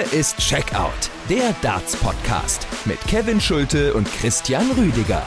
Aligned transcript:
Hier 0.00 0.18
ist 0.18 0.38
Checkout, 0.38 1.10
der 1.28 1.54
Darts-Podcast 1.60 2.66
mit 2.86 2.98
Kevin 3.02 3.38
Schulte 3.38 3.92
und 3.92 4.10
Christian 4.10 4.70
Rüdiger. 4.70 5.22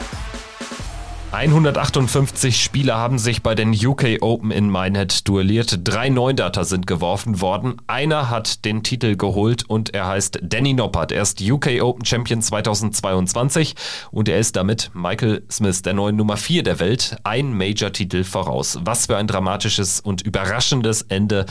158 1.30 2.62
Spieler 2.62 2.96
haben 2.96 3.18
sich 3.18 3.42
bei 3.42 3.54
den 3.54 3.72
UK 3.72 4.18
Open 4.20 4.50
in 4.50 4.70
Minehead 4.70 5.28
duelliert. 5.28 5.80
Drei 5.82 6.08
Neundater 6.08 6.64
sind 6.64 6.86
geworfen 6.86 7.40
worden. 7.40 7.76
Einer 7.86 8.30
hat 8.30 8.64
den 8.64 8.82
Titel 8.82 9.16
geholt 9.16 9.64
und 9.68 9.94
er 9.94 10.06
heißt 10.06 10.38
Danny 10.42 10.74
Noppert. 10.74 11.12
Er 11.12 11.22
ist 11.22 11.40
UK 11.40 11.82
Open 11.82 12.04
Champion 12.04 12.40
2022 12.40 13.74
und 14.12 14.28
er 14.28 14.38
ist 14.38 14.56
damit 14.56 14.90
Michael 14.94 15.42
Smith, 15.50 15.82
der 15.82 15.94
neuen 15.94 16.16
Nummer 16.16 16.36
4 16.36 16.62
der 16.62 16.78
Welt, 16.78 17.16
ein 17.24 17.56
Major-Titel 17.56 18.24
voraus. 18.24 18.78
Was 18.82 19.06
für 19.06 19.16
ein 19.16 19.26
dramatisches 19.26 20.00
und 20.00 20.22
überraschendes 20.22 21.02
Ende 21.02 21.46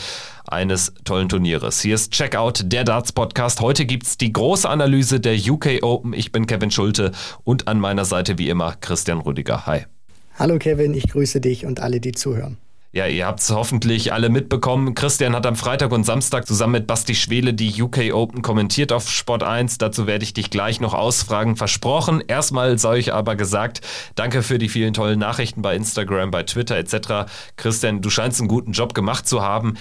eines 0.46 0.92
tollen 1.04 1.28
Turnieres. 1.28 1.80
Hier 1.80 1.94
ist 1.94 2.12
Checkout, 2.12 2.62
der 2.64 2.84
Darts 2.84 3.12
Podcast. 3.12 3.60
Heute 3.60 3.86
gibt's 3.86 4.18
die 4.18 4.32
große 4.32 4.68
Analyse 4.68 5.20
der 5.20 5.36
UK 5.36 5.82
Open. 5.82 6.12
Ich 6.12 6.32
bin 6.32 6.46
Kevin 6.46 6.70
Schulte 6.70 7.12
und 7.44 7.68
an 7.68 7.80
meiner 7.80 8.04
Seite 8.04 8.38
wie 8.38 8.48
immer 8.48 8.74
Christian 8.80 9.20
Rüdiger. 9.20 9.66
Hi. 9.66 9.86
Hallo 10.38 10.58
Kevin, 10.58 10.94
ich 10.94 11.08
grüße 11.08 11.40
dich 11.40 11.64
und 11.64 11.80
alle, 11.80 12.00
die 12.00 12.12
zuhören. 12.12 12.58
Ja, 12.94 13.08
ihr 13.08 13.26
habt 13.26 13.40
es 13.40 13.50
hoffentlich 13.50 14.12
alle 14.12 14.28
mitbekommen. 14.28 14.94
Christian 14.94 15.34
hat 15.34 15.46
am 15.46 15.56
Freitag 15.56 15.90
und 15.90 16.04
Samstag 16.04 16.46
zusammen 16.46 16.74
mit 16.74 16.86
Basti 16.86 17.16
Schwele 17.16 17.52
die 17.52 17.82
UK 17.82 18.14
Open 18.14 18.40
kommentiert 18.40 18.92
auf 18.92 19.10
Sport 19.10 19.42
1. 19.42 19.78
Dazu 19.78 20.06
werde 20.06 20.22
ich 20.22 20.32
dich 20.32 20.48
gleich 20.48 20.80
noch 20.80 20.94
ausfragen. 20.94 21.56
Versprochen. 21.56 22.22
Erstmal 22.28 22.78
sei 22.78 22.98
ich 22.98 23.12
aber 23.12 23.34
gesagt, 23.34 23.80
danke 24.14 24.44
für 24.44 24.58
die 24.58 24.68
vielen 24.68 24.94
tollen 24.94 25.18
Nachrichten 25.18 25.60
bei 25.60 25.74
Instagram, 25.74 26.30
bei 26.30 26.44
Twitter 26.44 26.76
etc. 26.76 27.28
Christian, 27.56 28.00
du 28.00 28.10
scheinst 28.10 28.38
einen 28.38 28.46
guten 28.46 28.70
Job 28.70 28.94
gemacht 28.94 29.26
zu 29.26 29.42
haben. 29.42 29.74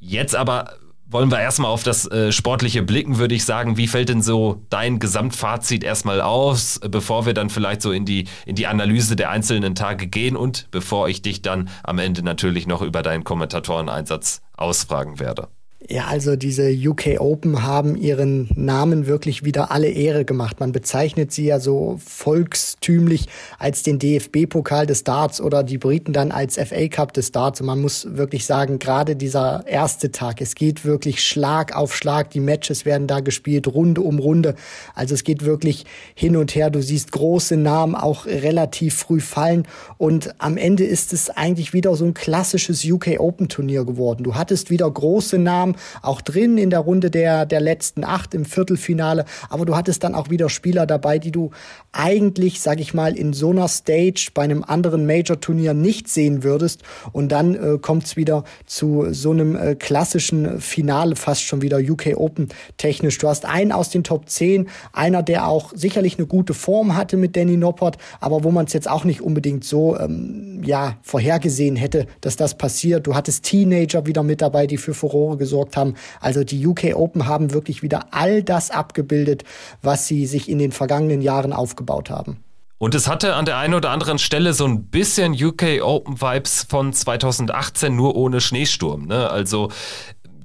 Jetzt 0.00 0.34
aber 0.34 0.74
wollen 1.10 1.30
wir 1.30 1.40
erstmal 1.40 1.70
auf 1.70 1.82
das 1.82 2.06
äh, 2.10 2.32
Sportliche 2.32 2.82
blicken, 2.82 3.18
würde 3.18 3.34
ich 3.34 3.44
sagen. 3.44 3.76
Wie 3.76 3.88
fällt 3.88 4.10
denn 4.10 4.22
so 4.22 4.62
dein 4.68 4.98
Gesamtfazit 4.98 5.82
erstmal 5.82 6.20
aus, 6.20 6.80
bevor 6.86 7.24
wir 7.24 7.34
dann 7.34 7.50
vielleicht 7.50 7.80
so 7.80 7.92
in 7.92 8.04
die, 8.04 8.26
in 8.44 8.56
die 8.56 8.66
Analyse 8.66 9.16
der 9.16 9.30
einzelnen 9.30 9.74
Tage 9.74 10.06
gehen 10.06 10.36
und 10.36 10.70
bevor 10.70 11.08
ich 11.08 11.22
dich 11.22 11.40
dann 11.40 11.70
am 11.82 11.98
Ende 11.98 12.22
natürlich 12.22 12.66
noch 12.66 12.82
über 12.82 13.02
deinen 13.02 13.24
Kommentatoreneinsatz 13.24 14.42
ausfragen 14.56 15.18
werde? 15.18 15.48
Ja, 15.86 16.08
also 16.08 16.34
diese 16.34 16.72
UK 16.72 17.20
Open 17.20 17.62
haben 17.62 17.94
ihren 17.94 18.48
Namen 18.56 19.06
wirklich 19.06 19.44
wieder 19.44 19.70
alle 19.70 19.88
Ehre 19.88 20.24
gemacht. 20.24 20.58
Man 20.58 20.72
bezeichnet 20.72 21.30
sie 21.30 21.44
ja 21.44 21.60
so 21.60 22.00
volkstümlich 22.04 23.28
als 23.60 23.84
den 23.84 24.00
DFB-Pokal 24.00 24.86
des 24.86 25.04
Darts 25.04 25.40
oder 25.40 25.62
die 25.62 25.78
Briten 25.78 26.12
dann 26.12 26.32
als 26.32 26.56
FA 26.56 26.88
Cup 26.88 27.12
des 27.12 27.30
Darts. 27.30 27.60
Und 27.60 27.68
man 27.68 27.80
muss 27.80 28.08
wirklich 28.16 28.44
sagen, 28.44 28.80
gerade 28.80 29.14
dieser 29.14 29.64
erste 29.68 30.10
Tag, 30.10 30.40
es 30.40 30.56
geht 30.56 30.84
wirklich 30.84 31.22
Schlag 31.22 31.76
auf 31.76 31.94
Schlag. 31.94 32.30
Die 32.30 32.40
Matches 32.40 32.84
werden 32.84 33.06
da 33.06 33.20
gespielt, 33.20 33.68
Runde 33.68 34.00
um 34.00 34.18
Runde. 34.18 34.56
Also 34.96 35.14
es 35.14 35.22
geht 35.22 35.44
wirklich 35.44 35.86
hin 36.16 36.36
und 36.36 36.56
her. 36.56 36.70
Du 36.70 36.82
siehst 36.82 37.12
große 37.12 37.56
Namen 37.56 37.94
auch 37.94 38.26
relativ 38.26 38.96
früh 38.96 39.20
fallen. 39.20 39.62
Und 39.96 40.34
am 40.38 40.56
Ende 40.56 40.82
ist 40.82 41.12
es 41.12 41.30
eigentlich 41.30 41.72
wieder 41.72 41.94
so 41.94 42.04
ein 42.04 42.14
klassisches 42.14 42.84
UK 42.84 43.20
Open 43.20 43.48
Turnier 43.48 43.84
geworden. 43.84 44.24
Du 44.24 44.34
hattest 44.34 44.70
wieder 44.70 44.90
große 44.90 45.38
Namen 45.38 45.67
kam 45.68 45.76
auch 46.02 46.20
drin 46.20 46.58
in 46.58 46.70
der 46.70 46.80
Runde 46.80 47.10
der, 47.10 47.46
der 47.46 47.60
letzten 47.60 48.04
acht 48.04 48.34
im 48.34 48.44
Viertelfinale. 48.44 49.24
Aber 49.48 49.64
du 49.64 49.76
hattest 49.76 50.04
dann 50.04 50.14
auch 50.14 50.30
wieder 50.30 50.48
Spieler 50.48 50.86
dabei, 50.86 51.18
die 51.18 51.30
du 51.30 51.50
eigentlich, 51.92 52.60
sag 52.60 52.80
ich 52.80 52.94
mal, 52.94 53.16
in 53.16 53.32
so 53.32 53.50
einer 53.50 53.68
Stage 53.68 54.30
bei 54.34 54.42
einem 54.42 54.64
anderen 54.64 55.06
Major-Turnier 55.06 55.74
nicht 55.74 56.08
sehen 56.08 56.42
würdest. 56.42 56.82
Und 57.12 57.30
dann 57.30 57.54
äh, 57.54 57.78
kommt 57.78 58.04
es 58.04 58.16
wieder 58.16 58.44
zu 58.66 59.06
so 59.12 59.30
einem 59.30 59.56
äh, 59.56 59.74
klassischen 59.74 60.60
Finale, 60.60 61.16
fast 61.16 61.42
schon 61.42 61.62
wieder 61.62 61.78
UK 61.78 62.16
Open 62.16 62.48
technisch. 62.76 63.18
Du 63.18 63.28
hast 63.28 63.44
einen 63.44 63.72
aus 63.72 63.90
den 63.90 64.04
Top 64.04 64.28
10, 64.28 64.68
einer, 64.92 65.22
der 65.22 65.48
auch 65.48 65.72
sicherlich 65.74 66.18
eine 66.18 66.26
gute 66.26 66.54
Form 66.54 66.96
hatte 66.96 67.16
mit 67.16 67.36
Danny 67.36 67.56
Noppert, 67.56 67.96
aber 68.20 68.44
wo 68.44 68.50
man 68.50 68.66
es 68.66 68.72
jetzt 68.72 68.88
auch 68.88 69.04
nicht 69.04 69.20
unbedingt 69.20 69.64
so 69.64 69.98
ähm, 69.98 70.62
ja, 70.64 70.96
vorhergesehen 71.02 71.76
hätte, 71.76 72.06
dass 72.20 72.36
das 72.36 72.56
passiert. 72.56 73.06
Du 73.06 73.14
hattest 73.14 73.44
Teenager 73.44 74.06
wieder 74.06 74.22
mit 74.22 74.40
dabei, 74.42 74.66
die 74.66 74.76
für 74.76 74.94
Furore 74.94 75.36
gesorgt 75.36 75.57
gesorgt 75.58 75.76
haben. 75.76 75.94
Also 76.20 76.44
die 76.44 76.66
UK 76.66 76.94
Open 76.94 77.26
haben 77.26 77.52
wirklich 77.52 77.82
wieder 77.82 78.06
all 78.12 78.42
das 78.42 78.70
abgebildet, 78.70 79.44
was 79.82 80.06
sie 80.06 80.26
sich 80.26 80.48
in 80.48 80.58
den 80.58 80.72
vergangenen 80.72 81.20
Jahren 81.22 81.52
aufgebaut 81.52 82.10
haben. 82.10 82.44
Und 82.80 82.94
es 82.94 83.08
hatte 83.08 83.34
an 83.34 83.44
der 83.44 83.58
einen 83.58 83.74
oder 83.74 83.90
anderen 83.90 84.20
Stelle 84.20 84.52
so 84.52 84.64
ein 84.64 84.84
bisschen 84.84 85.32
UK 85.32 85.82
Open 85.82 86.20
Vibes 86.20 86.64
von 86.68 86.92
2018, 86.92 87.94
nur 87.94 88.14
ohne 88.14 88.40
Schneesturm. 88.40 89.06
Ne? 89.06 89.28
Also 89.28 89.70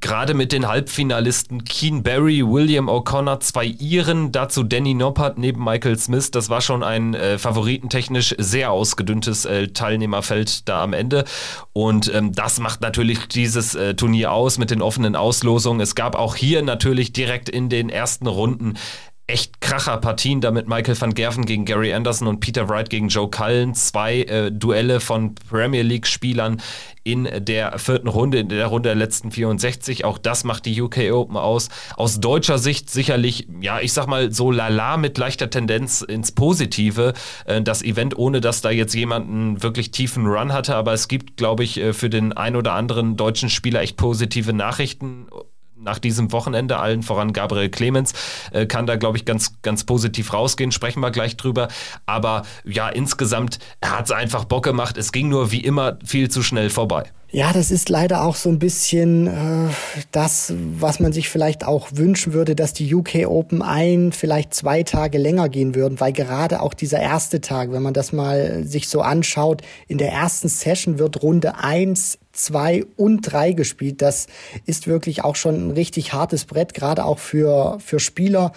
gerade 0.03 0.34
mit 0.34 0.52
den 0.52 0.68
Halbfinalisten 0.68 1.64
Keen 1.64 2.03
Barry, 2.03 2.44
William 2.46 2.90
O'Connor, 2.90 3.40
zwei 3.40 3.66
Iren, 3.66 4.34
dazu 4.34 4.64
Danny 4.64 4.94
Noppert 4.94 5.38
neben 5.38 5.64
Michael 5.64 5.97
Smith. 5.97 6.30
Das 6.30 6.50
war 6.50 6.59
schon 6.59 6.84
ein 6.84 7.14
äh, 7.14 7.38
favoritentechnisch 7.38 8.36
sehr 8.38 8.72
ausgedünntes 8.72 9.46
äh, 9.46 9.69
Teilnehmerfeld 9.69 10.68
da 10.68 10.84
am 10.84 10.92
Ende. 10.92 11.24
Und 11.72 12.13
ähm, 12.13 12.34
das 12.34 12.59
macht 12.59 12.81
natürlich 12.81 13.30
dieses 13.30 13.75
äh, 13.75 13.96
Turnier 13.96 14.34
aus 14.34 14.58
mit 14.58 14.72
den 14.72 14.81
offenen 14.81 15.16
Auslosungen. 15.16 15.80
Es 15.80 15.96
gab 15.96 16.16
auch 16.16 16.36
hier 16.36 16.63
natürlich 16.63 17.13
direkt 17.13 17.47
in 17.47 17.69
den 17.69 17.88
ersten 17.88 18.28
Runden 18.28 18.74
echt 19.26 19.62
Kracher-Partien, 19.62 20.42
damit 20.42 20.68
Michael 20.68 21.00
van 21.00 21.14
Gerven 21.14 21.46
gegen 21.46 21.64
Gary 21.64 21.94
Anderson 21.94 22.28
und 22.28 22.42
Peter 22.42 22.68
Wright 22.68 22.90
gegen 22.90 23.08
Joe 23.08 23.30
Cullen, 23.30 23.74
zwei 23.74 24.24
äh, 24.24 24.52
Duelle 24.52 25.00
von 25.00 25.34
Premier 25.36 25.82
League-Spielern 25.82 26.62
in 27.06 27.30
der 27.40 27.80
vierten 27.80 28.10
Runde, 28.10 28.40
in 28.40 28.50
der 28.50 28.68
Runde 28.68 28.90
der 28.90 28.96
letzten 28.96 29.32
64. 29.32 30.04
Auch 30.04 30.18
das 30.18 30.44
macht 30.44 30.66
die 30.66 30.82
UK 30.82 31.14
Open 31.14 31.38
aus. 31.38 31.70
Aus 31.96 32.20
deutscher 32.20 32.58
Sicht 32.58 32.90
sicherlich, 32.90 33.48
ja, 33.62 33.80
ich 33.80 33.94
sag 33.94 34.08
mal 34.08 34.32
so 34.34 34.52
lala 34.52 34.98
mit 34.98 35.18
leichter 35.18 35.50
Tendenz 35.50 36.02
ins 36.02 36.34
Positive. 36.34 37.14
Äh, 37.46 37.62
das 37.62 37.82
Event, 37.82 38.18
ohne 38.18 38.42
dass 38.42 38.62
da 38.62 38.72
jetzt 38.72 38.94
jemand 38.94 39.30
einen 39.30 39.64
wirklich 39.64 39.92
tiefen 39.92 40.28
Run 40.28 40.52
hatte, 40.52 40.76
aber 40.76 40.92
es 40.92 41.08
gibt, 41.08 41.38
glaube 41.38 41.64
ich, 41.64 41.78
äh, 41.78 41.94
für 41.94 42.10
den 42.10 42.34
ein 42.34 42.58
oder 42.58 42.74
anderen 42.74 43.16
deutschen 43.16 43.50
Spieler 43.50 43.82
echt 43.82 43.96
positive 43.96 44.52
Nachrichten 44.52 45.28
nach 45.84 46.00
diesem 46.00 46.32
Wochenende, 46.32 46.78
allen 46.78 47.04
voran 47.04 47.34
Gabriel 47.34 47.70
Clemens, 47.70 48.14
äh, 48.52 48.66
kann 48.66 48.88
da, 48.88 48.96
glaube 48.96 49.18
ich, 49.18 49.26
ganz, 49.26 49.62
ganz 49.62 49.84
positiv 49.84 50.34
rausgehen. 50.34 50.72
Sprechen 50.72 51.00
wir 51.02 51.12
gleich 51.12 51.38
drüber. 51.38 51.68
Aber 52.06 52.44
ja, 52.66 52.90
insgesamt 52.90 53.60
hat 53.84 54.06
es 54.06 54.12
einfach 54.12 54.46
Bock 54.46 54.64
gemacht. 54.64 54.98
Es 54.98 55.12
ging 55.12 55.30
nur 55.30 55.52
wie 55.52 55.62
immer 55.62 55.98
viel 56.06 56.30
zu 56.30 56.42
schnell 56.42 56.70
vorbei. 56.70 57.12
Ja, 57.36 57.52
das 57.52 57.72
ist 57.72 57.90
leider 57.90 58.24
auch 58.24 58.36
so 58.36 58.50
ein 58.50 58.60
bisschen 58.60 59.26
äh, 59.26 59.70
das, 60.12 60.54
was 60.56 61.00
man 61.00 61.14
sich 61.14 61.30
vielleicht 61.30 61.66
auch 61.66 61.88
wünschen 61.92 62.32
würde, 62.32 62.56
dass 62.56 62.74
die 62.74 62.94
UK 62.94 63.26
Open 63.26 63.64
ein, 63.64 64.12
vielleicht 64.12 64.54
zwei 64.54 64.84
Tage 64.84 65.18
länger 65.18 65.50
gehen 65.50 65.74
würden, 65.74 66.00
weil 66.00 66.14
gerade 66.14 66.62
auch 66.62 66.76
dieser 66.76 67.00
erste 67.00 67.42
Tag, 67.42 67.72
wenn 67.72 67.82
man 67.82 67.96
das 67.96 68.14
mal 68.14 68.66
sich 68.66 68.88
so 68.88 69.02
anschaut, 69.02 69.64
in 69.88 69.98
der 69.98 70.12
ersten 70.12 70.48
Session 70.48 71.00
wird 71.00 71.24
Runde 71.24 71.58
eins 71.58 72.20
zwei 72.34 72.84
und 72.98 73.22
drei 73.22 73.54
gespielt. 73.54 74.02
Das 74.02 74.28
ist 74.66 74.88
wirklich 74.88 75.24
auch 75.24 75.36
schon 75.36 75.68
ein 75.68 75.72
richtig 75.72 76.12
hartes 76.14 76.46
Brett, 76.46 76.74
gerade 76.74 77.06
auch 77.06 77.20
für, 77.20 77.80
für 77.80 78.00
Spieler, 78.00 78.52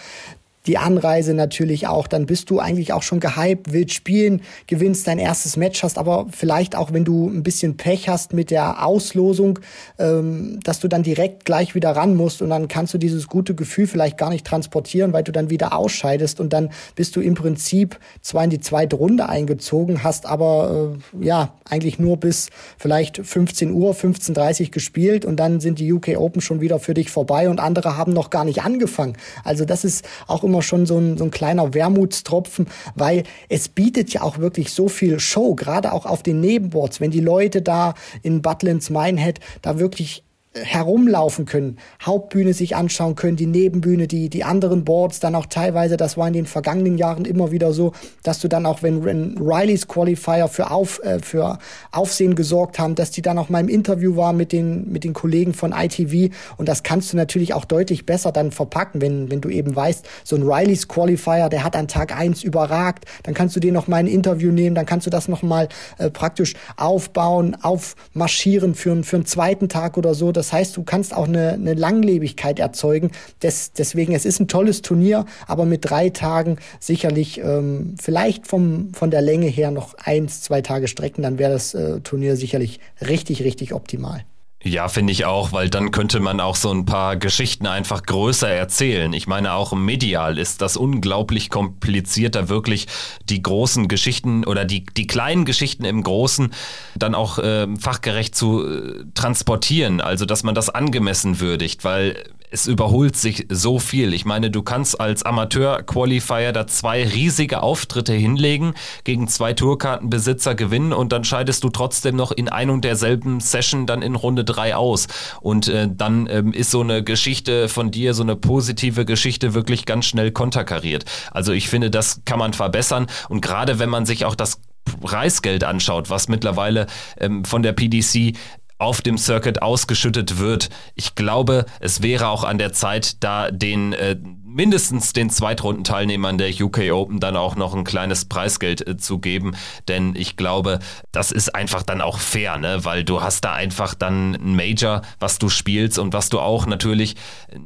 die 0.67 0.79
Anreise 0.79 1.35
natürlich 1.35 1.87
auch, 1.87 2.07
dann 2.07 2.27
bist 2.27 2.51
du 2.51 2.59
eigentlich 2.59 2.93
auch 2.93 3.03
schon 3.03 3.21
gehypt, 3.21 3.73
willst 3.73 3.95
spielen, 3.95 4.43
gewinnst 4.67 5.07
dein 5.07 5.19
erstes 5.19 5.57
Match, 5.57 5.83
hast 5.83 5.99
aber 5.99 6.27
vielleicht 6.31 6.77
auch, 6.77 6.93
wenn 6.93 7.05
du 7.05 7.29
ein 7.29 7.43
bisschen 7.43 7.77
Pech 7.77 8.09
hast 8.09 8.33
mit 8.33 8.51
der 8.51 8.85
Auslosung, 8.85 9.59
ähm, 9.99 10.61
dass 10.63 10.81
du 10.81 10.89
dann 10.89 11.03
direkt 11.03 11.45
gleich 11.45 11.75
wieder 11.75 11.93
ran 11.93 12.15
musst 12.15 12.43
und 12.43 12.51
dann 12.51 12.69
kannst 12.69 12.95
du 12.95 12.99
dieses 12.99 13.29
gute 13.29 13.55
Gefühl 13.55 13.87
vielleicht 13.87 14.19
gar 14.19 14.31
nicht 14.31 14.47
transportieren, 14.47 15.13
weil 15.13 15.23
du 15.23 15.33
dann 15.33 15.51
wieder 15.51 15.77
ausscheidest 15.77 16.41
und 16.41 16.53
dann 16.53 16.71
bist 16.95 17.17
du 17.17 17.21
im 17.21 17.35
Prinzip 17.35 17.99
zwar 18.21 18.45
in 18.45 18.51
die 18.51 18.61
zweite 18.61 18.97
Runde 18.97 19.29
eingezogen, 19.29 20.03
hast 20.03 20.27
aber 20.27 20.97
äh, 21.21 21.25
ja 21.25 21.55
eigentlich 21.65 21.99
nur 21.99 22.17
bis 22.17 22.51
vielleicht 22.79 23.25
15 23.25 23.73
Uhr, 23.73 23.93
15.30 23.95 24.63
Uhr 24.63 24.71
gespielt 24.71 25.25
und 25.25 25.37
dann 25.37 25.61
sind 25.61 25.79
die 25.79 25.93
UK 25.93 26.17
Open 26.17 26.41
schon 26.41 26.61
wieder 26.61 26.79
für 26.79 26.95
dich 26.95 27.11
vorbei 27.11 27.49
und 27.49 27.61
andere 27.61 27.97
haben 27.97 28.13
noch 28.13 28.31
gar 28.31 28.45
nicht 28.45 28.63
angefangen. 28.63 29.17
Also 29.45 29.65
das 29.65 29.85
ist 29.85 30.05
auch 30.27 30.45
immer 30.45 30.56
immer 30.57 30.63
schon 30.63 30.87
so 30.87 30.99
ein, 30.99 31.19
so 31.19 31.25
ein 31.25 31.31
kleiner 31.31 31.75
Wermutstropfen, 31.75 32.67
weil 32.95 33.25
es 33.51 33.69
bietet 33.69 34.15
ja 34.15 34.23
auch 34.23 34.39
wirklich 34.39 34.73
so 34.73 34.89
viel 34.89 35.21
Show, 35.21 35.55
gerade 35.55 35.93
auch 35.93 36.07
auf 36.07 36.23
den 36.23 36.41
Nebenboards, 36.41 36.99
wenn 36.99 37.11
die 37.11 37.21
Leute 37.21 37.61
da 37.61 37.95
in 38.23 38.41
Butlins 38.41 38.89
Minehead 38.89 39.41
da 39.61 39.79
wirklich 39.79 40.26
herumlaufen 40.63 41.45
können, 41.45 41.79
Hauptbühne 42.03 42.55
sich 42.55 42.77
anschauen 42.77 43.15
können, 43.15 43.37
die 43.37 43.47
Nebenbühne, 43.47 44.07
die, 44.07 44.29
die 44.29 44.45
anderen 44.45 44.85
Boards, 44.85 45.21
dann 45.21 45.35
auch 45.35 45.47
teilweise, 45.47 45.97
das 45.97 46.17
war 46.17 46.27
in 46.27 46.35
den 46.35 46.47
vergangenen 46.47 46.99
Jahren 46.99 47.25
immer 47.25 47.51
wieder 47.51 47.73
so, 47.73 47.93
dass 48.23 48.41
du 48.41 48.49
dann 48.49 48.67
auch, 48.67 48.83
wenn, 48.83 49.05
wenn 49.05 49.37
Rileys 49.39 49.89
Qualifier 49.89 50.49
für, 50.49 50.71
auf, 50.71 51.03
äh, 51.03 51.19
für 51.19 51.59
Aufsehen 51.93 52.35
gesorgt 52.35 52.79
haben, 52.79 52.95
dass 52.95 53.11
die 53.11 53.23
dann 53.23 53.39
auch 53.39 53.49
mal 53.49 53.61
im 53.61 53.69
Interview 53.69 54.17
war 54.17 54.33
mit 54.33 54.53
den, 54.53 54.91
mit 54.91 55.05
den 55.05 55.13
Kollegen 55.13 55.55
von 55.55 55.73
ITV 55.73 56.35
und 56.57 56.69
das 56.69 56.83
kannst 56.83 57.13
du 57.13 57.17
natürlich 57.17 57.55
auch 57.55 57.65
deutlich 57.65 58.07
besser 58.07 58.33
dann 58.33 58.51
verpacken, 58.51 59.01
wenn, 59.01 59.31
wenn 59.31 59.41
du 59.41 59.49
eben 59.49 59.75
weißt, 59.75 60.07
so 60.25 60.37
ein 60.37 60.43
Rileys 60.43 60.89
Qualifier, 60.89 61.49
der 61.49 61.65
hat 61.65 61.77
an 61.77 61.89
Tag 61.89 62.17
eins 62.17 62.43
überragt, 62.43 63.05
dann 63.23 63.35
kannst 63.35 63.57
du 63.57 63.61
den 63.61 63.75
noch 63.75 63.89
mal 63.89 63.97
ein 63.97 64.07
Interview 64.07 64.53
nehmen, 64.53 64.75
dann 64.75 64.87
kannst 64.87 65.07
du 65.07 65.11
das 65.11 65.29
noch 65.29 65.43
mal 65.43 65.69
äh, 65.99 66.11
praktisch 66.11 66.55
aufbauen, 66.77 67.57
aufmarschieren 67.61 68.75
für, 68.75 69.03
für 69.03 69.17
einen 69.17 69.27
zweiten 69.27 69.69
Tag 69.69 69.97
oder 69.97 70.15
so, 70.15 70.33
das 70.33 70.46
das 70.47 70.53
heißt, 70.53 70.77
du 70.77 70.85
kannst 70.85 71.13
auch 71.13 71.27
eine, 71.27 71.55
eine 71.55 71.75
Langlebigkeit 71.75 72.61
erzeugen. 72.61 73.11
Des, 73.43 73.73
deswegen, 73.73 74.15
es 74.15 74.25
ist 74.25 74.39
ein 74.39 74.47
tolles 74.47 74.81
Turnier, 74.81 75.25
aber 75.49 75.65
mit 75.65 75.91
drei 75.91 76.11
Tagen 76.11 76.59
sicherlich 76.79 77.41
ähm, 77.41 77.97
vielleicht 78.01 78.47
vom, 78.47 78.95
von 78.95 79.11
der 79.11 79.23
Länge 79.23 79.49
her 79.49 79.73
noch 79.73 79.95
eins, 79.95 80.43
zwei 80.43 80.63
Tage 80.63 80.87
strecken, 80.87 81.23
dann 81.23 81.41
wäre 81.41 81.53
das 81.53 81.75
äh, 81.75 82.01
Turnier 82.01 82.37
sicherlich 82.37 82.79
richtig, 83.01 83.43
richtig 83.43 83.75
optimal. 83.75 84.25
Ja, 84.63 84.89
finde 84.89 85.13
ich 85.13 85.27
auch, 85.27 85.53
weil 85.53 85.69
dann 85.71 85.93
könnte 85.93 86.19
man 86.19 86.41
auch 86.41 86.57
so 86.57 86.73
ein 86.73 86.87
paar 86.87 87.17
Geschichten 87.17 87.67
einfach 87.67 88.03
größer 88.03 88.49
erzählen. 88.49 89.13
Ich 89.13 89.29
meine, 89.29 89.53
auch 89.53 89.73
medial 89.75 90.39
ist 90.39 90.61
das 90.61 90.77
unglaublich 90.77 91.51
kompliziert, 91.51 92.35
da 92.35 92.49
wirklich 92.49 92.87
die 93.29 93.43
großen 93.43 93.87
Geschichten 93.87 94.45
oder 94.45 94.65
die, 94.65 94.85
die 94.85 95.07
kleinen 95.07 95.45
Geschichten 95.45 95.85
im 95.85 96.03
Großen 96.03 96.53
dann 96.97 97.15
auch 97.15 97.39
äh, 97.39 97.69
fachgerecht 97.79 98.35
zu 98.35 98.67
äh, 98.67 99.05
transportieren. 99.15 100.01
Also, 100.01 100.25
dass 100.25 100.43
man 100.43 100.55
das 100.55 100.69
angemessen 100.71 101.39
würdigt, 101.39 101.85
weil 101.85 102.25
es 102.51 102.67
überholt 102.67 103.17
sich 103.17 103.47
so 103.51 103.79
viel. 103.79 104.15
Ich 104.15 104.25
meine, 104.25 104.51
du 104.51 104.63
kannst 104.63 105.01
als 105.01 105.23
Amateur-Qualifier 105.25 106.53
da 106.53 106.67
zwei 106.67 107.07
riesige 107.07 107.63
Auftritte 107.63 108.13
hinlegen, 108.13 108.75
gegen 109.05 109.29
zwei 109.29 109.53
Tourkartenbesitzer 109.53 110.55
gewinnen 110.55 110.93
und 110.93 111.13
dann 111.13 111.25
scheidest 111.25 111.65
du 111.65 111.69
trotzdem 111.69 112.17
noch 112.17 112.33
in 112.33 112.49
ein 112.49 112.71
und 112.71 112.85
derselben 112.85 113.41
Session 113.41 113.87
dann 113.87 114.03
in 114.03 114.15
Runde 114.15 114.45
drei 114.45 114.77
aus. 114.77 115.07
Und 115.41 115.69
äh, 115.69 115.89
dann 115.93 116.29
ähm, 116.31 116.53
ist 116.53 116.71
so 116.71 116.81
eine 116.81 117.03
Geschichte 117.03 117.69
von 117.69 117.91
dir, 117.91 118.15
so 118.15 118.23
eine 118.23 118.37
positive 118.37 119.05
Geschichte 119.05 119.55
wirklich 119.55 119.87
ganz 119.87 120.07
schnell 120.07 120.31
konterkariert. 120.31 121.05
Also 121.31 121.53
ich 121.53 121.69
finde, 121.69 121.91
das 121.91 122.23
kann 122.25 122.39
man 122.39 122.53
verbessern 122.53 123.07
und 123.29 123.41
gerade 123.41 123.79
wenn 123.79 123.91
man 123.91 124.07
sich 124.07 124.25
auch 124.25 124.35
das 124.35 124.61
Preisgeld 125.01 125.65
anschaut, 125.65 126.11
was 126.11 126.29
mittlerweile 126.29 126.87
ähm, 127.19 127.45
von 127.45 127.63
der 127.63 127.73
PDC 127.73 128.37
auf 128.79 129.01
dem 129.01 129.19
Circuit 129.19 129.63
ausgeschüttet 129.63 130.39
wird. 130.39 130.69
Ich 130.95 131.15
glaube, 131.15 131.67
es 131.81 132.03
wäre 132.03 132.29
auch 132.29 132.45
an 132.45 132.59
der 132.59 132.73
Zeit, 132.73 133.23
da 133.23 133.51
den 133.51 133.93
äh, 133.93 134.17
mindestens 134.57 135.13
den 135.13 135.29
Zweitrundenteilnehmern 135.29 136.39
der 136.39 136.49
UK 136.49 136.91
Open 136.91 137.21
dann 137.21 137.37
auch 137.37 137.57
noch 137.57 137.75
ein 137.75 137.85
kleines 137.85 138.25
Preisgeld 138.25 138.87
äh, 138.87 138.97
zu 138.97 139.19
geben, 139.19 139.55
denn 139.87 140.15
ich 140.17 140.37
glaube, 140.37 140.79
das 141.13 141.31
ist 141.31 141.55
einfach 141.55 141.83
dann 141.83 142.01
auch 142.01 142.19
fair, 142.19 142.57
ne? 142.57 142.85
weil 142.85 143.05
du 143.05 143.21
hast 143.21 143.45
da 143.45 143.53
einfach 143.53 143.95
dann 143.95 144.35
ein 144.35 144.57
Major, 144.57 145.03
was 145.21 145.39
du 145.39 145.51
spielst 145.51 145.99
und 145.99 146.15
was 146.15 146.31
du 146.31 146.41
auch 146.41 146.65
natürlich 146.65 147.17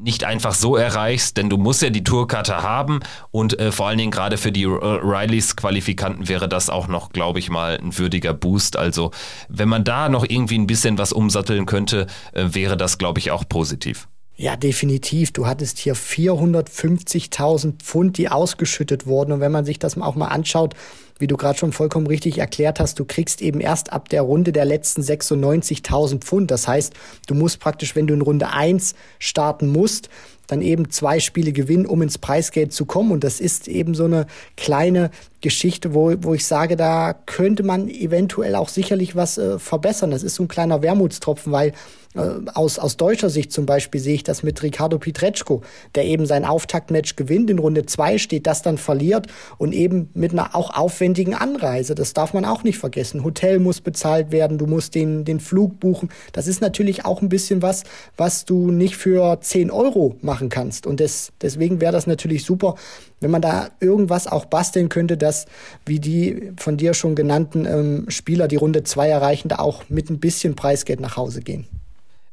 nicht 0.03 0.25
einfach 0.25 0.53
so 0.53 0.75
erreichst, 0.75 1.37
denn 1.37 1.49
du 1.49 1.59
musst 1.59 1.81
ja 1.81 1.91
die 1.91 2.03
Tourkarte 2.03 2.61
haben 2.61 2.99
und 3.31 3.57
äh, 3.61 3.71
vor 3.71 3.87
allen 3.87 3.99
Dingen 3.99 4.11
gerade 4.11 4.37
für 4.37 4.51
die 4.51 4.65
Rileys 4.65 5.55
Qualifikanten 5.55 6.29
wäre 6.29 6.49
das 6.49 6.71
auch 6.71 6.89
noch, 6.89 7.11
glaube 7.11 7.39
ich 7.39 7.51
mal, 7.51 7.79
ein 7.79 7.97
würdiger 7.97 8.35
Boost. 8.35 8.77
Also 8.77 9.13
wenn 9.49 9.69
man 9.69 9.85
da 9.85 10.09
noch 10.09 10.25
irgendwie 10.29 10.59
ein 10.59 10.67
bisschen 10.67 10.99
was 10.99 11.13
umsatteln 11.13 11.67
könnte, 11.67 12.09
äh, 12.33 12.47
wäre 12.51 12.77
das, 12.77 12.99
glaube 12.99 13.21
ich, 13.21 13.31
auch 13.31 13.49
positiv. 13.49 14.09
Ja, 14.41 14.57
definitiv. 14.57 15.33
Du 15.33 15.47
hattest 15.47 15.79
hier 15.79 15.95
450.000 15.95 17.75
Pfund, 17.83 18.17
die 18.17 18.31
ausgeschüttet 18.31 19.07
wurden. 19.07 19.33
Und 19.33 19.41
wenn 19.41 19.53
man 19.53 19.67
sich 19.67 19.79
das 19.79 20.01
auch 20.01 20.15
mal 20.15 20.29
anschaut, 20.29 20.75
wie 21.19 21.27
du 21.27 21.37
gerade 21.37 21.59
schon 21.59 21.73
vollkommen 21.73 22.07
richtig 22.07 22.39
erklärt 22.39 22.81
hast, 22.81 22.99
du 22.99 23.05
kriegst 23.05 23.43
eben 23.43 23.61
erst 23.61 23.93
ab 23.93 24.09
der 24.09 24.23
Runde 24.23 24.53
der 24.53 24.65
letzten 24.65 25.03
96.000 25.03 26.21
Pfund. 26.21 26.51
Das 26.51 26.67
heißt, 26.67 26.95
du 27.27 27.35
musst 27.35 27.61
praktisch, 27.61 27.95
wenn 27.95 28.07
du 28.07 28.15
in 28.15 28.23
Runde 28.23 28.49
1 28.49 28.95
starten 29.19 29.69
musst, 29.69 30.09
dann 30.47 30.63
eben 30.63 30.89
zwei 30.89 31.21
Spiele 31.21 31.53
gewinnen, 31.53 31.85
um 31.85 32.01
ins 32.01 32.17
Preisgeld 32.17 32.73
zu 32.73 32.87
kommen. 32.87 33.13
Und 33.13 33.25
das 33.25 33.41
ist 33.41 33.69
eben 33.69 33.95
so 33.95 34.07
eine 34.07 34.27
kleine 34.57 35.11
Geschichte, 35.43 35.93
wo, 35.93 36.15
wo 36.23 36.33
ich 36.33 36.47
sage, 36.47 36.77
da 36.77 37.13
könnte 37.13 37.63
man 37.63 37.89
eventuell 37.91 38.55
auch 38.55 38.71
sicherlich 38.71 39.15
was 39.15 39.37
äh, 39.37 39.59
verbessern. 39.59 40.11
Das 40.11 40.23
ist 40.23 40.37
so 40.37 40.45
ein 40.45 40.49
kleiner 40.49 40.81
Wermutstropfen, 40.81 41.53
weil 41.53 41.75
aus, 42.17 42.81
aus 42.81 42.97
deutscher 42.97 43.31
Sicht 43.31 43.53
zum 43.53 43.67
Beispiel 43.67 44.01
sehe 44.01 44.17
ich 44.17 44.25
das 44.25 44.43
mit 44.43 44.61
Ricardo 44.65 44.99
Pietreczko, 44.99 45.63
der 45.95 46.07
eben 46.07 46.27
sein 46.27 46.45
Auftaktmatch 46.45 47.15
gewinnt, 47.15 47.51
in 47.51 47.61
Runde 47.61 47.87
zwei 47.87 48.19
steht, 48.19 48.49
das 48.49 48.63
dann 48.63 48.79
verliert 48.79 49.29
und 49.59 49.73
eben 49.73 50.11
mit 50.15 50.33
einer 50.33 50.57
auch 50.57 50.75
aufwendigen 50.75 51.35
Anreise. 51.35 51.95
Das 51.95 52.13
darf 52.13 52.35
man 52.35 52.45
auch 52.45 52.65
nicht 52.65 52.79
vergessen. 52.79 53.23
Hotel 53.23 53.61
muss 53.61 53.81
bezahlt 53.81 54.33
werden, 54.33 54.59
du 54.59 54.67
musst 54.67 54.97
den, 54.97 55.25
den 55.25 55.39
Flug 55.39 55.79
buchen. 55.79 56.09
Das 56.33 56.49
ist 56.49 56.61
natürlich 56.61 57.05
auch 57.05 57.23
ein 57.23 57.29
bisschen 57.29 57.63
was, 57.63 57.85
was 58.17 58.45
du 58.45 58.73
nicht 58.73 58.97
für 58.97 59.41
10 59.41 59.71
Euro 59.71 60.17
machen 60.21 60.49
kannst. 60.49 60.89
Und 60.89 60.99
des, 60.99 61.31
deswegen 61.41 61.81
wäre 61.81 61.93
das 61.93 62.09
natürlich 62.09 62.45
super, 62.45 62.75
wenn 63.21 63.31
man 63.31 63.43
da 63.43 63.69
irgendwas 63.79 64.27
auch 64.27 64.47
basteln 64.47 64.89
könnte, 64.89 65.17
dass 65.17 65.47
wie 65.87 66.01
die 66.01 66.53
von 66.57 66.77
dir 66.77 66.93
schon 66.93 67.15
genannten 67.15 67.67
ähm, 67.67 68.07
Spieler 68.09 68.49
die 68.49 68.57
Runde 68.57 68.83
zwei 68.83 69.09
erreichen, 69.09 69.49
da 69.49 69.61
auch 69.61 69.85
mit 69.89 70.11
ein 70.11 70.19
bisschen 70.19 70.57
Preisgeld 70.57 70.99
nach 70.99 71.17
Hause 71.17 71.43
gehen. 71.43 71.67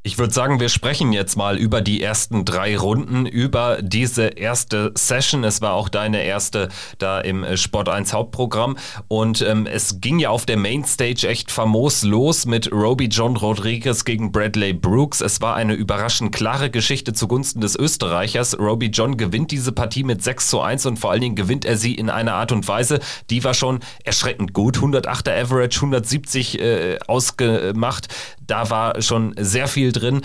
Ich 0.08 0.18
würde 0.18 0.34
sagen, 0.34 0.62
wir 0.62 0.70
sprechen 0.70 1.12
jetzt 1.12 1.36
mal 1.36 1.58
über 1.58 1.82
die 1.82 2.02
ersten 2.02 2.46
drei 2.46 2.78
Runden, 2.78 3.26
über 3.26 3.80
diese 3.82 4.28
erste 4.28 4.94
Session. 4.96 5.44
Es 5.44 5.60
war 5.60 5.74
auch 5.74 5.90
deine 5.90 6.24
erste 6.24 6.70
da 6.98 7.20
im 7.20 7.44
äh, 7.44 7.58
Sport 7.58 7.90
1 7.90 8.14
Hauptprogramm. 8.14 8.78
Und 9.10 9.42
ähm, 9.42 9.66
es 9.66 10.00
ging 10.00 10.20
ja 10.20 10.30
auf 10.30 10.46
der 10.46 10.56
Mainstage 10.56 11.28
echt 11.28 11.52
famos 11.52 12.04
los 12.04 12.46
mit 12.46 12.72
Roby 12.72 13.08
John 13.08 13.36
Rodriguez 13.36 14.06
gegen 14.06 14.32
Bradley 14.32 14.72
Brooks. 14.72 15.20
Es 15.20 15.42
war 15.42 15.56
eine 15.58 15.74
überraschend 15.74 16.34
klare 16.34 16.70
Geschichte 16.70 17.12
zugunsten 17.12 17.60
des 17.60 17.76
Österreichers. 17.76 18.58
Roby 18.58 18.86
John 18.86 19.18
gewinnt 19.18 19.52
diese 19.52 19.74
Partie 19.74 20.06
mit 20.06 20.24
6 20.24 20.50
zu 20.50 20.62
1 20.62 20.86
und 20.86 21.00
vor 21.00 21.12
allen 21.12 21.20
Dingen 21.20 21.36
gewinnt 21.36 21.66
er 21.66 21.76
sie 21.76 21.94
in 21.94 22.10
einer 22.10 22.36
Art 22.36 22.54
und 22.54 22.66
Weise, 22.70 23.02
die 23.30 23.44
war 23.44 23.54
schon 23.54 23.82
erschreckend 24.06 24.54
gut. 24.54 24.78
108er 24.78 25.38
Average, 25.38 25.80
170 25.80 26.62
äh, 26.62 27.00
ausgemacht. 27.08 28.08
Da 28.48 28.70
war 28.70 29.02
schon 29.02 29.36
sehr 29.38 29.68
viel 29.68 29.92
drin. 29.92 30.22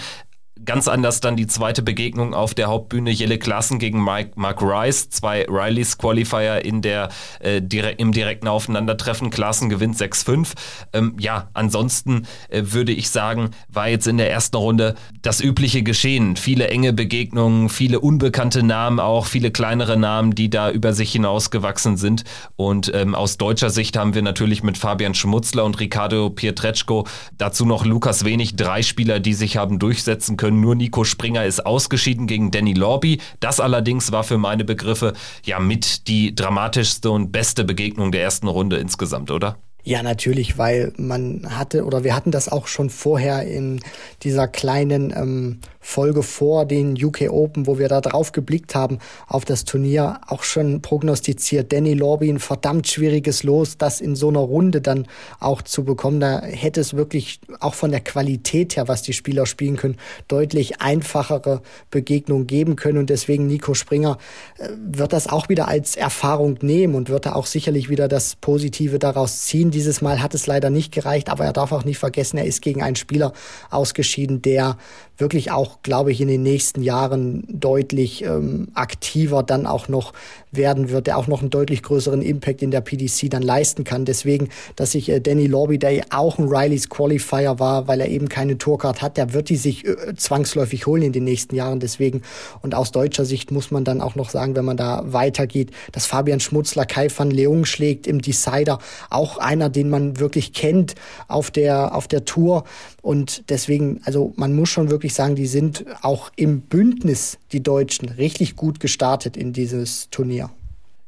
Ganz 0.65 0.87
anders 0.87 1.21
dann 1.21 1.37
die 1.37 1.47
zweite 1.47 1.83
Begegnung 1.83 2.35
auf 2.35 2.55
der 2.55 2.69
Hauptbühne 2.69 3.11
Jelle 3.11 3.39
Klassen 3.39 3.79
gegen 3.79 4.05
Mike, 4.05 4.33
Mark 4.37 4.63
Rice, 4.63 5.11
zwei 5.11 5.45
Rileys 5.49 5.99
Qualifier 5.99 6.65
in 6.65 6.83
der, 6.83 7.09
äh, 7.41 7.61
dire 7.61 7.91
im 7.93 8.13
direkten 8.13 8.47
Aufeinandertreffen. 8.47 9.31
Klassen 9.31 9.71
gewinnt 9.71 9.97
6-5. 9.97 10.53
Ähm, 10.93 11.17
ja, 11.19 11.49
ansonsten 11.55 12.27
äh, 12.49 12.63
würde 12.67 12.93
ich 12.93 13.11
sagen, 13.11 13.51
war 13.69 13.89
jetzt 13.89 14.07
in 14.07 14.19
der 14.19 14.31
ersten 14.31 14.57
Runde 14.57 14.95
das 15.23 15.41
übliche 15.41 15.83
Geschehen. 15.83 16.37
Viele 16.37 16.69
enge 16.69 16.93
Begegnungen, 16.93 17.69
viele 17.69 17.99
unbekannte 17.99 18.63
Namen 18.63 19.01
auch, 19.01 19.27
viele 19.27 19.51
kleinere 19.51 19.97
Namen, 19.97 20.35
die 20.35 20.51
da 20.51 20.71
über 20.71 20.93
sich 20.93 21.11
hinausgewachsen 21.13 21.97
sind. 21.97 22.23
Und 22.55 22.93
ähm, 22.95 23.15
aus 23.17 23.37
deutscher 23.37 23.71
Sicht 23.71 23.97
haben 23.97 24.15
wir 24.15 24.23
natürlich 24.23 24.63
mit 24.63 24.79
Fabian 24.79 25.15
Schmutzler 25.15 25.65
und 25.65 25.81
Ricardo 25.81 26.31
Pietreczko 26.31 27.07
dazu 27.37 27.67
noch 27.67 27.85
Lukas 27.85 28.25
Wenig, 28.25 28.55
drei 28.55 28.83
Spieler, 28.83 29.19
die 29.19 29.35
sich 29.35 29.57
haben 29.57 29.81
durchsetzen 29.81 30.37
können 30.37 30.52
können. 30.52 30.52
Nur 30.61 30.75
Nico 30.75 31.05
Springer 31.05 31.45
ist 31.45 31.65
ausgeschieden 31.65 32.27
gegen 32.27 32.51
Danny 32.51 32.75
Lorby. 32.75 33.21
Das 33.41 33.61
allerdings 33.61 34.13
war 34.13 34.25
für 34.25 34.39
meine 34.39 34.65
Begriffe 34.65 35.13
ja 35.45 35.59
mit 35.59 36.09
die 36.09 36.35
dramatischste 36.35 37.11
und 37.11 37.33
beste 37.33 37.65
Begegnung 37.65 38.13
der 38.13 38.23
ersten 38.23 38.49
Runde 38.49 38.77
insgesamt, 38.77 39.31
oder? 39.31 39.59
Ja, 39.85 40.05
natürlich, 40.05 40.59
weil 40.59 40.93
man 40.97 41.59
hatte 41.59 41.85
oder 41.85 42.05
wir 42.05 42.15
hatten 42.15 42.31
das 42.31 42.49
auch 42.49 42.69
schon 42.69 42.89
vorher 42.89 43.45
in 43.45 43.81
dieser 44.23 44.47
kleinen 44.47 45.13
ähm, 45.17 45.59
Folge 45.81 46.23
vor 46.23 46.65
den 46.65 46.93
UK 46.93 47.29
Open, 47.31 47.67
wo 47.67 47.77
wir 47.79 47.89
da 47.89 48.01
drauf 48.01 48.31
geblickt 48.31 48.77
haben 48.77 49.01
auf 49.27 49.45
das 49.45 49.65
Turnier, 49.65 50.21
auch 50.29 50.45
schon 50.45 50.81
prognostiziert. 50.81 51.73
Danny 51.73 51.95
Lorby 51.95 52.31
ein 52.31 52.39
verdammt 52.39 52.87
schwieriges 52.87 53.43
Los, 53.43 53.77
das 53.77 54.01
in 54.01 54.15
so 54.15 54.29
einer 54.29 54.39
Runde 54.39 54.81
dann 54.81 55.09
auch 55.41 55.61
zu 55.61 55.83
bekommen. 55.83 56.21
Da 56.21 56.41
hätte 56.41 56.81
es 56.81 56.95
wirklich 56.95 57.41
auch 57.59 57.75
von 57.75 57.91
der 57.91 58.01
Qualität 58.01 58.77
her, 58.77 58.87
was 58.87 59.03
die 59.03 59.13
Spieler 59.13 59.45
spielen 59.45 59.77
können, 59.77 59.97
deutlich 60.29 60.81
einfachere 60.81 61.61
Begegnungen 61.91 62.47
geben 62.47 62.77
können. 62.77 62.99
Und 62.99 63.11
deswegen 63.11 63.49
Nico 63.49 63.75
Springer 63.75 64.19
äh, 64.59 64.69
wird 64.79 65.13
das 65.13 65.27
auch 65.27 65.49
wieder 65.49 65.67
als 65.67 65.97
Erfahrung 65.97 66.59
nehmen 66.63 66.95
und 66.95 67.09
wird 67.09 67.27
da 67.27 67.35
auch 67.35 67.47
sicherlich 67.47 67.89
wieder 67.89 68.07
das 68.07 68.37
Positive 68.37 69.01
daraus 69.01 69.41
ziehen. 69.41 69.72
Dieses 69.73 70.01
Mal 70.01 70.23
hat 70.23 70.35
es 70.35 70.47
leider 70.47 70.71
nicht 70.71 70.93
gereicht, 70.93 71.29
aber 71.29 71.45
er 71.45 71.53
darf 71.53 71.73
auch 71.73 71.85
nicht 71.85 71.99
vergessen, 71.99 72.39
er 72.39 72.45
ist 72.45 72.63
gegen 72.63 72.83
einen 72.83 72.97
Spieler 72.97 73.33
ausgeschieden, 73.71 74.43
der 74.43 74.77
wirklich 75.19 75.51
auch, 75.51 75.83
glaube 75.83 76.13
ich, 76.13 76.21
in 76.21 76.29
den 76.29 76.43
nächsten 76.43 76.83
Jahren 76.83 77.45
deutlich 77.49 78.25
ähm, 78.25 78.69
aktiver 78.75 79.43
dann 79.43 79.67
auch 79.67 79.89
noch 79.89 80.13
werden 80.53 80.91
wird, 80.91 81.07
der 81.07 81.17
auch 81.17 81.27
noch 81.27 81.41
einen 81.41 81.51
deutlich 81.51 81.83
größeren 81.83 82.21
Impact 82.21 82.63
in 82.63 82.71
der 82.71 82.83
PDC 82.83 83.31
dann 83.31 83.43
leisten 83.43 83.85
kann. 83.85 84.05
Deswegen, 84.05 84.49
dass 84.77 84.93
sich 84.93 85.09
äh, 85.09 85.21
Danny 85.21 85.47
Lorby, 85.47 85.79
der 85.79 86.05
auch 86.11 86.39
ein 86.39 86.49
Rileys 86.49 86.89
Qualifier 86.89 87.59
war, 87.59 87.89
weil 87.89 88.01
er 88.01 88.09
eben 88.09 88.29
keine 88.29 88.59
Tourcard 88.59 89.01
hat, 89.01 89.17
der 89.17 89.33
wird 89.33 89.49
die 89.49 89.57
sich 89.57 89.87
äh, 89.87 90.15
zwangsläufig 90.17 90.87
holen 90.87 91.03
in 91.03 91.13
den 91.13 91.25
nächsten 91.25 91.55
Jahren. 91.57 91.81
Deswegen, 91.81 92.23
und 92.61 92.75
aus 92.75 92.93
deutscher 92.93 93.25
Sicht 93.25 93.51
muss 93.51 93.71
man 93.71 93.85
dann 93.85 94.01
auch 94.01 94.15
noch 94.15 94.29
sagen, 94.29 94.55
wenn 94.57 94.65
man 94.65 94.77
da 94.77 95.03
weitergeht, 95.07 95.71
dass 95.93 96.07
Fabian 96.07 96.41
Schmutzler 96.41 96.85
Kai 96.85 97.09
van 97.15 97.31
Leung 97.31 97.65
schlägt 97.65 98.07
im 98.07 98.21
Decider, 98.21 98.79
auch 99.09 99.39
einer, 99.39 99.71
den 99.71 99.89
man 99.89 100.21
wirklich 100.21 100.53
kennt 100.53 100.95
auf 101.29 101.51
der, 101.51 101.95
auf 101.95 102.09
der 102.09 102.25
Tour. 102.25 102.65
Und 103.01 103.51
deswegen, 103.51 104.01
also 104.05 104.33
man 104.37 104.55
muss 104.55 104.69
schon 104.69 104.91
wirklich 104.91 105.02
sagen, 105.09 105.35
die 105.35 105.47
sind 105.47 105.85
auch 106.03 106.31
im 106.37 106.63
Bündnis, 106.63 107.39
die 107.53 107.63
Deutschen, 107.63 108.09
richtig 108.09 108.57
gut 108.57 108.81
gestartet 108.81 109.37
in 109.37 109.53
dieses 109.53 110.09
Turnier. 110.11 110.51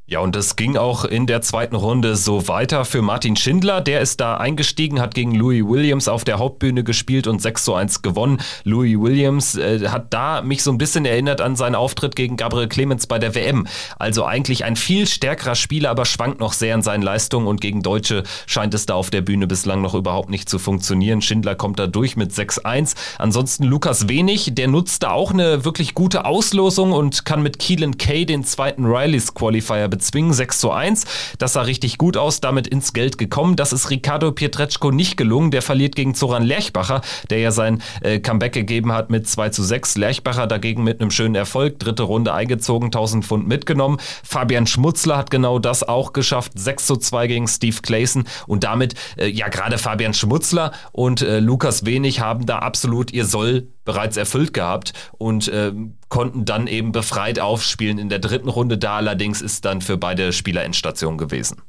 Ja, 0.06 0.20
und 0.20 0.36
es 0.36 0.56
ging 0.56 0.76
auch 0.76 1.06
in 1.06 1.26
der 1.26 1.40
zweiten 1.40 1.76
Runde 1.76 2.14
so 2.16 2.46
weiter 2.46 2.84
für 2.84 3.00
Martin 3.00 3.36
Schindler. 3.36 3.80
Der 3.80 4.02
ist 4.02 4.20
da 4.20 4.36
eingestiegen, 4.36 5.00
hat 5.00 5.14
gegen 5.14 5.34
Louis 5.34 5.64
Williams 5.64 6.08
auf 6.08 6.24
der 6.24 6.38
Hauptbühne 6.38 6.84
gespielt 6.84 7.26
und 7.26 7.40
6 7.40 7.64
zu 7.64 7.72
1 7.74 8.02
gewonnen. 8.02 8.42
Louis 8.64 9.00
Williams 9.00 9.54
äh, 9.54 9.88
hat 9.88 10.12
da 10.12 10.42
mich 10.42 10.62
so 10.62 10.70
ein 10.70 10.76
bisschen 10.76 11.06
erinnert 11.06 11.40
an 11.40 11.56
seinen 11.56 11.74
Auftritt 11.74 12.16
gegen 12.16 12.36
Gabriel 12.36 12.68
Clemens 12.68 13.06
bei 13.06 13.18
der 13.18 13.34
WM. 13.34 13.66
Also 13.98 14.26
eigentlich 14.26 14.66
ein 14.66 14.76
viel 14.76 15.06
stärkerer 15.06 15.54
Spieler, 15.54 15.88
aber 15.88 16.04
schwankt 16.04 16.38
noch 16.38 16.52
sehr 16.52 16.74
in 16.74 16.82
seinen 16.82 17.02
Leistungen 17.02 17.46
und 17.46 17.62
gegen 17.62 17.80
Deutsche 17.82 18.24
scheint 18.44 18.74
es 18.74 18.84
da 18.84 18.92
auf 18.92 19.08
der 19.08 19.22
Bühne 19.22 19.46
bislang 19.46 19.80
noch 19.80 19.94
überhaupt 19.94 20.28
nicht 20.28 20.50
zu 20.50 20.58
funktionieren. 20.58 21.22
Schindler 21.22 21.54
kommt 21.54 21.78
da 21.78 21.86
durch 21.86 22.14
mit 22.14 22.30
6-1. 22.30 22.94
Ansonsten 23.16 23.64
Lukas 23.64 24.06
Wenig, 24.06 24.54
der 24.54 24.68
nutzt 24.68 25.02
da 25.02 25.12
auch 25.12 25.32
eine 25.32 25.64
wirklich 25.64 25.94
gute 25.94 26.26
Auslosung 26.26 26.92
und 26.92 27.24
kann 27.24 27.42
mit 27.42 27.58
Keelan 27.58 27.96
Kay 27.96 28.26
den 28.26 28.44
zweiten 28.44 28.84
Rileys 28.84 29.32
Qualifier 29.32 29.93
bezwingen, 29.94 30.32
6 30.32 30.58
zu 30.58 30.72
1. 30.72 31.04
Das 31.38 31.52
sah 31.52 31.62
richtig 31.62 31.98
gut 31.98 32.16
aus, 32.16 32.40
damit 32.40 32.66
ins 32.66 32.92
Geld 32.92 33.16
gekommen. 33.16 33.54
Das 33.54 33.72
ist 33.72 33.90
Ricardo 33.90 34.32
Pietreczko 34.32 34.90
nicht 34.90 35.16
gelungen. 35.16 35.52
Der 35.52 35.62
verliert 35.62 35.94
gegen 35.94 36.14
Zoran 36.14 36.42
Lerchbacher, 36.42 37.00
der 37.30 37.38
ja 37.38 37.52
sein 37.52 37.80
äh, 38.00 38.18
Comeback 38.18 38.52
gegeben 38.52 38.92
hat 38.92 39.10
mit 39.10 39.28
2 39.28 39.50
zu 39.50 39.62
6. 39.62 39.96
Lerchbacher 39.96 40.48
dagegen 40.48 40.82
mit 40.82 41.00
einem 41.00 41.12
schönen 41.12 41.36
Erfolg. 41.36 41.78
Dritte 41.78 42.02
Runde 42.02 42.34
eingezogen, 42.34 42.86
1000 42.86 43.24
Pfund 43.24 43.46
mitgenommen. 43.46 43.98
Fabian 44.24 44.66
Schmutzler 44.66 45.16
hat 45.16 45.30
genau 45.30 45.58
das 45.60 45.82
auch 45.84 46.12
geschafft. 46.12 46.52
6 46.56 46.86
zu 46.86 46.96
2 46.96 47.26
gegen 47.28 47.46
Steve 47.46 47.76
Clayson. 47.80 48.24
Und 48.48 48.64
damit, 48.64 48.94
äh, 49.16 49.28
ja, 49.28 49.48
gerade 49.48 49.78
Fabian 49.78 50.14
Schmutzler 50.14 50.72
und 50.90 51.22
äh, 51.22 51.38
Lukas 51.38 51.84
Wenig 51.84 52.20
haben 52.20 52.46
da 52.46 52.58
absolut 52.58 53.12
ihr 53.12 53.26
Soll 53.26 53.68
bereits 53.84 54.16
erfüllt 54.16 54.52
gehabt 54.54 54.92
und 55.18 55.48
äh, 55.48 55.72
konnten 56.08 56.44
dann 56.44 56.66
eben 56.66 56.92
befreit 56.92 57.38
aufspielen 57.38 57.98
in 57.98 58.08
der 58.08 58.18
dritten 58.18 58.48
Runde. 58.48 58.78
Da 58.78 58.96
allerdings 58.96 59.42
ist 59.42 59.64
dann 59.64 59.80
für 59.80 59.96
beide 59.96 60.32
Spieler 60.32 60.64
Endstation 60.64 61.18
gewesen. 61.18 61.62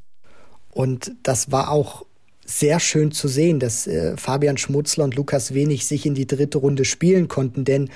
Und 0.71 1.11
das 1.23 1.51
war 1.51 1.71
auch 1.71 2.05
sehr 2.45 2.79
schön 2.79 3.11
zu 3.11 3.27
sehen, 3.27 3.59
dass 3.59 3.87
äh, 3.87 4.15
Fabian 4.17 4.57
Schmutzler 4.57 5.03
und 5.03 5.15
Lukas 5.15 5.53
Wenig 5.53 5.87
sich 5.87 6.05
in 6.05 6.13
die 6.13 6.27
dritte 6.27 6.59
Runde 6.59 6.85
spielen 6.85 7.27
konnten, 7.27 7.65
denn 7.65 7.89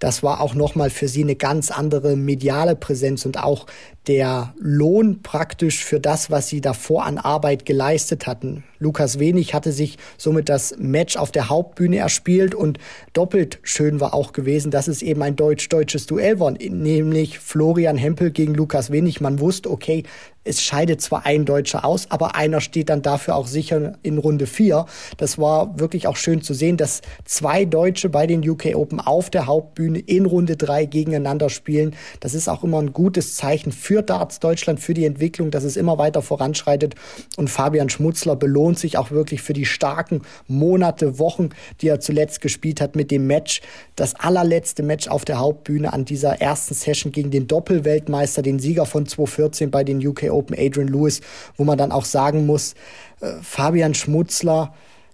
das 0.00 0.24
war 0.24 0.40
auch 0.40 0.54
nochmal 0.54 0.90
für 0.90 1.06
sie 1.06 1.22
eine 1.22 1.36
ganz 1.36 1.70
andere 1.70 2.16
mediale 2.16 2.74
Präsenz 2.74 3.24
und 3.24 3.38
auch 3.38 3.66
der 4.08 4.54
Lohn 4.58 5.22
praktisch 5.22 5.84
für 5.84 6.00
das, 6.00 6.30
was 6.30 6.48
sie 6.48 6.60
davor 6.60 7.04
an 7.04 7.18
Arbeit 7.18 7.64
geleistet 7.64 8.26
hatten. 8.26 8.64
Lukas 8.82 9.20
Wenig 9.20 9.54
hatte 9.54 9.70
sich 9.70 9.96
somit 10.18 10.48
das 10.48 10.74
Match 10.78 11.16
auf 11.16 11.30
der 11.30 11.48
Hauptbühne 11.48 11.98
erspielt 11.98 12.54
und 12.54 12.78
doppelt 13.12 13.60
schön 13.62 14.00
war 14.00 14.12
auch 14.12 14.32
gewesen, 14.32 14.72
dass 14.72 14.88
es 14.88 15.02
eben 15.02 15.22
ein 15.22 15.36
deutsch-deutsches 15.36 16.06
Duell 16.06 16.40
war, 16.40 16.50
nämlich 16.50 17.38
Florian 17.38 17.96
Hempel 17.96 18.32
gegen 18.32 18.54
Lukas 18.54 18.90
Wenig. 18.90 19.20
Man 19.20 19.38
wusste, 19.38 19.70
okay, 19.70 20.02
es 20.44 20.60
scheidet 20.60 21.00
zwar 21.00 21.24
ein 21.24 21.44
Deutscher 21.44 21.84
aus, 21.84 22.10
aber 22.10 22.34
einer 22.34 22.60
steht 22.60 22.88
dann 22.88 23.02
dafür 23.02 23.36
auch 23.36 23.46
sicher 23.46 23.92
in 24.02 24.18
Runde 24.18 24.46
vier. 24.46 24.86
Das 25.16 25.38
war 25.38 25.78
wirklich 25.78 26.08
auch 26.08 26.16
schön 26.16 26.42
zu 26.42 26.52
sehen, 26.52 26.76
dass 26.76 27.00
zwei 27.24 27.64
Deutsche 27.64 28.08
bei 28.08 28.26
den 28.26 28.48
UK 28.48 28.74
Open 28.74 28.98
auf 28.98 29.30
der 29.30 29.46
Hauptbühne 29.46 30.00
in 30.00 30.26
Runde 30.26 30.56
drei 30.56 30.86
gegeneinander 30.86 31.48
spielen. 31.48 31.94
Das 32.18 32.34
ist 32.34 32.48
auch 32.48 32.64
immer 32.64 32.80
ein 32.82 32.92
gutes 32.92 33.36
Zeichen 33.36 33.70
für 33.70 33.91
Darts 34.00 34.40
Deutschland, 34.40 34.80
für 34.80 34.94
die 34.94 35.04
Entwicklung, 35.04 35.50
dass 35.50 35.64
es 35.64 35.76
immer 35.76 35.98
weiter 35.98 36.22
voranschreitet. 36.22 36.94
Und 37.36 37.50
Fabian 37.50 37.90
Schmutzler 37.90 38.36
belohnt 38.36 38.78
sich 38.78 38.96
auch 38.96 39.10
wirklich 39.10 39.42
für 39.42 39.52
die 39.52 39.66
starken 39.66 40.22
Monate, 40.48 41.18
Wochen, 41.18 41.50
die 41.82 41.88
er 41.88 42.00
zuletzt 42.00 42.40
gespielt 42.40 42.80
hat 42.80 42.96
mit 42.96 43.10
dem 43.10 43.26
Match. 43.26 43.60
Das 43.96 44.14
allerletzte 44.14 44.82
Match 44.82 45.08
auf 45.08 45.26
der 45.26 45.38
Hauptbühne 45.38 45.92
an 45.92 46.06
dieser 46.06 46.40
ersten 46.40 46.74
Session 46.74 47.12
gegen 47.12 47.30
den 47.30 47.46
Doppelweltmeister, 47.46 48.40
den 48.40 48.58
Sieger 48.58 48.86
von 48.86 49.04
2014 49.04 49.70
bei 49.70 49.84
den 49.84 50.04
UK 50.06 50.30
Open 50.30 50.56
Adrian 50.58 50.88
Lewis, 50.88 51.20
wo 51.56 51.64
man 51.64 51.76
dann 51.76 51.92
auch 51.92 52.06
sagen 52.06 52.46
muss, 52.46 52.74
äh, 53.20 53.32
Fabian 53.42 53.94
Schmutzler, 53.94 54.72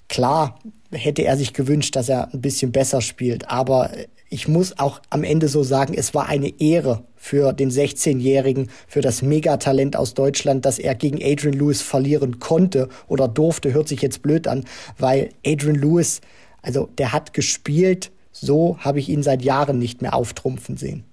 klar 0.09 0.59
hätte 0.91 1.23
er 1.23 1.37
sich 1.37 1.53
gewünscht, 1.53 1.97
dass 1.97 2.09
er 2.09 2.33
ein 2.33 2.41
bisschen 2.41 2.73
besser 2.73 3.01
spielt, 3.01 3.51
aber 3.51 3.91
ich 4.31 4.49
muss 4.49 4.79
auch 4.79 5.01
am 5.11 5.25
Ende 5.25 5.49
so 5.49 5.63
sagen, 5.63 5.95
es 5.95 6.15
war 6.15 6.29
eine 6.29 6.61
Ehre 6.61 7.05
für 7.17 7.53
den 7.53 7.71
16-Jährigen, 7.71 8.71
für 8.87 9.01
das 9.01 9.23
Megatalent 9.23 9.97
aus 9.97 10.15
Deutschland, 10.15 10.65
dass 10.65 10.79
er 10.79 10.95
gegen 10.95 11.19
Adrian 11.23 11.55
Lewis 11.55 11.83
verlieren 11.83 12.39
konnte 12.39 12.89
oder 13.07 13.27
durfte, 13.27 13.73
hört 13.73 13.89
sich 13.89 14.03
jetzt 14.03 14.23
blöd 14.23 14.47
an, 14.47 14.65
weil 14.99 15.31
Adrian 15.47 15.77
Lewis, 15.77 16.21
also 16.63 16.89
der 16.99 17.13
hat 17.13 17.33
gespielt, 17.33 18.11
so 18.33 18.79
habe 18.81 18.99
ich 18.99 19.09
ihn 19.09 19.23
seit 19.23 19.43
Jahren 19.43 19.79
nicht 19.79 20.03
mehr 20.03 20.15
auftrumpfen 20.15 20.77
sehen. 20.77 21.05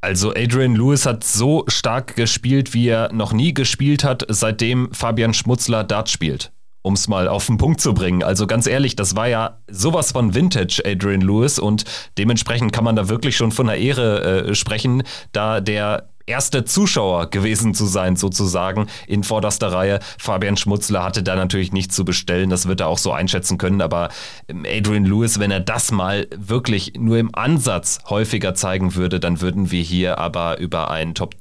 Also 0.00 0.34
Adrian 0.34 0.76
Lewis 0.76 1.06
hat 1.06 1.24
so 1.24 1.64
stark 1.66 2.14
gespielt, 2.16 2.74
wie 2.74 2.88
er 2.88 3.10
noch 3.14 3.32
nie 3.32 3.54
gespielt 3.54 4.04
hat, 4.04 4.26
seitdem 4.28 4.92
Fabian 4.92 5.32
Schmutzler 5.32 5.82
Dart 5.82 6.10
spielt. 6.10 6.52
Um 6.84 6.92
es 6.92 7.08
mal 7.08 7.28
auf 7.28 7.46
den 7.46 7.56
Punkt 7.56 7.80
zu 7.80 7.94
bringen. 7.94 8.22
Also 8.22 8.46
ganz 8.46 8.66
ehrlich, 8.66 8.94
das 8.94 9.16
war 9.16 9.26
ja 9.26 9.56
sowas 9.70 10.12
von 10.12 10.34
Vintage 10.34 10.82
Adrian 10.84 11.22
Lewis 11.22 11.58
und 11.58 11.84
dementsprechend 12.18 12.74
kann 12.74 12.84
man 12.84 12.94
da 12.94 13.08
wirklich 13.08 13.38
schon 13.38 13.52
von 13.52 13.70
einer 13.70 13.78
Ehre 13.78 14.48
äh, 14.48 14.54
sprechen, 14.54 15.02
da 15.32 15.62
der 15.62 16.10
erste 16.26 16.64
Zuschauer 16.64 17.30
gewesen 17.30 17.72
zu 17.72 17.86
sein, 17.86 18.16
sozusagen, 18.16 18.86
in 19.06 19.24
vorderster 19.24 19.72
Reihe. 19.72 20.00
Fabian 20.18 20.56
Schmutzler 20.56 21.02
hatte 21.02 21.22
da 21.22 21.36
natürlich 21.36 21.72
nichts 21.72 21.94
zu 21.94 22.04
bestellen, 22.04 22.50
das 22.50 22.66
wird 22.66 22.80
er 22.80 22.88
auch 22.88 22.98
so 22.98 23.12
einschätzen 23.12 23.58
können, 23.58 23.80
aber 23.80 24.10
ähm, 24.48 24.64
Adrian 24.68 25.04
Lewis, 25.04 25.38
wenn 25.38 25.50
er 25.50 25.60
das 25.60 25.90
mal 25.90 26.26
wirklich 26.36 26.92
nur 26.98 27.18
im 27.18 27.34
Ansatz 27.34 28.00
häufiger 28.08 28.54
zeigen 28.54 28.94
würde, 28.94 29.20
dann 29.20 29.40
würden 29.40 29.70
wir 29.70 29.82
hier 29.82 30.18
aber 30.18 30.58
über 30.58 30.90
einen 30.90 31.14
Top 31.14 31.34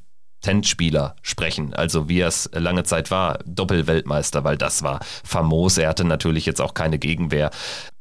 Spieler 0.63 1.15
sprechen, 1.21 1.73
also 1.73 2.09
wie 2.09 2.19
er 2.19 2.27
es 2.27 2.49
lange 2.53 2.83
Zeit 2.83 3.11
war, 3.11 3.39
Doppelweltmeister, 3.45 4.43
weil 4.43 4.57
das 4.57 4.83
war 4.83 4.99
famos. 5.23 5.77
Er 5.77 5.89
hatte 5.89 6.05
natürlich 6.05 6.45
jetzt 6.45 6.61
auch 6.61 6.73
keine 6.73 6.99
Gegenwehr, 6.99 7.49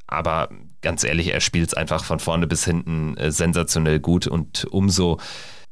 aber 0.07 0.51
ganz 0.83 1.05
ehrlich, 1.05 1.33
er 1.33 1.41
spielt 1.41 1.69
es 1.69 1.75
einfach 1.75 2.05
von 2.05 2.19
vorne 2.19 2.47
bis 2.47 2.65
hinten 2.65 3.17
äh, 3.17 3.31
sensationell 3.31 4.01
gut 4.01 4.27
und 4.27 4.67
umso 4.71 5.19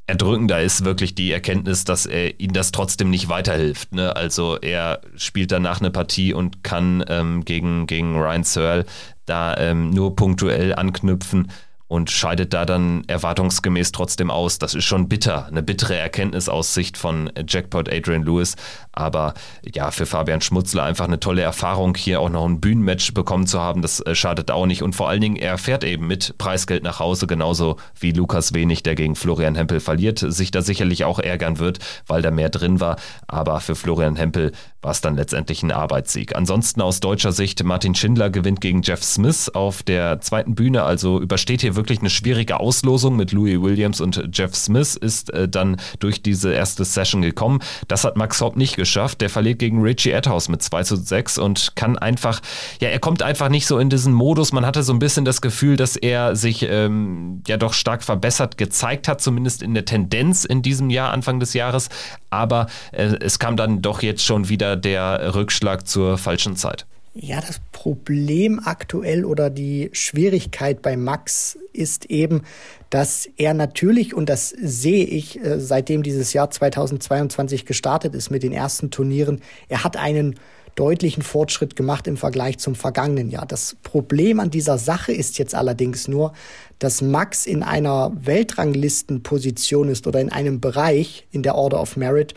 erdrückender 0.06 0.60
ist 0.60 0.84
wirklich 0.84 1.14
die 1.14 1.30
Erkenntnis, 1.30 1.84
dass 1.84 2.04
er 2.04 2.40
ihm 2.40 2.52
das 2.52 2.72
trotzdem 2.72 3.10
nicht 3.10 3.28
weiterhilft. 3.28 3.94
Ne? 3.94 4.16
Also 4.16 4.56
er 4.56 5.02
spielt 5.16 5.52
danach 5.52 5.80
eine 5.80 5.90
Partie 5.90 6.34
und 6.34 6.64
kann 6.64 7.04
ähm, 7.08 7.44
gegen, 7.44 7.86
gegen 7.86 8.16
Ryan 8.16 8.42
Searle 8.42 8.86
da 9.26 9.56
ähm, 9.56 9.90
nur 9.90 10.16
punktuell 10.16 10.74
anknüpfen 10.74 11.52
und 11.90 12.08
scheidet 12.08 12.54
da 12.54 12.64
dann 12.64 13.02
erwartungsgemäß 13.08 13.90
trotzdem 13.90 14.30
aus. 14.30 14.60
Das 14.60 14.74
ist 14.74 14.84
schon 14.84 15.08
bitter, 15.08 15.46
eine 15.46 15.60
bittere 15.60 15.96
Erkenntnis 15.96 16.48
aus 16.48 16.72
Sicht 16.72 16.96
von 16.96 17.32
Jackpot 17.48 17.92
Adrian 17.92 18.22
Lewis. 18.22 18.54
Aber 18.92 19.34
ja, 19.74 19.90
für 19.90 20.06
Fabian 20.06 20.40
Schmutzler 20.40 20.82
einfach 20.82 21.06
eine 21.06 21.20
tolle 21.20 21.42
Erfahrung, 21.42 21.94
hier 21.94 22.20
auch 22.20 22.28
noch 22.28 22.44
ein 22.44 22.60
Bühnenmatch 22.60 23.14
bekommen 23.14 23.46
zu 23.46 23.60
haben. 23.60 23.82
Das 23.82 24.00
äh, 24.00 24.14
schadet 24.14 24.50
auch 24.50 24.66
nicht. 24.66 24.82
Und 24.82 24.94
vor 24.94 25.08
allen 25.08 25.20
Dingen, 25.20 25.36
er 25.36 25.58
fährt 25.58 25.84
eben 25.84 26.06
mit 26.06 26.36
Preisgeld 26.38 26.82
nach 26.82 26.98
Hause, 26.98 27.26
genauso 27.26 27.76
wie 27.98 28.12
Lukas 28.12 28.52
Wenig, 28.52 28.82
der 28.82 28.94
gegen 28.94 29.14
Florian 29.14 29.54
Hempel 29.54 29.80
verliert, 29.80 30.18
sich 30.18 30.50
da 30.50 30.62
sicherlich 30.62 31.04
auch 31.04 31.18
ärgern 31.18 31.58
wird, 31.58 31.78
weil 32.06 32.22
da 32.22 32.30
mehr 32.30 32.48
drin 32.48 32.80
war. 32.80 32.96
Aber 33.28 33.60
für 33.60 33.76
Florian 33.76 34.16
Hempel 34.16 34.52
war 34.82 34.92
es 34.92 35.00
dann 35.00 35.14
letztendlich 35.14 35.62
ein 35.62 35.72
Arbeitssieg. 35.72 36.34
Ansonsten 36.34 36.80
aus 36.80 37.00
deutscher 37.00 37.32
Sicht, 37.32 37.62
Martin 37.62 37.94
Schindler 37.94 38.30
gewinnt 38.30 38.60
gegen 38.60 38.82
Jeff 38.82 39.02
Smith 39.02 39.50
auf 39.50 39.82
der 39.82 40.20
zweiten 40.20 40.54
Bühne, 40.54 40.84
also 40.84 41.20
übersteht 41.20 41.60
hier 41.60 41.76
wirklich 41.76 42.00
eine 42.00 42.10
schwierige 42.10 42.60
Auslosung 42.60 43.16
mit 43.16 43.32
Louis 43.32 43.60
Williams 43.60 44.00
und 44.00 44.30
Jeff 44.32 44.54
Smith, 44.54 44.96
ist 44.96 45.30
äh, 45.30 45.48
dann 45.48 45.76
durch 45.98 46.22
diese 46.22 46.52
erste 46.52 46.84
Session 46.84 47.22
gekommen. 47.22 47.60
Das 47.88 48.04
hat 48.04 48.16
Max 48.16 48.40
Hopp 48.40 48.56
nicht 48.56 48.78
geschafft. 48.80 49.20
Der 49.20 49.28
verliert 49.28 49.58
gegen 49.58 49.82
Richie 49.82 50.10
Edhouse 50.10 50.48
mit 50.48 50.62
2 50.62 50.84
zu 50.84 50.96
6 50.96 51.36
und 51.36 51.76
kann 51.76 51.98
einfach, 51.98 52.40
ja, 52.80 52.88
er 52.88 52.98
kommt 52.98 53.22
einfach 53.22 53.50
nicht 53.50 53.66
so 53.66 53.78
in 53.78 53.90
diesen 53.90 54.14
Modus. 54.14 54.52
Man 54.52 54.64
hatte 54.64 54.82
so 54.82 54.94
ein 54.94 54.98
bisschen 54.98 55.26
das 55.26 55.42
Gefühl, 55.42 55.76
dass 55.76 55.96
er 55.96 56.34
sich 56.34 56.62
ähm, 56.62 57.42
ja 57.46 57.58
doch 57.58 57.74
stark 57.74 58.02
verbessert 58.02 58.56
gezeigt 58.56 59.06
hat, 59.06 59.20
zumindest 59.20 59.62
in 59.62 59.74
der 59.74 59.84
Tendenz 59.84 60.46
in 60.46 60.62
diesem 60.62 60.88
Jahr, 60.88 61.12
Anfang 61.12 61.40
des 61.40 61.52
Jahres. 61.52 61.90
Aber 62.30 62.68
äh, 62.92 63.16
es 63.20 63.38
kam 63.38 63.56
dann 63.58 63.82
doch 63.82 64.00
jetzt 64.00 64.24
schon 64.24 64.48
wieder 64.48 64.76
der 64.76 65.34
Rückschlag 65.34 65.86
zur 65.86 66.16
falschen 66.16 66.56
Zeit? 66.56 66.86
Ja, 67.12 67.40
das 67.40 67.60
Problem 67.72 68.60
aktuell 68.64 69.24
oder 69.24 69.50
die 69.50 69.90
Schwierigkeit 69.92 70.80
bei 70.80 70.96
Max 70.96 71.58
ist 71.72 72.04
eben, 72.04 72.42
dass 72.88 73.28
er 73.36 73.52
natürlich, 73.52 74.14
und 74.14 74.28
das 74.28 74.50
sehe 74.50 75.04
ich, 75.04 75.44
äh, 75.44 75.58
seitdem 75.58 76.04
dieses 76.04 76.32
Jahr 76.32 76.50
2022 76.50 77.66
gestartet 77.66 78.14
ist 78.14 78.30
mit 78.30 78.44
den 78.44 78.52
ersten 78.52 78.92
Turnieren, 78.92 79.40
er 79.68 79.82
hat 79.82 79.96
einen 79.96 80.38
deutlichen 80.76 81.24
Fortschritt 81.24 81.74
gemacht 81.74 82.06
im 82.06 82.16
Vergleich 82.16 82.58
zum 82.58 82.76
vergangenen 82.76 83.28
Jahr. 83.28 83.44
Das 83.44 83.76
Problem 83.82 84.38
an 84.38 84.50
dieser 84.50 84.78
Sache 84.78 85.12
ist 85.12 85.36
jetzt 85.36 85.56
allerdings 85.56 86.06
nur, 86.06 86.32
dass 86.78 87.02
Max 87.02 87.44
in 87.44 87.64
einer 87.64 88.12
Weltranglistenposition 88.14 89.88
ist 89.88 90.06
oder 90.06 90.20
in 90.20 90.30
einem 90.30 90.60
Bereich 90.60 91.26
in 91.32 91.42
der 91.42 91.56
Order 91.56 91.82
of 91.82 91.96
Merit, 91.96 92.34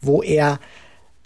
wo 0.00 0.20
er 0.20 0.58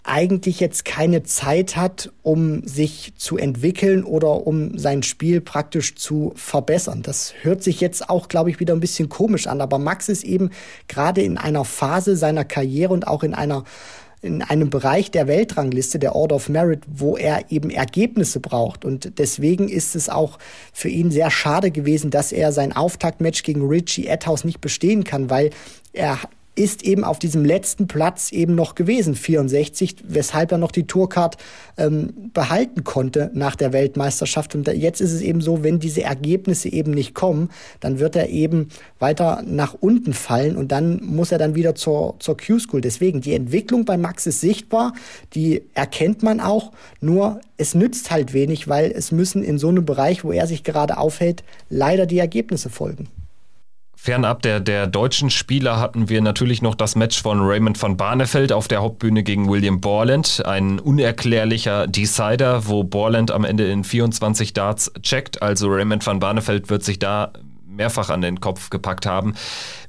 eigentlich 0.03 0.59
jetzt 0.59 0.83
keine 0.83 1.23
Zeit 1.23 1.75
hat, 1.75 2.11
um 2.23 2.65
sich 2.65 3.13
zu 3.17 3.37
entwickeln 3.37 4.03
oder 4.03 4.47
um 4.47 4.77
sein 4.77 5.03
Spiel 5.03 5.41
praktisch 5.41 5.95
zu 5.95 6.33
verbessern. 6.35 7.03
Das 7.03 7.33
hört 7.41 7.61
sich 7.61 7.81
jetzt 7.81 8.09
auch, 8.09 8.27
glaube 8.27 8.49
ich, 8.49 8.59
wieder 8.59 8.73
ein 8.73 8.79
bisschen 8.79 9.09
komisch 9.09 9.45
an, 9.47 9.61
aber 9.61 9.77
Max 9.77 10.09
ist 10.09 10.23
eben 10.23 10.49
gerade 10.87 11.21
in 11.21 11.37
einer 11.37 11.65
Phase 11.65 12.15
seiner 12.15 12.45
Karriere 12.45 12.93
und 12.93 13.07
auch 13.07 13.23
in 13.23 13.33
einer 13.35 13.63
in 14.23 14.43
einem 14.43 14.69
Bereich 14.69 15.09
der 15.09 15.27
Weltrangliste, 15.27 15.97
der 15.97 16.15
Order 16.15 16.35
of 16.35 16.47
Merit, 16.47 16.83
wo 16.87 17.17
er 17.17 17.51
eben 17.51 17.71
Ergebnisse 17.71 18.39
braucht. 18.39 18.85
Und 18.85 19.17
deswegen 19.17 19.67
ist 19.67 19.95
es 19.95 20.09
auch 20.09 20.37
für 20.73 20.89
ihn 20.89 21.09
sehr 21.09 21.31
schade 21.31 21.71
gewesen, 21.71 22.11
dass 22.11 22.31
er 22.31 22.51
sein 22.51 22.71
Auftaktmatch 22.71 23.41
gegen 23.41 23.67
Richie 23.67 24.05
Etthaus 24.05 24.43
nicht 24.43 24.61
bestehen 24.61 25.03
kann, 25.03 25.31
weil 25.31 25.49
er 25.91 26.19
ist 26.55 26.83
eben 26.83 27.05
auf 27.05 27.17
diesem 27.17 27.45
letzten 27.45 27.87
Platz 27.87 28.31
eben 28.31 28.55
noch 28.55 28.75
gewesen, 28.75 29.15
64, 29.15 29.97
weshalb 30.07 30.51
er 30.51 30.57
noch 30.57 30.71
die 30.71 30.85
Tourcard 30.85 31.37
ähm, 31.77 32.31
behalten 32.33 32.83
konnte 32.83 33.31
nach 33.33 33.55
der 33.55 33.71
Weltmeisterschaft. 33.71 34.53
Und 34.53 34.67
jetzt 34.67 34.99
ist 34.99 35.13
es 35.13 35.21
eben 35.21 35.39
so, 35.39 35.63
wenn 35.63 35.79
diese 35.79 36.03
Ergebnisse 36.03 36.67
eben 36.67 36.91
nicht 36.91 37.15
kommen, 37.15 37.49
dann 37.79 37.99
wird 37.99 38.17
er 38.17 38.29
eben 38.29 38.67
weiter 38.99 39.43
nach 39.45 39.75
unten 39.79 40.13
fallen 40.13 40.57
und 40.57 40.73
dann 40.73 41.01
muss 41.03 41.31
er 41.31 41.37
dann 41.37 41.55
wieder 41.55 41.73
zur, 41.73 42.15
zur 42.19 42.35
Q-School. 42.35 42.81
Deswegen, 42.81 43.21
die 43.21 43.33
Entwicklung 43.33 43.85
bei 43.85 43.97
Max 43.97 44.27
ist 44.27 44.41
sichtbar, 44.41 44.93
die 45.33 45.63
erkennt 45.73 46.21
man 46.21 46.41
auch, 46.41 46.73
nur 46.99 47.39
es 47.55 47.75
nützt 47.75 48.11
halt 48.11 48.33
wenig, 48.33 48.67
weil 48.67 48.91
es 48.91 49.11
müssen 49.11 49.41
in 49.41 49.57
so 49.57 49.69
einem 49.69 49.85
Bereich, 49.85 50.25
wo 50.25 50.33
er 50.33 50.47
sich 50.47 50.63
gerade 50.63 50.97
aufhält, 50.97 51.43
leider 51.69 52.05
die 52.05 52.19
Ergebnisse 52.19 52.69
folgen. 52.69 53.07
Fernab 54.03 54.41
der, 54.41 54.59
der 54.59 54.87
deutschen 54.87 55.29
Spieler 55.29 55.79
hatten 55.79 56.09
wir 56.09 56.21
natürlich 56.21 56.63
noch 56.63 56.73
das 56.73 56.95
Match 56.95 57.21
von 57.21 57.39
Raymond 57.39 57.77
von 57.77 57.97
Barnefeld 57.97 58.51
auf 58.51 58.67
der 58.67 58.81
Hauptbühne 58.81 59.21
gegen 59.21 59.47
William 59.47 59.79
Borland. 59.79 60.41
Ein 60.43 60.79
unerklärlicher 60.79 61.85
Decider, 61.85 62.67
wo 62.67 62.83
Borland 62.83 63.29
am 63.29 63.45
Ende 63.45 63.69
in 63.69 63.83
24 63.83 64.53
Darts 64.53 64.91
checkt. 65.03 65.43
Also 65.43 65.67
Raymond 65.67 66.03
van 66.03 66.19
Barneveld 66.19 66.71
wird 66.71 66.83
sich 66.83 66.97
da 66.97 67.31
mehrfach 67.71 68.09
an 68.09 68.21
den 68.21 68.39
Kopf 68.39 68.69
gepackt 68.69 69.05
haben, 69.05 69.33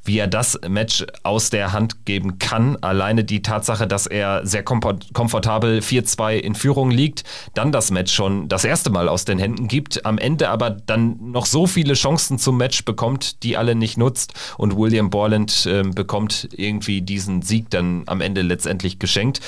wie 0.05 0.19
er 0.19 0.27
das 0.27 0.59
Match 0.69 1.05
aus 1.23 1.51
der 1.51 1.73
Hand 1.73 2.05
geben 2.07 2.39
kann. 2.39 2.77
Alleine 2.81 3.25
die 3.25 3.43
Tatsache, 3.43 3.87
dass 3.87 4.07
er 4.07 4.47
sehr 4.47 4.63
komfortabel 4.63 5.81
4-2 5.81 6.37
in 6.37 6.55
Führung 6.55 6.91
liegt, 6.91 7.25
dann 7.55 7.73
das 7.73 7.91
Match 7.91 8.13
schon 8.13 8.49
das 8.49 8.65
erste 8.65 8.91
Mal 8.91 9.09
aus 9.09 9.25
den 9.25 9.39
Händen 9.39 9.69
gibt, 9.69 10.07
am 10.07 10.19
Ende 10.19 10.49
aber 10.49 10.71
dann 10.71 11.19
noch 11.33 11.47
so 11.47 11.67
viele 11.67 11.95
Chancen 11.95 12.39
zum 12.39 12.57
Match 12.57 12.85
bekommt, 12.85 13.43
die 13.43 13.57
alle 13.57 13.75
nicht 13.75 13.99
nutzt 13.99 14.35
und 14.57 14.77
William 14.77 15.11
Borland 15.11 15.67
äh, 15.67 15.83
bekommt 15.83 16.49
irgendwie 16.53 17.03
diesen 17.03 17.43
Sieg 17.43 17.71
dann 17.71 18.05
am 18.07 18.21
Ende 18.21 18.43
letztendlich 18.43 18.99
geschenkt 18.99 19.41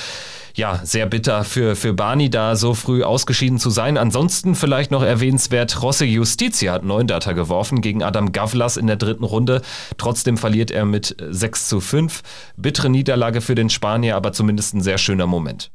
ja, 0.55 0.79
sehr 0.83 1.05
bitter 1.05 1.43
für, 1.43 1.75
für 1.75 1.93
Barney, 1.93 2.29
da 2.29 2.55
so 2.55 2.73
früh 2.73 3.03
ausgeschieden 3.03 3.59
zu 3.59 3.69
sein. 3.69 3.97
Ansonsten 3.97 4.55
vielleicht 4.55 4.89
noch 4.89 5.03
erwähnenswert, 5.03 5.81
Rosse 5.81 6.05
Justitia 6.05 6.71
hat 6.73 6.83
neun 6.83 7.07
Data 7.07 7.33
geworfen 7.33 7.81
gegen 7.81 8.01
Adam 8.01 8.31
Gavlas 8.31 8.77
in 8.77 8.87
der 8.87 8.95
dritten 8.95 9.25
Runde. 9.25 9.61
Trotzdem 9.97 10.37
verliert 10.37 10.71
er 10.71 10.85
mit 10.85 11.15
6 11.29 11.67
zu 11.67 11.81
5. 11.81 12.21
Bittere 12.55 12.89
Niederlage 12.89 13.41
für 13.41 13.55
den 13.55 13.69
Spanier, 13.69 14.15
aber 14.15 14.31
zumindest 14.31 14.73
ein 14.73 14.81
sehr 14.81 14.97
schöner 14.97 15.27
Moment. 15.27 15.71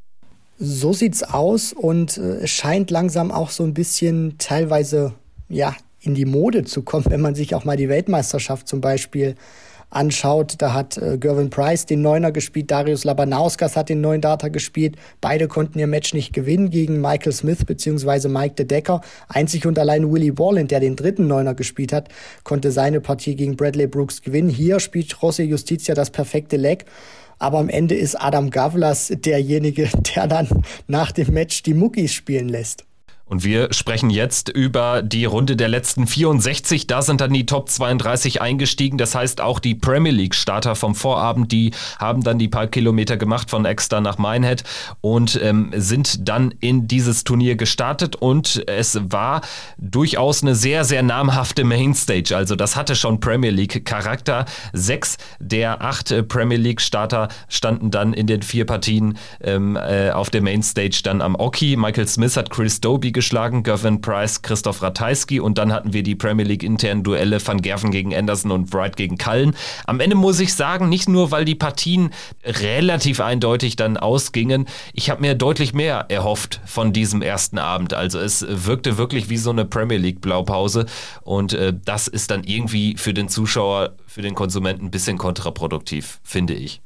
So 0.58 0.94
sieht's 0.94 1.22
aus 1.22 1.75
und 1.75 2.16
äh, 2.16 2.38
es 2.42 2.50
scheint 2.50 2.90
langsam 2.90 3.30
auch 3.30 3.50
so 3.50 3.64
ein 3.64 3.75
bisschen 3.75 4.37
teilweise, 4.38 5.12
ja, 5.49 5.76
in 6.00 6.14
die 6.14 6.25
Mode 6.25 6.64
zu 6.64 6.82
kommen, 6.82 7.04
wenn 7.08 7.20
man 7.20 7.34
sich 7.34 7.54
auch 7.54 7.64
mal 7.64 7.76
die 7.76 7.90
Weltmeisterschaft 7.90 8.66
zum 8.66 8.80
Beispiel 8.80 9.37
anschaut, 9.90 10.54
da 10.59 10.73
hat 10.73 10.97
äh, 10.97 11.18
Gervin 11.18 11.50
Price 11.50 11.87
den 11.87 12.02
Neuner 12.02 12.32
gespielt, 12.32 12.70
Darius 12.70 13.04
Labanauskas 13.04 13.76
hat 13.76 13.88
den 13.88 14.00
neuen 14.00 14.20
Data 14.20 14.49
gespielt. 14.49 14.97
Beide 15.20 15.49
konnten 15.49 15.78
ihr 15.78 15.87
Match 15.87 16.14
nicht 16.14 16.32
gewinnen 16.32 16.70
gegen 16.70 17.00
Michael 17.00 17.32
Smith 17.32 17.64
bzw. 17.66 18.28
Mike 18.28 18.54
de 18.54 18.66
Decker. 18.66 19.00
Einzig 19.28 19.66
und 19.66 19.78
allein 19.78 20.12
Willie 20.12 20.32
Borland, 20.32 20.70
der 20.70 20.80
den 20.80 20.97
dritten 20.97 21.26
Neuner 21.26 21.54
gespielt 21.54 21.92
hat, 21.92 22.09
konnte 22.44 22.70
seine 22.70 23.00
Partie 23.00 23.35
gegen 23.35 23.56
Bradley 23.56 23.87
Brooks 23.87 24.23
gewinnen. 24.23 24.49
Hier 24.49 24.80
spielt 24.80 25.14
José 25.14 25.42
Justicia 25.42 25.94
das 25.94 26.11
perfekte 26.11 26.56
Leck. 26.56 26.85
Aber 27.38 27.59
am 27.59 27.70
Ende 27.70 27.94
ist 27.94 28.16
Adam 28.16 28.50
Gavlas 28.50 29.11
derjenige, 29.14 29.88
der 30.14 30.26
dann 30.26 30.49
nach 30.87 31.11
dem 31.11 31.32
Match 31.32 31.62
die 31.62 31.75
Muckis 31.75 32.12
spielen 32.12 32.49
lässt. 32.49 32.85
Und 33.30 33.44
wir 33.44 33.72
sprechen 33.72 34.10
jetzt 34.10 34.49
über 34.49 35.02
die 35.02 35.25
Runde 35.25 35.54
der 35.54 35.68
letzten 35.68 36.08
64. 36.08 36.88
Da 36.88 37.00
sind 37.00 37.21
dann 37.21 37.32
die 37.32 37.47
Top 37.47 37.69
32 37.69 38.43
eingestiegen. 38.43 38.99
Das 38.99 39.14
heißt, 39.14 39.40
auch 39.40 39.60
die 39.60 39.76
Premier 39.76 40.10
League 40.10 40.34
Starter 40.34 40.75
vom 40.75 40.97
Vorabend, 40.97 41.52
die 41.52 41.71
haben 42.00 42.25
dann 42.25 42.40
die 42.40 42.49
paar 42.49 42.66
Kilometer 42.66 43.16
gemacht 43.16 43.49
von 43.49 43.64
Exeter 43.64 44.00
nach 44.00 44.19
Minehead 44.19 44.64
und 45.00 45.40
ähm, 45.40 45.71
sind 45.76 46.28
dann 46.28 46.52
in 46.58 46.88
dieses 46.88 47.23
Turnier 47.23 47.54
gestartet. 47.54 48.16
Und 48.16 48.64
es 48.66 48.99
war 49.00 49.43
durchaus 49.78 50.43
eine 50.43 50.56
sehr, 50.56 50.82
sehr 50.82 51.04
namhafte 51.04 51.62
Mainstage. 51.62 52.36
Also 52.36 52.56
das 52.56 52.75
hatte 52.75 52.97
schon 52.97 53.21
Premier 53.21 53.50
League 53.50 53.84
Charakter. 53.84 54.45
Sechs 54.73 55.19
der 55.38 55.82
acht 55.82 56.12
Premier 56.26 56.58
League 56.58 56.80
Starter 56.80 57.28
standen 57.49 57.93
dann 57.93 58.12
in 58.12 58.26
den 58.26 58.43
vier 58.43 58.66
Partien 58.66 59.16
ähm, 59.40 59.76
äh, 59.76 60.10
auf 60.10 60.30
der 60.30 60.43
Mainstage 60.43 61.02
dann 61.04 61.23
am 61.23 61.36
Oki. 61.36 61.76
Michael 61.76 62.08
Smith 62.08 62.36
hat 62.36 62.50
Chris 62.50 62.80
Doby 62.80 63.20
geschlagen, 63.21 63.63
Gervin 63.63 64.00
Price, 64.00 64.41
Christoph 64.41 64.80
Ratajski 64.80 65.41
und 65.41 65.59
dann 65.59 65.75
hatten 65.75 65.93
wir 65.93 66.02
die 66.02 66.15
Premier 66.15 66.47
League 66.47 66.63
internen 66.63 67.02
Duelle 67.02 67.47
Van 67.47 67.61
Gerven 67.61 67.91
gegen 67.91 68.15
Anderson 68.15 68.50
und 68.50 68.73
Wright 68.73 68.97
gegen 68.97 69.19
Cullen. 69.19 69.54
Am 69.87 70.00
Ende 70.00 70.17
muss 70.17 70.41
ich 70.41 70.54
sagen, 70.54 70.89
nicht 70.89 71.06
nur, 71.06 71.30
weil 71.30 71.45
die 71.45 71.54
Partien 71.54 72.15
relativ 72.43 73.21
eindeutig 73.21 73.76
dann 73.76 73.99
ausgingen, 73.99 74.65
ich 74.95 75.11
habe 75.11 75.21
mir 75.21 75.35
deutlich 75.35 75.75
mehr 75.75 76.06
erhofft 76.09 76.63
von 76.65 76.95
diesem 76.95 77.21
ersten 77.21 77.59
Abend. 77.59 77.93
Also 77.93 78.19
es 78.19 78.43
wirkte 78.49 78.97
wirklich 78.97 79.28
wie 79.28 79.37
so 79.37 79.50
eine 79.50 79.67
Premier 79.67 79.99
League 79.99 80.23
Blaupause 80.23 80.87
und 81.21 81.52
äh, 81.52 81.75
das 81.85 82.09
ist 82.09 82.30
dann 82.30 82.43
irgendwie 82.45 82.97
für 82.97 83.13
den 83.13 83.28
Zuschauer, 83.28 83.97
für 84.06 84.23
den 84.23 84.35
Konsumenten 84.35 84.87
ein 84.87 84.91
bisschen 84.91 85.19
kontraproduktiv, 85.19 86.21
finde 86.25 86.54
ich. 86.54 86.80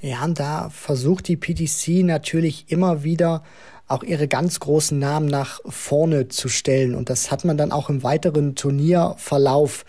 Ja, 0.00 0.24
und 0.24 0.40
da 0.40 0.70
versucht 0.70 1.28
die 1.28 1.36
PTC 1.36 2.06
natürlich 2.06 2.70
immer 2.70 3.02
wieder 3.02 3.42
auch 3.88 4.02
ihre 4.02 4.28
ganz 4.28 4.60
großen 4.60 4.98
Namen 4.98 5.26
nach 5.26 5.60
vorne 5.66 6.28
zu 6.28 6.48
stellen. 6.48 6.94
Und 6.94 7.10
das 7.10 7.30
hat 7.30 7.44
man 7.44 7.56
dann 7.56 7.72
auch 7.72 7.88
im 7.88 8.02
weiteren 8.02 8.54
Turnierverlauf 8.54 9.84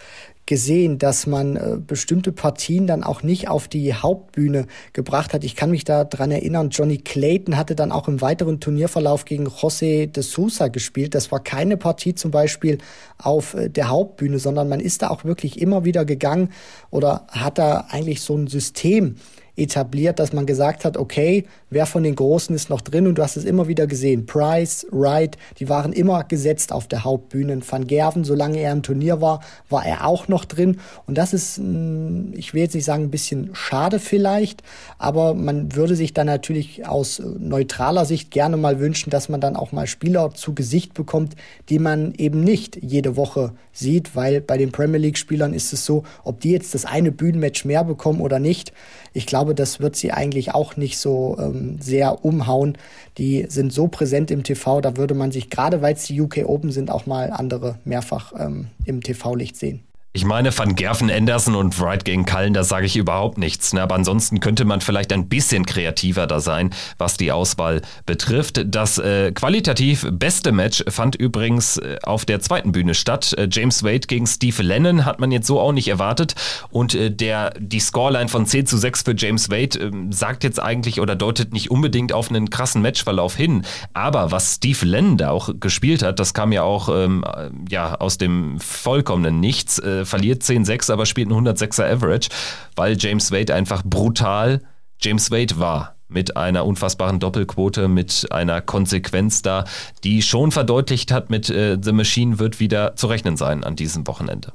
gesehen, 0.50 0.98
dass 0.98 1.28
man 1.28 1.58
äh, 1.58 1.78
bestimmte 1.78 2.32
Partien 2.32 2.88
dann 2.88 3.04
auch 3.04 3.22
nicht 3.22 3.50
auf 3.50 3.68
die 3.68 3.94
Hauptbühne 3.94 4.66
gebracht 4.94 5.32
hat. 5.32 5.44
Ich 5.44 5.56
kann 5.56 5.70
mich 5.70 5.84
da 5.84 6.06
dran 6.06 6.32
erinnern, 6.32 6.72
Johnny 6.72 6.98
Clayton 6.98 7.56
hatte 7.56 7.76
dann 7.76 7.92
auch 7.92 8.08
im 8.08 8.20
weiteren 8.20 8.60
Turnierverlauf 8.60 9.26
gegen 9.26 9.48
José 9.48 10.08
de 10.08 10.24
Sousa 10.24 10.70
gespielt. 10.70 11.14
Das 11.14 11.32
war 11.32 11.40
keine 11.40 11.78
Partie 11.78 12.16
zum 12.16 12.32
Beispiel 12.32 12.80
auf 13.20 13.54
äh, 13.54 13.70
der 13.70 13.90
Hauptbühne, 13.90 14.40
sondern 14.40 14.70
man 14.70 14.80
ist 14.80 15.04
da 15.04 15.12
auch 15.12 15.24
wirklich 15.24 15.62
immer 15.62 15.86
wieder 15.86 16.04
gegangen 16.04 16.50
oder 16.90 17.28
hat 17.28 17.60
da 17.60 17.86
eigentlich 17.92 18.22
so 18.22 18.36
ein 18.36 18.48
System 18.48 19.18
etabliert, 19.60 20.20
dass 20.20 20.34
man 20.34 20.46
gesagt 20.46 20.86
hat, 20.86 20.98
okay, 20.98 21.46
wer 21.70 21.86
von 21.86 22.04
den 22.04 22.16
Großen 22.16 22.56
ist 22.56 22.70
noch 22.70 22.82
drin? 22.82 23.08
Und 23.08 23.18
du 23.18 23.24
hast 23.24 23.38
es 23.38 23.46
immer 23.46 23.68
wieder 23.68 23.88
gesehen. 23.88 24.26
Price, 24.26 24.88
Wright, 24.92 25.38
die 25.60 25.70
waren 25.70 25.94
immer 25.94 26.24
gesetzt 26.24 26.72
auf 26.72 26.88
der 26.88 27.04
Hauptbühne. 27.04 27.60
Van 27.70 27.88
Gerven, 27.88 28.24
solange 28.24 28.60
er 28.60 28.72
im 28.72 28.84
Turnier 28.84 29.22
war, 29.22 29.42
war 29.70 29.86
er 29.86 30.08
auch 30.08 30.28
noch 30.28 30.46
drin. 30.46 30.80
Und 31.06 31.18
das 31.18 31.34
ist, 31.34 31.58
hm, 31.58 32.34
ich 32.36 32.54
will 32.54 32.64
jetzt 32.64 32.76
nicht 32.76 32.86
sagen, 32.86 33.04
ein 33.04 33.12
bisschen 33.12 33.52
schade 33.54 34.00
vielleicht, 34.00 34.64
aber 34.98 35.34
man 35.34 35.76
würde 35.76 35.96
sich 35.96 36.14
dann 36.14 36.28
natürlich 36.28 36.88
aus 36.88 37.22
neutraler 37.40 38.06
Sicht 38.06 38.32
gerne 38.32 38.58
mal 38.58 38.80
wünschen, 38.80 39.10
dass 39.10 39.30
man 39.30 39.42
dann 39.42 39.56
auch 39.56 39.72
mal 39.72 39.88
Spieler 39.88 40.34
zu 40.34 40.54
Gesicht 40.54 40.94
bekommt, 40.94 41.36
die 41.70 41.80
man 41.80 42.14
eben 42.18 42.44
nicht 42.44 42.80
jede 42.82 43.16
Woche 43.16 43.54
sieht, 43.74 44.16
weil 44.16 44.42
bei 44.42 44.58
den 44.58 44.72
Premier 44.72 45.00
League 45.00 45.18
Spielern 45.18 45.54
ist 45.54 45.74
es 45.74 45.86
so, 45.86 46.04
ob 46.24 46.42
die 46.42 46.52
jetzt 46.52 46.74
das 46.74 46.86
eine 46.86 47.12
Bühnenmatch 47.12 47.66
mehr 47.66 47.84
bekommen 47.84 48.22
oder 48.22 48.40
nicht. 48.40 48.74
Ich 49.14 49.26
glaube, 49.26 49.49
das 49.54 49.80
wird 49.80 49.96
sie 49.96 50.12
eigentlich 50.12 50.54
auch 50.54 50.78
nicht 50.78 50.98
so 50.98 51.38
ähm, 51.40 51.78
sehr 51.82 52.24
umhauen. 52.24 52.78
Die 53.18 53.46
sind 53.50 53.74
so 53.74 53.88
präsent 53.88 54.32
im 54.32 54.44
TV, 54.44 54.82
da 54.82 54.98
würde 54.98 55.14
man 55.14 55.32
sich, 55.32 55.50
gerade 55.50 55.82
weil 55.82 55.94
es 55.94 56.06
die 56.06 56.20
UK 56.20 56.46
Open 56.46 56.72
sind, 56.72 56.92
auch 56.92 57.06
mal 57.06 57.32
andere 57.32 57.80
mehrfach 57.86 58.34
ähm, 58.38 58.68
im 58.86 59.02
TV-Licht 59.02 59.56
sehen. 59.56 59.84
Ich 60.12 60.26
meine, 60.26 60.58
Van 60.58 60.74
Gerven, 60.74 61.12
Anderson 61.12 61.54
und 61.54 61.80
Wright 61.80 62.04
gegen 62.04 62.26
Cullen, 62.26 62.56
da 62.56 62.64
sage 62.64 62.88
ich 62.88 62.98
überhaupt 62.98 63.38
nichts. 63.38 63.74
Ne? 63.74 63.84
Aber 63.84 63.94
ansonsten 63.94 64.40
könnte 64.40 64.66
man 64.66 64.82
vielleicht 64.82 65.14
ein 65.14 65.30
bisschen 65.30 65.68
kreativer 65.68 66.26
da 66.26 66.40
sein, 66.40 66.72
was 66.98 67.16
die 67.18 67.32
Auswahl 67.32 67.84
betrifft. 68.08 68.60
Das 68.66 68.98
äh, 68.98 69.32
qualitativ 69.32 70.08
beste 70.12 70.52
Match 70.52 70.84
fand 70.90 71.16
übrigens 71.16 71.78
äh, 71.78 71.98
auf 72.02 72.26
der 72.26 72.40
zweiten 72.40 72.72
Bühne 72.72 72.96
statt. 72.96 73.36
Äh, 73.38 73.50
James 73.52 73.84
Wade 73.84 74.08
gegen 74.08 74.26
Steve 74.26 74.64
Lennon 74.64 75.06
hat 75.06 75.20
man 75.20 75.30
jetzt 75.30 75.46
so 75.46 75.60
auch 75.60 75.74
nicht 75.74 75.88
erwartet. 75.88 76.34
Und 76.72 76.96
äh, 76.96 77.12
der, 77.12 77.54
die 77.60 77.80
Scoreline 77.80 78.30
von 78.30 78.48
10 78.48 78.66
zu 78.66 78.78
6 78.80 79.04
für 79.04 79.14
James 79.16 79.52
Wade 79.52 79.78
ähm, 79.78 80.12
sagt 80.12 80.44
jetzt 80.44 80.60
eigentlich 80.60 81.02
oder 81.02 81.16
deutet 81.16 81.54
nicht 81.54 81.70
unbedingt 81.70 82.14
auf 82.14 82.32
einen 82.32 82.50
krassen 82.50 82.82
Matchverlauf 82.82 83.36
hin. 83.36 83.64
Aber 83.94 84.32
was 84.32 84.56
Steve 84.56 84.88
Lennon 84.88 85.18
da 85.18 85.30
auch 85.30 85.52
gespielt 85.60 86.02
hat, 86.02 86.20
das 86.20 86.34
kam 86.34 86.52
ja 86.52 86.64
auch 86.64 86.90
ähm, 86.90 87.24
äh, 87.24 87.52
ja, 87.70 87.94
aus 87.94 88.18
dem 88.18 88.60
vollkommenen 88.60 89.40
Nichts 89.40 89.80
äh, 90.02 90.06
verliert 90.06 90.44
10-6, 90.44 90.92
aber 90.92 91.06
spielt 91.06 91.32
einen 91.32 91.48
106er 91.48 91.92
Average, 91.92 92.30
weil 92.76 92.98
James 92.98 93.32
Wade 93.32 93.54
einfach 93.54 93.84
brutal 93.84 94.62
James 95.02 95.32
Wade 95.32 95.60
war. 95.60 95.96
mit 96.12 96.36
einer 96.36 96.66
unfassbaren 96.66 97.20
Doppelquote, 97.20 97.88
mit 97.88 98.28
einer 98.32 98.62
Konsequenz 98.62 99.44
da, 99.44 99.66
die 100.04 100.24
schon 100.24 100.52
verdeutlicht 100.52 101.12
hat, 101.12 101.30
mit 101.30 101.52
äh, 101.52 101.78
The 101.80 101.92
Machine 101.92 102.40
wird 102.40 102.60
wieder 102.60 102.96
zu 102.96 103.06
rechnen 103.06 103.38
sein 103.38 103.64
an 103.64 103.76
diesem 103.76 104.08
Wochenende. 104.08 104.52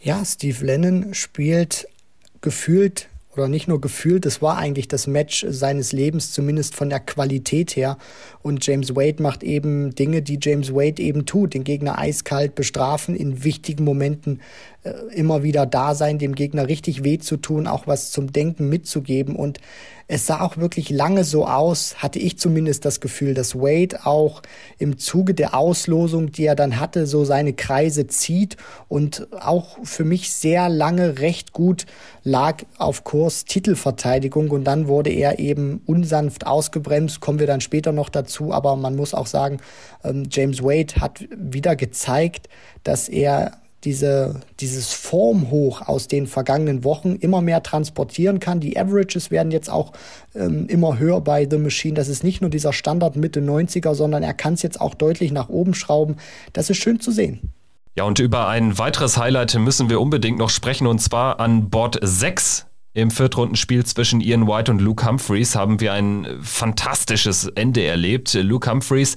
Ja, 0.00 0.24
Steve 0.24 0.64
Lennon 0.64 1.12
spielt 1.12 1.86
gefühlt 2.40 3.08
oder 3.36 3.48
nicht 3.48 3.68
nur 3.68 3.80
gefühlt, 3.80 4.24
es 4.24 4.40
war 4.40 4.56
eigentlich 4.56 4.88
das 4.88 5.06
Match 5.06 5.44
seines 5.48 5.92
Lebens, 5.92 6.32
zumindest 6.32 6.74
von 6.74 6.88
der 6.88 7.00
Qualität 7.00 7.76
her. 7.76 7.98
Und 8.42 8.66
James 8.66 8.96
Wade 8.96 9.22
macht 9.22 9.42
eben 9.42 9.94
Dinge, 9.94 10.22
die 10.22 10.38
James 10.40 10.72
Wade 10.72 11.02
eben 11.02 11.26
tut, 11.26 11.54
den 11.54 11.64
Gegner 11.64 11.98
eiskalt 11.98 12.54
bestrafen, 12.54 13.14
in 13.14 13.44
wichtigen 13.44 13.84
Momenten 13.84 14.40
immer 15.12 15.42
wieder 15.42 15.66
da 15.66 15.94
sein, 15.94 16.18
dem 16.18 16.34
Gegner 16.34 16.68
richtig 16.68 17.04
weh 17.04 17.18
zu 17.18 17.36
tun, 17.36 17.66
auch 17.66 17.86
was 17.86 18.10
zum 18.10 18.32
Denken 18.32 18.68
mitzugeben. 18.68 19.36
Und 19.36 19.60
es 20.08 20.26
sah 20.26 20.40
auch 20.40 20.56
wirklich 20.56 20.90
lange 20.90 21.24
so 21.24 21.46
aus, 21.46 21.96
hatte 21.96 22.20
ich 22.20 22.38
zumindest 22.38 22.84
das 22.84 23.00
Gefühl, 23.00 23.34
dass 23.34 23.56
Wade 23.56 24.06
auch 24.06 24.40
im 24.78 24.98
Zuge 24.98 25.34
der 25.34 25.56
Auslosung, 25.56 26.30
die 26.30 26.44
er 26.44 26.54
dann 26.54 26.78
hatte, 26.78 27.06
so 27.06 27.24
seine 27.24 27.54
Kreise 27.54 28.06
zieht 28.06 28.56
und 28.86 29.26
auch 29.32 29.78
für 29.82 30.04
mich 30.04 30.32
sehr 30.32 30.68
lange 30.68 31.18
recht 31.18 31.52
gut 31.52 31.86
lag 32.22 32.62
auf 32.78 33.02
Kurs 33.02 33.46
Titelverteidigung. 33.46 34.50
Und 34.50 34.62
dann 34.64 34.86
wurde 34.86 35.10
er 35.10 35.40
eben 35.40 35.82
unsanft 35.86 36.46
ausgebremst, 36.46 37.20
kommen 37.20 37.40
wir 37.40 37.48
dann 37.48 37.60
später 37.60 37.90
noch 37.90 38.08
dazu, 38.08 38.52
aber 38.52 38.76
man 38.76 38.94
muss 38.94 39.12
auch 39.12 39.26
sagen, 39.26 39.58
ähm, 40.04 40.28
James 40.30 40.62
Wade 40.62 41.00
hat 41.00 41.24
wieder 41.36 41.74
gezeigt, 41.74 42.48
dass 42.84 43.08
er 43.08 43.58
diese, 43.86 44.40
dieses 44.60 44.92
Formhoch 44.92 45.80
aus 45.88 46.08
den 46.08 46.26
vergangenen 46.26 46.84
Wochen 46.84 47.14
immer 47.14 47.40
mehr 47.40 47.62
transportieren 47.62 48.40
kann. 48.40 48.60
Die 48.60 48.78
Averages 48.78 49.30
werden 49.30 49.52
jetzt 49.52 49.70
auch 49.70 49.92
ähm, 50.34 50.66
immer 50.68 50.98
höher 50.98 51.20
bei 51.20 51.46
The 51.48 51.56
Machine. 51.56 51.94
Das 51.94 52.08
ist 52.08 52.24
nicht 52.24 52.40
nur 52.42 52.50
dieser 52.50 52.72
Standard 52.72 53.16
Mitte 53.16 53.40
90er, 53.40 53.94
sondern 53.94 54.22
er 54.22 54.34
kann 54.34 54.54
es 54.54 54.62
jetzt 54.62 54.80
auch 54.80 54.94
deutlich 54.94 55.32
nach 55.32 55.48
oben 55.48 55.72
schrauben. 55.72 56.16
Das 56.52 56.68
ist 56.68 56.78
schön 56.78 57.00
zu 57.00 57.12
sehen. 57.12 57.52
Ja, 57.94 58.04
und 58.04 58.18
über 58.18 58.48
ein 58.48 58.76
weiteres 58.78 59.16
Highlight 59.16 59.54
müssen 59.54 59.88
wir 59.88 60.00
unbedingt 60.00 60.38
noch 60.38 60.50
sprechen, 60.50 60.86
und 60.86 60.98
zwar 60.98 61.40
an 61.40 61.70
Bord 61.70 61.98
6 62.02 62.65
im 62.96 63.10
Viertrundenspiel 63.10 63.84
zwischen 63.84 64.22
Ian 64.22 64.48
White 64.48 64.72
und 64.72 64.80
Luke 64.80 65.06
Humphreys 65.06 65.54
haben 65.54 65.80
wir 65.80 65.92
ein 65.92 66.26
fantastisches 66.40 67.46
Ende 67.46 67.84
erlebt. 67.84 68.32
Luke 68.32 68.70
Humphreys 68.70 69.16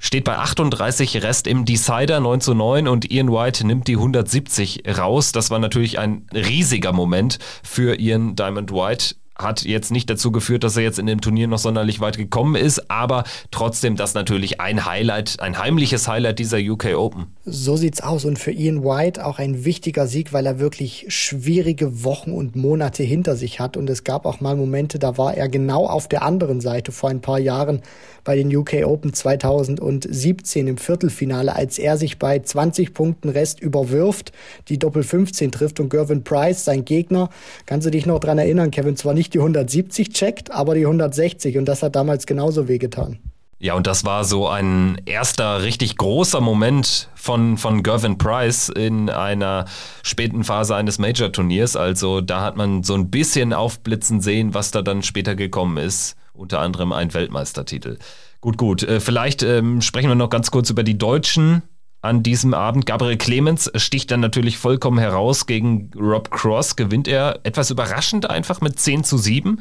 steht 0.00 0.24
bei 0.24 0.36
38 0.36 1.22
Rest 1.22 1.46
im 1.46 1.64
Decider 1.64 2.18
9 2.18 2.40
zu 2.40 2.54
9 2.54 2.88
und 2.88 3.08
Ian 3.08 3.30
White 3.30 3.64
nimmt 3.64 3.86
die 3.86 3.94
170 3.94 4.82
raus. 4.98 5.30
Das 5.30 5.48
war 5.48 5.60
natürlich 5.60 6.00
ein 6.00 6.26
riesiger 6.34 6.92
Moment 6.92 7.38
für 7.62 8.00
Ian 8.00 8.34
Diamond 8.34 8.72
White 8.72 9.14
hat 9.42 9.64
jetzt 9.64 9.90
nicht 9.90 10.08
dazu 10.10 10.32
geführt, 10.32 10.64
dass 10.64 10.76
er 10.76 10.82
jetzt 10.82 10.98
in 10.98 11.06
dem 11.06 11.20
Turnier 11.20 11.48
noch 11.48 11.58
sonderlich 11.58 12.00
weit 12.00 12.16
gekommen 12.16 12.54
ist, 12.54 12.90
aber 12.90 13.24
trotzdem 13.50 13.96
das 13.96 14.14
natürlich 14.14 14.60
ein 14.60 14.86
Highlight, 14.86 15.40
ein 15.40 15.58
heimliches 15.58 16.08
Highlight 16.08 16.38
dieser 16.38 16.58
UK 16.58 16.94
Open. 16.96 17.26
So 17.44 17.76
sieht's 17.76 18.00
aus. 18.00 18.24
Und 18.24 18.38
für 18.38 18.52
Ian 18.52 18.84
White 18.84 19.24
auch 19.24 19.38
ein 19.38 19.64
wichtiger 19.64 20.06
Sieg, 20.06 20.32
weil 20.32 20.46
er 20.46 20.58
wirklich 20.58 21.06
schwierige 21.08 22.04
Wochen 22.04 22.32
und 22.32 22.56
Monate 22.56 23.02
hinter 23.02 23.36
sich 23.36 23.60
hat. 23.60 23.76
Und 23.76 23.88
es 23.90 24.04
gab 24.04 24.26
auch 24.26 24.40
mal 24.40 24.56
Momente, 24.56 24.98
da 24.98 25.18
war 25.18 25.34
er 25.34 25.48
genau 25.48 25.86
auf 25.86 26.08
der 26.08 26.22
anderen 26.22 26.60
Seite 26.60 26.92
vor 26.92 27.10
ein 27.10 27.20
paar 27.20 27.38
Jahren 27.38 27.82
bei 28.24 28.36
den 28.36 28.54
UK 28.54 28.84
Open 28.84 29.12
2017 29.12 30.66
im 30.66 30.76
Viertelfinale, 30.76 31.54
als 31.54 31.78
er 31.78 31.96
sich 31.96 32.18
bei 32.18 32.38
20 32.38 32.94
Punkten 32.94 33.28
Rest 33.28 33.60
überwirft, 33.60 34.32
die 34.68 34.78
Doppel 34.78 35.02
15 35.02 35.52
trifft 35.52 35.80
und 35.80 35.88
Gervin 35.88 36.22
Price, 36.22 36.64
sein 36.64 36.84
Gegner, 36.84 37.30
kannst 37.66 37.86
du 37.86 37.90
dich 37.90 38.06
noch 38.06 38.20
dran 38.20 38.38
erinnern, 38.38 38.70
Kevin, 38.70 38.96
zwar 38.96 39.14
nicht 39.14 39.29
die 39.30 39.38
170 39.38 40.10
checkt, 40.10 40.50
aber 40.50 40.74
die 40.74 40.86
160 40.86 41.58
und 41.58 41.64
das 41.66 41.82
hat 41.82 41.96
damals 41.96 42.26
genauso 42.26 42.68
wehgetan. 42.68 43.18
Ja, 43.62 43.74
und 43.74 43.86
das 43.86 44.06
war 44.06 44.24
so 44.24 44.48
ein 44.48 45.02
erster 45.04 45.62
richtig 45.62 45.98
großer 45.98 46.40
Moment 46.40 47.10
von, 47.14 47.58
von 47.58 47.82
Gervin 47.82 48.16
Price 48.16 48.70
in 48.70 49.10
einer 49.10 49.66
späten 50.02 50.44
Phase 50.44 50.74
eines 50.74 50.98
Major-Turniers. 50.98 51.76
Also 51.76 52.22
da 52.22 52.40
hat 52.40 52.56
man 52.56 52.82
so 52.84 52.94
ein 52.94 53.10
bisschen 53.10 53.52
aufblitzen 53.52 54.22
sehen, 54.22 54.54
was 54.54 54.70
da 54.70 54.80
dann 54.80 55.02
später 55.02 55.34
gekommen 55.34 55.76
ist. 55.76 56.16
Unter 56.32 56.60
anderem 56.60 56.92
ein 56.92 57.12
Weltmeistertitel. 57.12 57.98
Gut, 58.40 58.56
gut. 58.56 58.82
Äh, 58.82 58.98
vielleicht 58.98 59.42
ähm, 59.42 59.82
sprechen 59.82 60.08
wir 60.08 60.14
noch 60.14 60.30
ganz 60.30 60.50
kurz 60.50 60.70
über 60.70 60.82
die 60.82 60.96
Deutschen 60.96 61.62
an 62.02 62.22
diesem 62.22 62.54
Abend. 62.54 62.86
Gabriel 62.86 63.18
Clemens 63.18 63.70
sticht 63.74 64.10
dann 64.10 64.20
natürlich 64.20 64.58
vollkommen 64.58 64.98
heraus 64.98 65.46
gegen 65.46 65.90
Rob 65.96 66.30
Cross. 66.30 66.76
Gewinnt 66.76 67.08
er 67.08 67.40
etwas 67.42 67.70
überraschend 67.70 68.28
einfach 68.28 68.60
mit 68.60 68.78
10 68.78 69.04
zu 69.04 69.18
7 69.18 69.60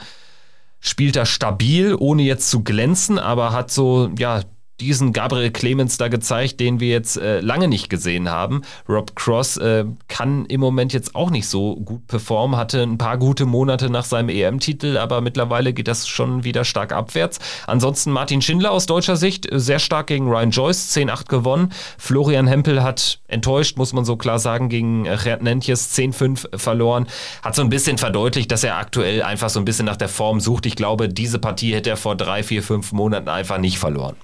spielt 0.79 1.15
er 1.15 1.25
stabil, 1.25 1.95
ohne 1.97 2.23
jetzt 2.23 2.49
zu 2.49 2.63
glänzen, 2.63 3.19
aber 3.19 3.51
hat 3.51 3.71
so, 3.71 4.11
ja, 4.17 4.41
diesen 4.79 5.13
Gabriel 5.13 5.51
Clemens 5.51 5.97
da 5.97 6.07
gezeigt, 6.07 6.59
den 6.59 6.79
wir 6.79 6.89
jetzt 6.89 7.17
äh, 7.17 7.39
lange 7.39 7.67
nicht 7.67 7.89
gesehen 7.89 8.29
haben. 8.29 8.61
Rob 8.87 9.15
Cross 9.15 9.57
äh, 9.57 9.85
kann 10.07 10.45
im 10.45 10.61
Moment 10.61 10.93
jetzt 10.93 11.15
auch 11.15 11.29
nicht 11.29 11.47
so 11.47 11.75
gut 11.75 12.07
performen, 12.07 12.57
hatte 12.57 12.83
ein 12.83 12.97
paar 12.97 13.17
gute 13.17 13.45
Monate 13.45 13.89
nach 13.89 14.05
seinem 14.05 14.29
EM-Titel, 14.29 14.97
aber 14.97 15.21
mittlerweile 15.21 15.73
geht 15.73 15.87
das 15.87 16.07
schon 16.07 16.43
wieder 16.43 16.65
stark 16.65 16.91
abwärts. 16.91 17.39
Ansonsten 17.67 18.11
Martin 18.11 18.41
Schindler 18.41 18.71
aus 18.71 18.85
deutscher 18.85 19.15
Sicht 19.15 19.51
äh, 19.51 19.59
sehr 19.59 19.79
stark 19.79 20.07
gegen 20.07 20.27
Ryan 20.27 20.51
Joyce, 20.51 20.95
10-8 20.95 21.27
gewonnen. 21.27 21.71
Florian 21.97 22.47
Hempel 22.47 22.83
hat 22.83 23.19
enttäuscht, 23.27 23.77
muss 23.77 23.93
man 23.93 24.05
so 24.05 24.15
klar 24.15 24.39
sagen, 24.39 24.69
gegen 24.69 25.03
Gerd 25.03 25.43
Nentjes 25.43 25.95
10-5 25.95 26.57
verloren. 26.57 27.07
Hat 27.43 27.55
so 27.55 27.61
ein 27.61 27.69
bisschen 27.69 27.97
verdeutlicht, 27.97 28.51
dass 28.51 28.63
er 28.63 28.77
aktuell 28.77 29.23
einfach 29.23 29.49
so 29.49 29.59
ein 29.59 29.65
bisschen 29.65 29.85
nach 29.85 29.97
der 29.97 30.09
Form 30.09 30.39
sucht. 30.39 30.65
Ich 30.65 30.75
glaube, 30.75 31.09
diese 31.09 31.39
Partie 31.39 31.73
hätte 31.73 31.89
er 31.89 31.97
vor 31.97 32.15
drei, 32.15 32.43
vier, 32.43 32.63
fünf 32.63 32.91
Monaten 32.91 33.29
einfach 33.29 33.57
nicht 33.57 33.79
verloren. 33.79 34.15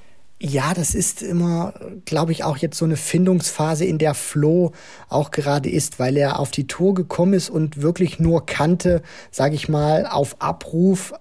Ja, 0.48 0.76
das 0.76 0.94
ist 0.94 1.24
immer, 1.24 1.74
glaube 2.06 2.32
ich, 2.32 2.44
auch 2.44 2.58
jetzt 2.58 2.78
so 2.78 2.86
eine 2.86 2.98
Findungsphase, 2.98 3.84
in 3.84 3.98
der 3.98 4.14
Flo 4.14 4.74
auch 5.10 5.32
gerade 5.32 5.72
ist, 5.72 5.98
weil 5.98 6.16
er 6.18 6.38
auf 6.38 6.52
die 6.52 6.68
Tour 6.68 6.94
gekommen 6.94 7.34
ist 7.34 7.50
und 7.50 7.82
wirklich 7.82 8.20
nur 8.20 8.46
kannte, 8.46 9.02
sage 9.32 9.56
ich 9.56 9.70
mal, 9.70 10.06
auf 10.06 10.40
Abruf 10.40 11.16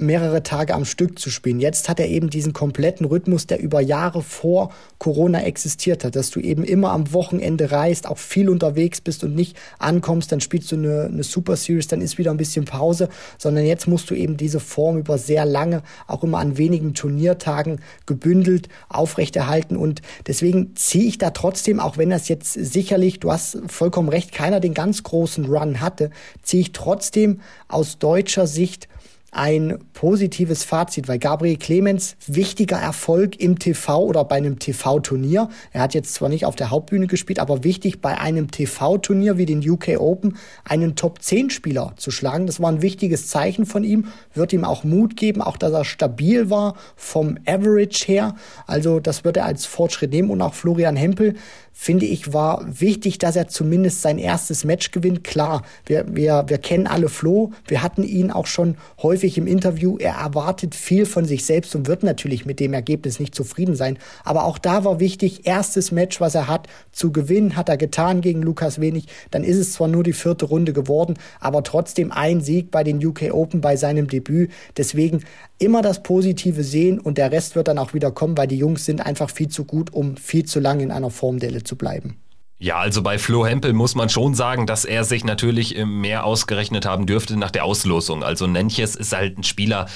mehrere 0.00 0.42
Tage 0.42 0.74
am 0.74 0.84
Stück 0.84 1.18
zu 1.18 1.30
spielen. 1.30 1.60
Jetzt 1.60 1.88
hat 1.88 2.00
er 2.00 2.08
eben 2.08 2.30
diesen 2.30 2.52
kompletten 2.52 3.06
Rhythmus, 3.06 3.46
der 3.46 3.60
über 3.60 3.80
Jahre 3.80 4.22
vor 4.22 4.72
Corona 4.98 5.42
existiert 5.42 6.04
hat, 6.04 6.16
dass 6.16 6.30
du 6.30 6.40
eben 6.40 6.64
immer 6.64 6.92
am 6.92 7.12
Wochenende 7.12 7.70
reist, 7.70 8.08
auch 8.08 8.18
viel 8.18 8.48
unterwegs 8.48 9.00
bist 9.00 9.24
und 9.24 9.34
nicht 9.34 9.56
ankommst, 9.78 10.32
dann 10.32 10.40
spielst 10.40 10.72
du 10.72 10.76
eine, 10.76 11.04
eine 11.04 11.22
Super 11.22 11.56
Series, 11.56 11.88
dann 11.88 12.00
ist 12.00 12.18
wieder 12.18 12.30
ein 12.30 12.36
bisschen 12.36 12.64
Pause, 12.64 13.08
sondern 13.38 13.64
jetzt 13.64 13.88
musst 13.88 14.10
du 14.10 14.14
eben 14.14 14.36
diese 14.36 14.60
Form 14.60 14.98
über 14.98 15.18
sehr 15.18 15.44
lange, 15.44 15.82
auch 16.06 16.22
immer 16.22 16.38
an 16.38 16.58
wenigen 16.58 16.94
Turniertagen 16.94 17.80
gebündelt 18.06 18.68
aufrechterhalten 18.88 19.76
und 19.76 20.02
deswegen 20.26 20.76
ziehe 20.76 21.04
ich 21.04 21.18
da 21.18 21.30
trotzdem, 21.30 21.80
auch 21.80 21.96
wenn 21.96 22.10
das 22.10 22.28
jetzt 22.28 22.52
sicherlich, 22.52 23.20
du 23.20 23.32
hast 23.32 23.58
vollkommen 23.68 24.08
recht, 24.08 24.32
keiner 24.32 24.60
den 24.60 24.74
ganz 24.74 25.02
großen 25.02 25.46
Run 25.46 25.80
hatte, 25.80 26.10
ziehe 26.42 26.62
ich 26.62 26.72
trotzdem 26.72 27.40
aus 27.68 27.98
deutscher 27.98 28.46
Sicht 28.46 28.88
ein 29.32 29.78
positives 29.92 30.64
Fazit, 30.64 31.06
weil 31.06 31.18
Gabriel 31.18 31.56
Clemens 31.56 32.16
wichtiger 32.26 32.78
Erfolg 32.78 33.40
im 33.40 33.58
TV 33.58 34.04
oder 34.04 34.24
bei 34.24 34.36
einem 34.36 34.58
TV-Turnier. 34.58 35.48
Er 35.72 35.82
hat 35.82 35.94
jetzt 35.94 36.14
zwar 36.14 36.28
nicht 36.28 36.46
auf 36.46 36.56
der 36.56 36.70
Hauptbühne 36.70 37.06
gespielt, 37.06 37.38
aber 37.38 37.62
wichtig 37.62 38.00
bei 38.00 38.18
einem 38.18 38.50
TV-Turnier 38.50 39.38
wie 39.38 39.46
den 39.46 39.68
UK 39.68 40.00
Open 40.00 40.36
einen 40.64 40.96
Top-10-Spieler 40.96 41.94
zu 41.96 42.10
schlagen. 42.10 42.46
Das 42.46 42.60
war 42.60 42.70
ein 42.70 42.82
wichtiges 42.82 43.28
Zeichen 43.28 43.66
von 43.66 43.84
ihm, 43.84 44.08
wird 44.34 44.52
ihm 44.52 44.64
auch 44.64 44.82
Mut 44.82 45.16
geben, 45.16 45.42
auch 45.42 45.56
dass 45.56 45.72
er 45.72 45.84
stabil 45.84 46.50
war 46.50 46.74
vom 46.96 47.38
Average 47.46 48.06
her. 48.06 48.34
Also 48.66 48.98
das 48.98 49.24
wird 49.24 49.36
er 49.36 49.44
als 49.44 49.64
Fortschritt 49.66 50.10
nehmen 50.10 50.30
und 50.30 50.42
auch 50.42 50.54
Florian 50.54 50.96
Hempel 50.96 51.34
finde 51.82 52.04
ich, 52.04 52.34
war 52.34 52.62
wichtig, 52.68 53.16
dass 53.16 53.36
er 53.36 53.48
zumindest 53.48 54.02
sein 54.02 54.18
erstes 54.18 54.64
Match 54.64 54.90
gewinnt. 54.90 55.24
Klar, 55.24 55.62
wir, 55.86 56.04
wir, 56.14 56.44
wir 56.46 56.58
kennen 56.58 56.86
alle 56.86 57.08
Flo, 57.08 57.52
wir 57.66 57.82
hatten 57.82 58.02
ihn 58.02 58.30
auch 58.30 58.46
schon 58.46 58.76
häufig 59.02 59.38
im 59.38 59.46
Interview. 59.46 59.96
Er 59.96 60.16
erwartet 60.16 60.74
viel 60.74 61.06
von 61.06 61.24
sich 61.24 61.46
selbst 61.46 61.74
und 61.74 61.86
wird 61.86 62.02
natürlich 62.02 62.44
mit 62.44 62.60
dem 62.60 62.74
Ergebnis 62.74 63.18
nicht 63.18 63.34
zufrieden 63.34 63.76
sein. 63.76 63.96
Aber 64.24 64.44
auch 64.44 64.58
da 64.58 64.84
war 64.84 65.00
wichtig, 65.00 65.46
erstes 65.46 65.90
Match, 65.90 66.20
was 66.20 66.34
er 66.34 66.48
hat, 66.48 66.68
zu 66.92 67.12
gewinnen, 67.12 67.56
hat 67.56 67.70
er 67.70 67.78
getan 67.78 68.20
gegen 68.20 68.42
Lukas 68.42 68.78
Wenig. 68.78 69.06
Dann 69.30 69.42
ist 69.42 69.56
es 69.56 69.72
zwar 69.72 69.88
nur 69.88 70.02
die 70.02 70.12
vierte 70.12 70.44
Runde 70.44 70.74
geworden, 70.74 71.14
aber 71.40 71.62
trotzdem 71.62 72.12
ein 72.12 72.42
Sieg 72.42 72.70
bei 72.70 72.84
den 72.84 73.02
UK 73.02 73.32
Open 73.32 73.62
bei 73.62 73.76
seinem 73.76 74.06
Debüt. 74.06 74.50
Deswegen 74.76 75.24
immer 75.60 75.82
das 75.82 76.02
Positive 76.02 76.64
sehen 76.64 76.98
und 76.98 77.18
der 77.18 77.30
Rest 77.30 77.54
wird 77.54 77.68
dann 77.68 77.78
auch 77.78 77.94
wieder 77.94 78.10
kommen, 78.10 78.36
weil 78.36 78.48
die 78.48 78.58
Jungs 78.58 78.84
sind 78.84 79.00
einfach 79.00 79.30
viel 79.30 79.48
zu 79.48 79.64
gut, 79.64 79.92
um 79.92 80.16
viel 80.16 80.44
zu 80.44 80.58
lange 80.58 80.82
in 80.82 80.90
einer 80.90 81.10
Formdelle 81.10 81.62
zu 81.62 81.76
bleiben. 81.76 82.16
Ja, 82.58 82.78
also 82.78 83.02
bei 83.02 83.18
Flo 83.18 83.46
Hempel 83.46 83.72
muss 83.72 83.94
man 83.94 84.08
schon 84.08 84.34
sagen, 84.34 84.66
dass 84.66 84.84
er 84.84 85.04
sich 85.04 85.24
natürlich 85.24 85.76
äh, 85.78 85.86
mehr 85.86 86.24
ausgerechnet 86.24 86.84
haben 86.84 87.06
dürfte 87.06 87.36
nach 87.36 87.50
der 87.50 87.64
Auslosung. 87.64 88.22
Also 88.22 88.46
Nenches 88.46 88.96
ist 88.96 89.14
halt 89.14 89.38
ein 89.38 89.44
Spieler, 89.44 89.86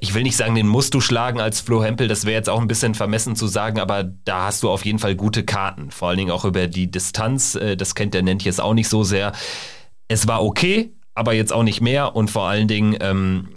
ich 0.00 0.14
will 0.14 0.22
nicht 0.22 0.36
sagen, 0.36 0.54
den 0.54 0.68
musst 0.68 0.94
du 0.94 1.00
schlagen 1.00 1.40
als 1.40 1.60
Flo 1.60 1.82
Hempel, 1.82 2.06
das 2.08 2.24
wäre 2.24 2.34
jetzt 2.34 2.48
auch 2.48 2.60
ein 2.60 2.68
bisschen 2.68 2.94
vermessen 2.94 3.36
zu 3.36 3.48
sagen, 3.48 3.80
aber 3.80 4.04
da 4.04 4.46
hast 4.46 4.62
du 4.62 4.70
auf 4.70 4.84
jeden 4.84 4.98
Fall 4.98 5.16
gute 5.16 5.44
Karten. 5.44 5.90
Vor 5.90 6.08
allen 6.08 6.18
Dingen 6.18 6.30
auch 6.30 6.44
über 6.44 6.68
die 6.68 6.90
Distanz, 6.90 7.56
äh, 7.56 7.76
das 7.76 7.94
kennt 7.94 8.14
der 8.14 8.22
Nentjes 8.22 8.60
auch 8.60 8.74
nicht 8.74 8.88
so 8.88 9.02
sehr. 9.02 9.32
Es 10.08 10.28
war 10.28 10.44
okay, 10.44 10.92
aber 11.14 11.32
jetzt 11.32 11.52
auch 11.52 11.64
nicht 11.64 11.80
mehr 11.80 12.16
und 12.16 12.30
vor 12.30 12.48
allen 12.48 12.68
Dingen, 12.68 12.96
ähm, 13.00 13.48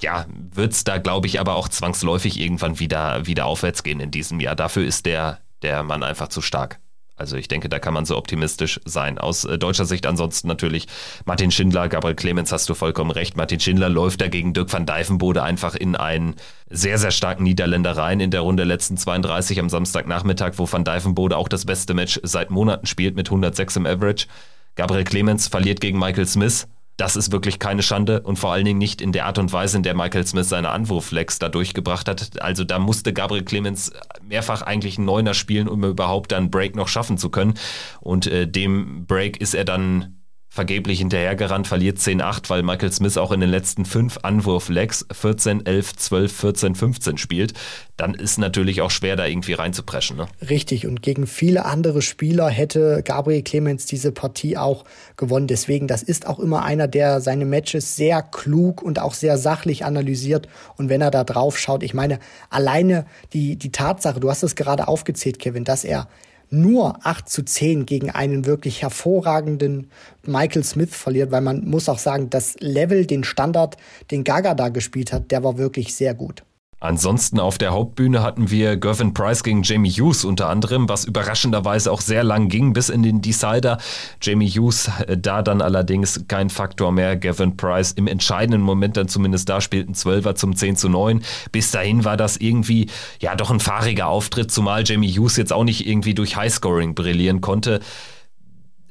ja, 0.00 0.26
wird 0.52 0.72
es 0.72 0.84
da, 0.84 0.98
glaube 0.98 1.26
ich, 1.26 1.40
aber 1.40 1.56
auch 1.56 1.68
zwangsläufig 1.68 2.40
irgendwann 2.40 2.78
wieder, 2.78 3.26
wieder 3.26 3.46
aufwärts 3.46 3.82
gehen 3.82 4.00
in 4.00 4.10
diesem 4.10 4.40
Jahr. 4.40 4.56
Dafür 4.56 4.84
ist 4.84 5.06
der, 5.06 5.40
der 5.62 5.82
Mann 5.82 6.02
einfach 6.02 6.28
zu 6.28 6.42
stark. 6.42 6.80
Also 7.18 7.36
ich 7.36 7.48
denke, 7.48 7.70
da 7.70 7.78
kann 7.78 7.94
man 7.94 8.04
so 8.04 8.16
optimistisch 8.16 8.78
sein. 8.84 9.16
Aus 9.16 9.46
äh, 9.46 9.58
deutscher 9.58 9.86
Sicht 9.86 10.06
ansonsten 10.06 10.48
natürlich 10.48 10.86
Martin 11.24 11.50
Schindler, 11.50 11.88
Gabriel 11.88 12.14
Clemens, 12.14 12.52
hast 12.52 12.68
du 12.68 12.74
vollkommen 12.74 13.10
recht. 13.10 13.38
Martin 13.38 13.58
Schindler 13.58 13.88
läuft 13.88 14.20
dagegen 14.20 14.52
Dirk 14.52 14.70
van 14.70 14.84
Dijvenbode 14.84 15.42
einfach 15.42 15.74
in 15.74 15.96
einen 15.96 16.34
sehr, 16.68 16.98
sehr 16.98 17.10
starken 17.10 17.44
Niederländer 17.44 17.96
rein 17.96 18.20
in 18.20 18.30
der 18.30 18.42
Runde 18.42 18.64
letzten 18.64 18.98
32 18.98 19.58
am 19.58 19.70
Samstagnachmittag, 19.70 20.52
wo 20.56 20.70
van 20.70 20.84
Dijvenbode 20.84 21.38
auch 21.38 21.48
das 21.48 21.64
beste 21.64 21.94
Match 21.94 22.20
seit 22.22 22.50
Monaten 22.50 22.86
spielt 22.86 23.16
mit 23.16 23.28
106 23.28 23.76
im 23.76 23.86
Average. 23.86 24.26
Gabriel 24.74 25.04
Clemens 25.04 25.48
verliert 25.48 25.80
gegen 25.80 25.98
Michael 25.98 26.26
Smith 26.26 26.68
das 26.96 27.16
ist 27.16 27.30
wirklich 27.30 27.58
keine 27.58 27.82
Schande 27.82 28.22
und 28.22 28.38
vor 28.38 28.52
allen 28.52 28.64
Dingen 28.64 28.78
nicht 28.78 29.02
in 29.02 29.12
der 29.12 29.26
Art 29.26 29.38
und 29.38 29.52
Weise, 29.52 29.76
in 29.76 29.82
der 29.82 29.94
Michael 29.94 30.26
Smith 30.26 30.48
seine 30.48 30.70
Anwurflex 30.70 31.38
da 31.38 31.48
durchgebracht 31.48 32.08
hat. 32.08 32.40
Also 32.40 32.64
da 32.64 32.78
musste 32.78 33.12
Gabriel 33.12 33.44
Clemens 33.44 33.92
mehrfach 34.22 34.62
eigentlich 34.62 34.96
einen 34.96 35.06
Neuner 35.06 35.34
spielen, 35.34 35.68
um 35.68 35.84
überhaupt 35.84 36.32
dann 36.32 36.50
Break 36.50 36.74
noch 36.74 36.88
schaffen 36.88 37.18
zu 37.18 37.28
können. 37.28 37.54
Und 38.00 38.26
äh, 38.26 38.48
dem 38.48 39.04
Break 39.06 39.40
ist 39.40 39.54
er 39.54 39.64
dann 39.64 40.16
vergeblich 40.56 40.98
hinterhergerannt, 41.00 41.66
verliert 41.66 41.98
10-8, 41.98 42.48
weil 42.48 42.62
Michael 42.62 42.90
Smith 42.90 43.18
auch 43.18 43.30
in 43.30 43.40
den 43.40 43.50
letzten 43.50 43.84
fünf 43.84 44.18
Anwurf-Legs 44.22 45.06
14, 45.12 45.66
11, 45.66 45.96
12, 45.96 46.32
14, 46.32 46.74
15 46.74 47.18
spielt, 47.18 47.52
dann 47.98 48.14
ist 48.14 48.38
natürlich 48.38 48.80
auch 48.80 48.90
schwer, 48.90 49.16
da 49.16 49.26
irgendwie 49.26 49.52
reinzupreschen. 49.52 50.16
Ne? 50.16 50.26
Richtig, 50.48 50.86
und 50.86 51.02
gegen 51.02 51.26
viele 51.26 51.66
andere 51.66 52.00
Spieler 52.00 52.48
hätte 52.48 53.02
Gabriel 53.04 53.42
Clemens 53.42 53.84
diese 53.84 54.12
Partie 54.12 54.56
auch 54.56 54.84
gewonnen. 55.18 55.46
Deswegen, 55.46 55.88
das 55.88 56.02
ist 56.02 56.26
auch 56.26 56.38
immer 56.38 56.64
einer, 56.64 56.88
der 56.88 57.20
seine 57.20 57.44
Matches 57.44 57.94
sehr 57.94 58.22
klug 58.22 58.82
und 58.82 58.98
auch 58.98 59.12
sehr 59.12 59.36
sachlich 59.36 59.84
analysiert. 59.84 60.48
Und 60.76 60.88
wenn 60.88 61.02
er 61.02 61.10
da 61.10 61.22
drauf 61.22 61.58
schaut, 61.58 61.82
ich 61.82 61.92
meine, 61.92 62.18
alleine 62.48 63.04
die, 63.34 63.56
die 63.56 63.72
Tatsache, 63.72 64.20
du 64.20 64.30
hast 64.30 64.42
es 64.42 64.56
gerade 64.56 64.88
aufgezählt, 64.88 65.38
Kevin, 65.38 65.64
dass 65.64 65.84
er 65.84 66.08
nur 66.50 67.04
8 67.04 67.28
zu 67.28 67.44
10 67.44 67.86
gegen 67.86 68.10
einen 68.10 68.46
wirklich 68.46 68.82
hervorragenden 68.82 69.90
Michael 70.24 70.64
Smith 70.64 70.94
verliert, 70.94 71.30
weil 71.30 71.40
man 71.40 71.64
muss 71.64 71.88
auch 71.88 71.98
sagen, 71.98 72.30
das 72.30 72.56
Level, 72.60 73.06
den 73.06 73.24
Standard, 73.24 73.76
den 74.10 74.24
Gaga 74.24 74.54
da 74.54 74.68
gespielt 74.68 75.12
hat, 75.12 75.30
der 75.30 75.44
war 75.44 75.58
wirklich 75.58 75.94
sehr 75.94 76.14
gut. 76.14 76.45
Ansonsten 76.78 77.40
auf 77.40 77.56
der 77.56 77.72
Hauptbühne 77.72 78.22
hatten 78.22 78.50
wir 78.50 78.76
Gervin 78.76 79.14
Price 79.14 79.42
gegen 79.42 79.62
Jamie 79.62 79.90
Hughes 79.90 80.26
unter 80.26 80.48
anderem, 80.48 80.90
was 80.90 81.06
überraschenderweise 81.06 81.90
auch 81.90 82.02
sehr 82.02 82.22
lang 82.22 82.48
ging 82.48 82.74
bis 82.74 82.90
in 82.90 83.02
den 83.02 83.22
Decider. 83.22 83.78
Jamie 84.20 84.50
Hughes 84.50 84.90
äh, 85.06 85.16
da 85.16 85.40
dann 85.40 85.62
allerdings 85.62 86.24
kein 86.28 86.50
Faktor 86.50 86.92
mehr. 86.92 87.16
Gavin 87.16 87.56
Price 87.56 87.92
im 87.92 88.06
entscheidenden 88.06 88.60
Moment 88.60 88.98
dann 88.98 89.08
zumindest 89.08 89.48
da 89.48 89.62
spielten 89.62 89.94
12er 89.94 90.34
zum 90.34 90.54
10 90.54 90.76
zu 90.76 90.90
9. 90.90 91.22
Bis 91.50 91.70
dahin 91.70 92.04
war 92.04 92.18
das 92.18 92.36
irgendwie 92.36 92.90
ja 93.20 93.34
doch 93.36 93.50
ein 93.50 93.60
fahriger 93.60 94.08
Auftritt, 94.08 94.50
zumal 94.50 94.84
Jamie 94.84 95.10
Hughes 95.10 95.36
jetzt 95.36 95.54
auch 95.54 95.64
nicht 95.64 95.86
irgendwie 95.86 96.14
durch 96.14 96.36
Highscoring 96.36 96.94
brillieren 96.94 97.40
konnte 97.40 97.80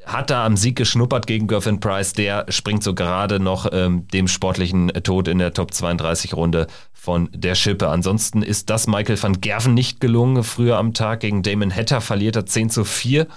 hat 0.06 0.30
da 0.30 0.45
am 0.45 0.56
Sieg 0.56 0.76
geschnuppert 0.76 1.28
gegen 1.28 1.48
Gervin 1.48 1.80
Price. 1.80 2.13
Der 2.13 2.45
springt 2.50 2.84
so 2.84 2.93
gerade 2.93 3.39
noch 3.39 3.67
ähm, 3.71 4.08
dem 4.10 4.28
sportlichen 4.28 4.89
Tod 5.04 5.28
in 5.28 5.39
der 5.39 5.54
Top 5.54 5.74
32 5.74 6.36
Runde 6.36 6.67
von 7.05 7.29
der 7.31 7.53
Schippe. 7.53 7.87
Ansonsten 7.87 8.41
ist 8.41 8.71
das 8.71 8.87
Michael 8.87 9.21
van 9.21 9.39
Gerven 9.39 9.75
nicht 9.75 9.99
gelungen. 9.99 10.43
Früher 10.43 10.77
am 10.77 10.95
Tag 10.95 11.19
gegen 11.19 11.43
Damon 11.43 11.73
Hatter 11.73 12.01
verliert 12.01 12.35
er 12.35 12.47
10 12.47 12.71
zu 12.71 12.83
4. 12.83 13.27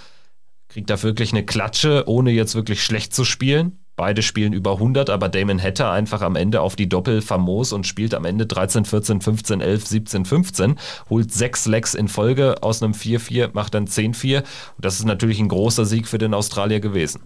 Kriegt 0.70 0.88
da 0.88 1.02
wirklich 1.02 1.32
eine 1.32 1.44
Klatsche, 1.44 2.04
ohne 2.06 2.30
jetzt 2.30 2.54
wirklich 2.54 2.82
schlecht 2.82 3.14
zu 3.14 3.24
spielen. 3.24 3.78
Beide 3.94 4.22
spielen 4.22 4.54
über 4.54 4.74
100, 4.74 5.10
aber 5.10 5.28
Damon 5.28 5.60
Hatter 5.60 5.90
einfach 5.90 6.22
am 6.22 6.36
Ende 6.36 6.62
auf 6.62 6.76
die 6.76 6.88
Doppel 6.88 7.20
famos 7.20 7.72
und 7.72 7.86
spielt 7.86 8.14
am 8.14 8.24
Ende 8.24 8.46
13, 8.46 8.86
14, 8.86 9.20
15, 9.20 9.60
11, 9.60 9.86
17, 9.86 10.24
15, 10.24 10.76
holt 11.10 11.32
sechs 11.32 11.66
Lecks 11.66 11.94
in 11.94 12.08
Folge 12.08 12.62
aus 12.62 12.82
einem 12.82 12.92
4-4, 12.92 13.50
macht 13.52 13.74
dann 13.74 13.86
10-4 13.86 14.38
und 14.38 14.44
das 14.78 15.00
ist 15.00 15.04
natürlich 15.04 15.40
ein 15.40 15.48
großer 15.48 15.84
Sieg 15.84 16.06
für 16.06 16.18
den 16.18 16.32
Australier 16.32 16.78
gewesen. 16.80 17.22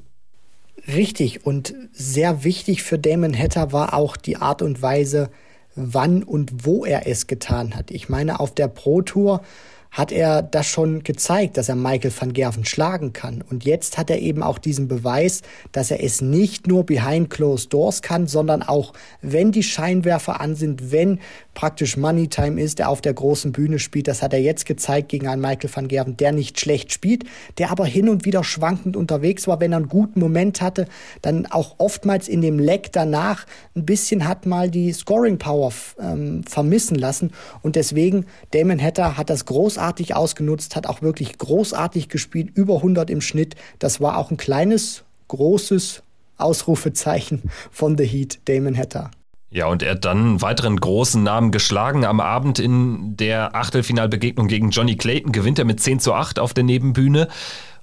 Richtig 0.89 1.45
und 1.45 1.75
sehr 1.93 2.43
wichtig 2.43 2.83
für 2.83 2.99
Damon 2.99 3.37
Hatter 3.39 3.73
war 3.73 3.93
auch 3.93 4.17
die 4.17 4.39
Art 4.39 4.63
und 4.63 4.81
Weise, 4.81 5.31
wann 5.75 6.23
und 6.23 6.67
wo 6.67 6.85
er 6.85 7.07
es 7.07 7.27
getan 7.27 7.75
hat. 7.75 7.91
Ich 7.91 8.09
meine, 8.09 8.41
auf 8.41 8.55
der 8.55 8.69
Pro 8.69 9.03
Tour 9.03 9.43
hat 9.93 10.11
er 10.11 10.41
das 10.41 10.67
schon 10.67 11.05
gezeigt, 11.05 11.59
dass 11.59 11.69
er 11.69 11.77
Michael 11.77 12.13
van 12.19 12.33
Gerven 12.33 12.65
schlagen 12.65 13.13
kann. 13.13 13.45
Und 13.49 13.65
jetzt 13.65 13.99
hat 13.99 14.09
er 14.09 14.21
eben 14.21 14.43
auch 14.43 14.59
diesen 14.59 14.89
Beweis, 14.89 15.43
dass 15.73 15.91
er 15.91 16.03
es 16.03 16.23
nicht 16.23 16.67
nur 16.67 16.87
behind 16.87 17.29
closed 17.29 17.75
doors 17.75 18.01
kann, 18.01 18.27
sondern 18.27 18.63
auch, 18.63 18.95
wenn 19.21 19.53
die 19.53 19.63
Scheinwerfer 19.63 20.41
an 20.41 20.57
sind, 20.57 20.93
wenn 20.93 21.21
praktisch 21.53 21.99
Money 21.99 22.29
Time 22.29 22.59
ist, 22.59 22.79
der 22.79 22.89
auf 22.89 23.03
der 23.03 23.13
großen 23.13 23.53
Bühne 23.53 23.79
spielt. 23.79 24.09
Das 24.09 24.23
hat 24.23 24.33
er 24.33 24.41
jetzt 24.41 24.65
gezeigt 24.65 25.11
gegen 25.11 25.29
einen 25.29 25.43
Michael 25.43 25.71
van 25.73 25.89
Gerven, 25.89 26.17
der 26.17 26.33
nicht 26.33 26.59
schlecht 26.59 26.91
spielt, 26.91 27.25
der 27.59 27.71
aber 27.71 27.85
hin 27.85 28.09
und 28.09 28.25
wieder 28.25 28.45
schwankend 28.45 28.97
unterwegs 28.97 29.47
war, 29.47 29.61
wenn 29.61 29.75
er 29.75 29.77
einen 29.77 29.89
guten 29.89 30.21
Moment 30.21 30.63
hatte, 30.63 30.87
dann 31.21 31.45
auch 31.45 31.75
oftmals 31.77 32.29
in 32.29 32.41
dem 32.41 32.59
Leck 32.59 32.93
danach 32.93 33.45
ein 33.77 33.85
bisschen 33.85 34.27
hat 34.27 34.47
mal 34.47 34.71
die 34.71 34.91
Scoring 34.95 35.37
Power 35.37 35.71
ähm, 36.01 36.45
vermissen 36.45 36.97
lassen. 36.97 37.33
Und 37.61 37.77
deswegen, 37.77 38.25
Damon 38.53 38.81
Hatter 38.81 39.19
hat 39.19 39.29
das 39.29 39.45
großartig 39.45 39.82
großartig 39.83 40.15
ausgenutzt, 40.15 40.77
hat 40.77 40.87
auch 40.87 41.03
wirklich 41.03 41.39
großartig 41.39 42.09
gespielt, 42.09 42.51
über 42.55 42.77
100 42.77 43.11
im 43.11 43.21
Schnitt. 43.21 43.57
Das 43.81 44.01
war 44.01 44.17
auch 44.17 44.31
ein 44.31 44.37
kleines, 44.37 45.03
großes 45.27 46.05
Ausrufezeichen 46.37 47.43
von 47.73 47.99
The 47.99 48.07
Heat, 48.07 48.39
Damon 48.45 48.77
Hatter. 48.77 49.11
Ja, 49.51 49.67
und 49.67 49.83
er 49.83 49.93
hat 49.93 50.05
dann 50.05 50.19
einen 50.19 50.43
weiteren 50.43 50.79
großen 50.79 51.21
Namen 51.21 51.51
geschlagen. 51.51 52.05
Am 52.05 52.21
Abend 52.21 52.61
in 52.61 53.17
der 53.17 53.57
Achtelfinalbegegnung 53.57 54.47
gegen 54.47 54.71
Johnny 54.71 54.97
Clayton 54.97 55.33
gewinnt 55.33 55.59
er 55.59 55.65
mit 55.65 55.81
10 55.81 55.99
zu 55.99 56.15
8 56.15 56.39
auf 56.39 56.55
der 56.55 56.63
Nebenbühne 56.63 57.27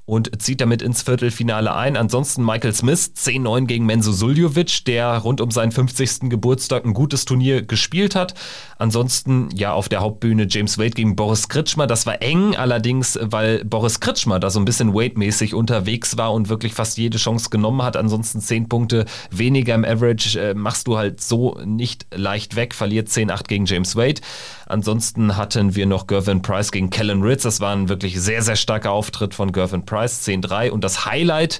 und 0.09 0.41
zieht 0.41 0.59
damit 0.59 0.81
ins 0.81 1.03
Viertelfinale 1.03 1.75
ein. 1.75 1.95
Ansonsten 1.95 2.43
Michael 2.43 2.73
Smith 2.73 3.11
10-9 3.15 3.67
gegen 3.67 3.85
Menzo 3.85 4.11
Suljovic, 4.11 4.83
der 4.85 5.19
rund 5.19 5.39
um 5.39 5.51
seinen 5.51 5.71
50. 5.71 6.29
Geburtstag 6.29 6.83
ein 6.83 6.93
gutes 6.93 7.25
Turnier 7.25 7.61
gespielt 7.61 8.15
hat. 8.15 8.33
Ansonsten 8.79 9.49
ja 9.53 9.73
auf 9.73 9.87
der 9.87 9.99
Hauptbühne 9.99 10.47
James 10.49 10.79
Wade 10.79 10.91
gegen 10.91 11.15
Boris 11.15 11.47
Kritschmer. 11.47 11.85
Das 11.85 12.05
war 12.07 12.21
eng, 12.21 12.55
allerdings, 12.55 13.19
weil 13.21 13.63
Boris 13.65 13.99
Kritschmer 13.99 14.39
da 14.39 14.49
so 14.49 14.59
ein 14.59 14.65
bisschen 14.65 14.93
Wade-mäßig 14.93 15.53
unterwegs 15.53 16.17
war 16.17 16.33
und 16.33 16.49
wirklich 16.49 16.73
fast 16.73 16.97
jede 16.97 17.17
Chance 17.17 17.49
genommen 17.51 17.83
hat. 17.83 17.95
Ansonsten 17.95 18.41
10 18.41 18.67
Punkte 18.67 19.05
weniger 19.29 19.75
im 19.75 19.85
Average 19.85 20.39
äh, 20.39 20.53
machst 20.55 20.87
du 20.87 20.97
halt 20.97 21.21
so 21.21 21.59
nicht 21.63 22.07
leicht 22.15 22.55
weg. 22.55 22.73
Verliert 22.73 23.09
10-8 23.09 23.47
gegen 23.47 23.65
James 23.65 23.95
Wade. 23.95 24.21
Ansonsten 24.69 25.35
hatten 25.35 25.75
wir 25.75 25.87
noch 25.87 26.05
Gervin 26.05 26.43
Price 26.43 26.71
gegen 26.71 26.91
Kellen 26.91 27.23
Ritz. 27.23 27.41
Das 27.41 27.59
war 27.59 27.75
ein 27.75 27.89
wirklich 27.89 28.21
sehr, 28.21 28.43
sehr 28.43 28.55
starker 28.55 28.91
Auftritt 28.91 29.33
von 29.33 29.51
Gervin 29.51 29.83
Price, 29.83 30.25
10-3. 30.27 30.69
Und 30.69 30.83
das 30.83 31.05
Highlight 31.05 31.59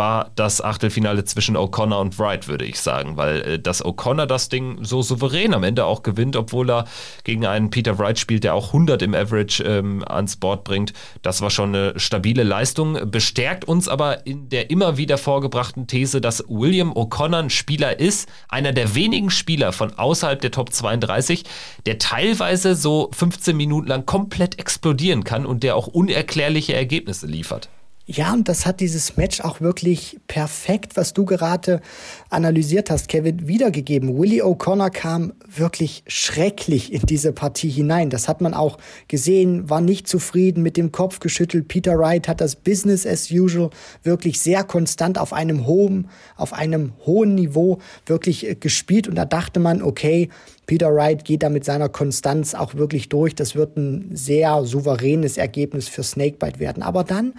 war 0.00 0.30
das 0.34 0.62
Achtelfinale 0.62 1.26
zwischen 1.26 1.58
O'Connor 1.58 2.00
und 2.00 2.18
Wright, 2.18 2.48
würde 2.48 2.64
ich 2.64 2.80
sagen, 2.80 3.18
weil 3.18 3.42
äh, 3.42 3.58
dass 3.58 3.84
O'Connor 3.84 4.24
das 4.24 4.48
Ding 4.48 4.78
so 4.80 5.02
souverän 5.02 5.52
am 5.52 5.62
Ende 5.62 5.84
auch 5.84 6.02
gewinnt, 6.02 6.36
obwohl 6.36 6.70
er 6.70 6.86
gegen 7.24 7.44
einen 7.44 7.68
Peter 7.68 7.98
Wright 7.98 8.18
spielt, 8.18 8.44
der 8.44 8.54
auch 8.54 8.68
100 8.68 9.02
im 9.02 9.14
Average 9.14 9.62
ähm, 9.62 10.02
ans 10.08 10.36
Board 10.36 10.64
bringt, 10.64 10.94
das 11.20 11.42
war 11.42 11.50
schon 11.50 11.74
eine 11.74 12.00
stabile 12.00 12.44
Leistung, 12.44 13.10
bestärkt 13.10 13.66
uns 13.66 13.88
aber 13.88 14.26
in 14.26 14.48
der 14.48 14.70
immer 14.70 14.96
wieder 14.96 15.18
vorgebrachten 15.18 15.86
These, 15.86 16.22
dass 16.22 16.42
William 16.48 16.92
O'Connor 16.94 17.40
ein 17.40 17.50
Spieler 17.50 18.00
ist, 18.00 18.26
einer 18.48 18.72
der 18.72 18.94
wenigen 18.94 19.28
Spieler 19.28 19.70
von 19.74 19.92
außerhalb 19.92 20.40
der 20.40 20.50
Top 20.50 20.72
32, 20.72 21.44
der 21.84 21.98
teilweise 21.98 22.74
so 22.74 23.10
15 23.12 23.54
Minuten 23.54 23.88
lang 23.88 24.06
komplett 24.06 24.58
explodieren 24.58 25.24
kann 25.24 25.44
und 25.44 25.62
der 25.62 25.76
auch 25.76 25.88
unerklärliche 25.88 26.72
Ergebnisse 26.72 27.26
liefert. 27.26 27.68
Ja, 28.06 28.32
und 28.32 28.48
das 28.48 28.66
hat 28.66 28.80
dieses 28.80 29.16
Match 29.16 29.40
auch 29.40 29.60
wirklich 29.60 30.18
perfekt, 30.26 30.96
was 30.96 31.12
du 31.14 31.24
gerade 31.24 31.80
analysiert 32.28 32.90
hast, 32.90 33.06
Kevin, 33.06 33.46
wiedergegeben. 33.46 34.18
Willie 34.18 34.42
O'Connor 34.42 34.90
kam 34.90 35.32
wirklich 35.46 36.02
schrecklich 36.08 36.92
in 36.92 37.02
diese 37.02 37.32
Partie 37.32 37.68
hinein. 37.68 38.10
Das 38.10 38.26
hat 38.26 38.40
man 38.40 38.52
auch 38.52 38.78
gesehen, 39.06 39.70
war 39.70 39.80
nicht 39.80 40.08
zufrieden, 40.08 40.62
mit 40.62 40.76
dem 40.76 40.90
Kopf 40.90 41.20
geschüttelt. 41.20 41.68
Peter 41.68 41.96
Wright 41.98 42.26
hat 42.26 42.40
das 42.40 42.56
Business 42.56 43.06
as 43.06 43.30
usual 43.30 43.70
wirklich 44.02 44.40
sehr 44.40 44.64
konstant 44.64 45.16
auf 45.16 45.32
einem 45.32 45.66
hohen, 45.66 46.08
auf 46.36 46.52
einem 46.52 46.94
hohen 47.06 47.36
Niveau 47.36 47.78
wirklich 48.06 48.44
äh, 48.48 48.54
gespielt. 48.56 49.06
Und 49.06 49.14
da 49.14 49.24
dachte 49.24 49.60
man, 49.60 49.82
okay, 49.82 50.30
Peter 50.66 50.92
Wright 50.92 51.24
geht 51.24 51.44
da 51.44 51.48
mit 51.48 51.64
seiner 51.64 51.88
Konstanz 51.88 52.54
auch 52.54 52.74
wirklich 52.74 53.08
durch. 53.08 53.36
Das 53.36 53.54
wird 53.54 53.76
ein 53.76 54.10
sehr 54.16 54.64
souveränes 54.64 55.36
Ergebnis 55.36 55.86
für 55.86 56.02
Snakebite 56.02 56.58
werden. 56.58 56.82
Aber 56.82 57.04
dann 57.04 57.34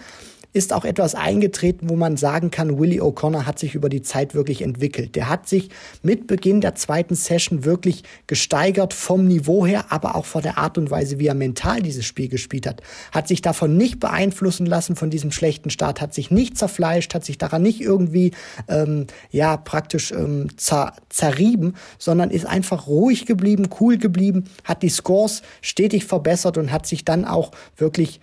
ist 0.54 0.74
auch 0.74 0.84
etwas 0.84 1.16
eingetreten, 1.16 1.90
wo 1.90 1.96
man 1.96 2.18
sagen 2.18 2.52
kann, 2.52 2.78
Willie 2.78 3.02
O'Connor 3.02 3.46
hat 3.46 3.58
sich 3.58 3.74
über 3.74 3.88
die 3.88 4.02
Zeit 4.02 4.36
wirklich 4.36 4.62
entwickelt. 4.62 5.16
Der 5.16 5.30
hat 5.30 5.48
sich 5.48 5.70
mit 6.04 6.28
Beginn 6.28 6.60
der 6.60 6.76
zweiten 6.76 7.16
Session 7.16 7.64
wirklich 7.64 8.04
gesteigert 8.28 8.94
vom 8.94 9.28
Niveau 9.28 9.66
her, 9.66 9.86
aber 9.90 10.16
auch 10.16 10.26
von 10.26 10.42
der 10.42 10.58
Art 10.58 10.78
und 10.78 10.92
Weise, 10.92 11.20
wie 11.20 11.28
er 11.28 11.36
mental 11.36 11.82
dieses 11.82 12.06
Spiel 12.06 12.28
gespielt 12.28 12.68
hat. 12.68 12.82
Hat 13.14 13.30
sich 13.30 13.42
davon 13.42 13.78
nicht 13.78 14.00
beeinflussen 14.00 14.66
lassen 14.66 14.96
von 14.96 15.10
diesem 15.10 15.32
schlechten 15.32 15.70
Start, 15.70 16.02
hat 16.02 16.14
sich 16.14 16.32
nicht 16.32 16.58
zerfleischt, 16.58 17.14
hat 17.14 17.24
sich 17.24 17.38
daran 17.38 17.62
nicht 17.62 17.80
irgendwie 17.80 18.32
ähm, 18.68 19.08
ja 19.30 19.56
praktisch 19.56 20.12
ähm, 20.12 20.48
zer 20.58 20.94
zerrieben, 21.10 21.76
sondern 21.98 22.30
ist 22.30 22.46
einfach 22.46 22.88
ruhig 22.88 23.26
geblieben, 23.26 23.70
cool 23.80 23.98
geblieben, 23.98 24.46
hat 24.66 24.84
die 24.84 24.90
Scores 24.90 25.44
stetig 25.62 26.06
verbessert 26.06 26.58
und 26.58 26.72
hat 26.72 26.86
sich 26.86 27.06
dann 27.06 27.24
auch 27.26 27.52
wirklich 27.78 28.20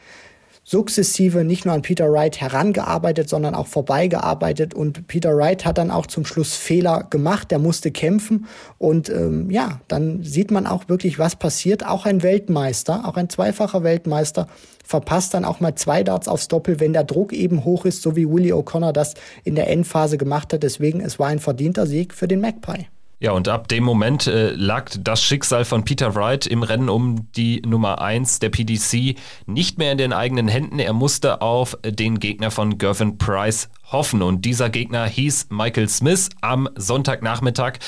sukzessive 0.68 1.44
nicht 1.44 1.64
nur 1.64 1.74
an 1.74 1.80
Peter 1.80 2.12
Wright 2.12 2.38
herangearbeitet, 2.42 3.26
sondern 3.26 3.54
auch 3.54 3.68
vorbeigearbeitet. 3.68 4.74
Und 4.74 5.06
Peter 5.06 5.34
Wright 5.34 5.64
hat 5.64 5.78
dann 5.78 5.90
auch 5.90 6.06
zum 6.06 6.26
Schluss 6.26 6.56
Fehler 6.56 7.06
gemacht, 7.08 7.50
der 7.50 7.58
musste 7.58 7.90
kämpfen. 7.90 8.46
Und 8.76 9.08
ähm, 9.08 9.50
ja, 9.50 9.80
dann 9.88 10.22
sieht 10.22 10.50
man 10.50 10.66
auch 10.66 10.90
wirklich, 10.90 11.18
was 11.18 11.36
passiert. 11.36 11.86
Auch 11.86 12.04
ein 12.04 12.22
Weltmeister, 12.22 13.08
auch 13.08 13.16
ein 13.16 13.30
zweifacher 13.30 13.82
Weltmeister 13.82 14.46
verpasst 14.84 15.32
dann 15.32 15.46
auch 15.46 15.60
mal 15.60 15.74
zwei 15.74 16.02
Darts 16.02 16.28
aufs 16.28 16.48
Doppel, 16.48 16.80
wenn 16.80 16.92
der 16.92 17.04
Druck 17.04 17.32
eben 17.32 17.64
hoch 17.64 17.86
ist, 17.86 18.02
so 18.02 18.14
wie 18.14 18.28
Willie 18.28 18.54
O'Connor 18.54 18.92
das 18.92 19.14
in 19.44 19.54
der 19.54 19.70
Endphase 19.70 20.18
gemacht 20.18 20.52
hat. 20.52 20.62
Deswegen, 20.62 21.00
es 21.00 21.18
war 21.18 21.28
ein 21.28 21.38
verdienter 21.38 21.86
Sieg 21.86 22.12
für 22.12 22.28
den 22.28 22.42
Magpie. 22.42 22.88
Ja, 23.20 23.32
und 23.32 23.48
ab 23.48 23.66
dem 23.66 23.82
Moment 23.82 24.28
äh, 24.28 24.50
lag 24.52 24.92
das 25.00 25.24
Schicksal 25.24 25.64
von 25.64 25.84
Peter 25.84 26.14
Wright 26.14 26.46
im 26.46 26.62
Rennen 26.62 26.88
um 26.88 27.32
die 27.32 27.60
Nummer 27.62 28.00
1 28.00 28.38
der 28.38 28.50
PDC 28.50 29.16
nicht 29.46 29.76
mehr 29.76 29.90
in 29.90 29.98
den 29.98 30.12
eigenen 30.12 30.46
Händen. 30.46 30.78
Er 30.78 30.92
musste 30.92 31.42
auf 31.42 31.76
den 31.84 32.20
Gegner 32.20 32.52
von 32.52 32.78
Gervin 32.78 33.18
Price 33.18 33.70
hoffen. 33.90 34.22
Und 34.22 34.44
dieser 34.44 34.70
Gegner 34.70 35.04
hieß 35.06 35.48
Michael 35.50 35.88
Smith 35.88 36.28
am 36.42 36.68
Sonntagnachmittag. 36.76 37.80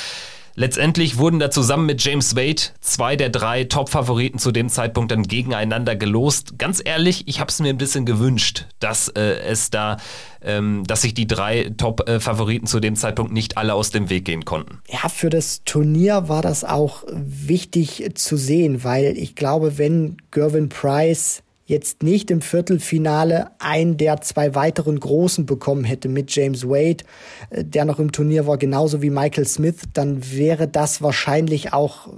Letztendlich 0.55 1.19
wurden 1.19 1.39
da 1.39 1.51
zusammen 1.51 1.87
mit 1.87 2.05
James 2.05 2.37
Wade 2.37 2.63
zwei 2.81 3.17
der 3.17 3.31
drei 3.31 3.65
Top-Favoriten 3.65 4.39
zu 4.39 4.53
dem 4.53 4.69
Zeitpunkt 4.69 5.13
dann 5.13 5.23
gegeneinander 5.23 5.97
gelost. 5.97 6.59
Ganz 6.59 6.83
ehrlich, 6.85 7.29
ich 7.29 7.41
habe 7.41 7.51
es 7.51 7.61
mir 7.61 7.71
ein 7.71 7.79
bisschen 7.79 8.05
gewünscht, 8.05 8.67
dass 8.79 9.09
äh, 9.09 9.21
es 9.21 9.71
da, 9.71 9.99
ähm, 10.43 10.85
dass 10.87 11.03
sich 11.03 11.15
die 11.15 11.27
drei 11.27 11.71
Top-Favoriten 11.77 12.67
zu 12.67 12.81
dem 12.81 12.97
Zeitpunkt 12.97 13.33
nicht 13.33 13.57
alle 13.57 13.75
aus 13.75 13.91
dem 13.91 14.11
Weg 14.11 14.25
gehen 14.25 14.45
konnten. 14.45 14.79
Ja, 14.89 15.09
für 15.09 15.31
das 15.31 15.63
Turnier 15.65 16.29
war 16.29 16.43
das 16.43 16.65
auch 16.65 17.05
wichtig 17.11 18.11
zu 18.15 18.37
sehen, 18.37 18.85
weil 18.85 19.17
ich 19.17 19.35
glaube, 19.35 19.79
wenn 19.79 20.17
Gervin 20.31 20.69
Price 20.69 21.43
jetzt 21.71 22.03
nicht 22.03 22.31
im 22.31 22.41
Viertelfinale 22.43 23.53
einen 23.61 23.97
der 23.97 24.21
zwei 24.21 24.55
weiteren 24.57 24.99
Großen 24.99 25.47
bekommen 25.47 25.85
hätte 25.85 26.09
mit 26.09 26.35
James 26.35 26.67
Wade, 26.67 27.05
äh, 27.51 27.65
der 27.65 27.85
noch 27.85 28.01
im 28.01 28.13
Turnier 28.13 28.47
war, 28.47 28.59
genauso 28.59 29.03
wie 29.03 29.11
Michael 29.11 29.47
Smith, 29.47 29.77
dann 29.95 30.21
wäre 30.33 30.67
das 30.67 31.01
wahrscheinlich 31.01 31.73
auch 31.73 32.09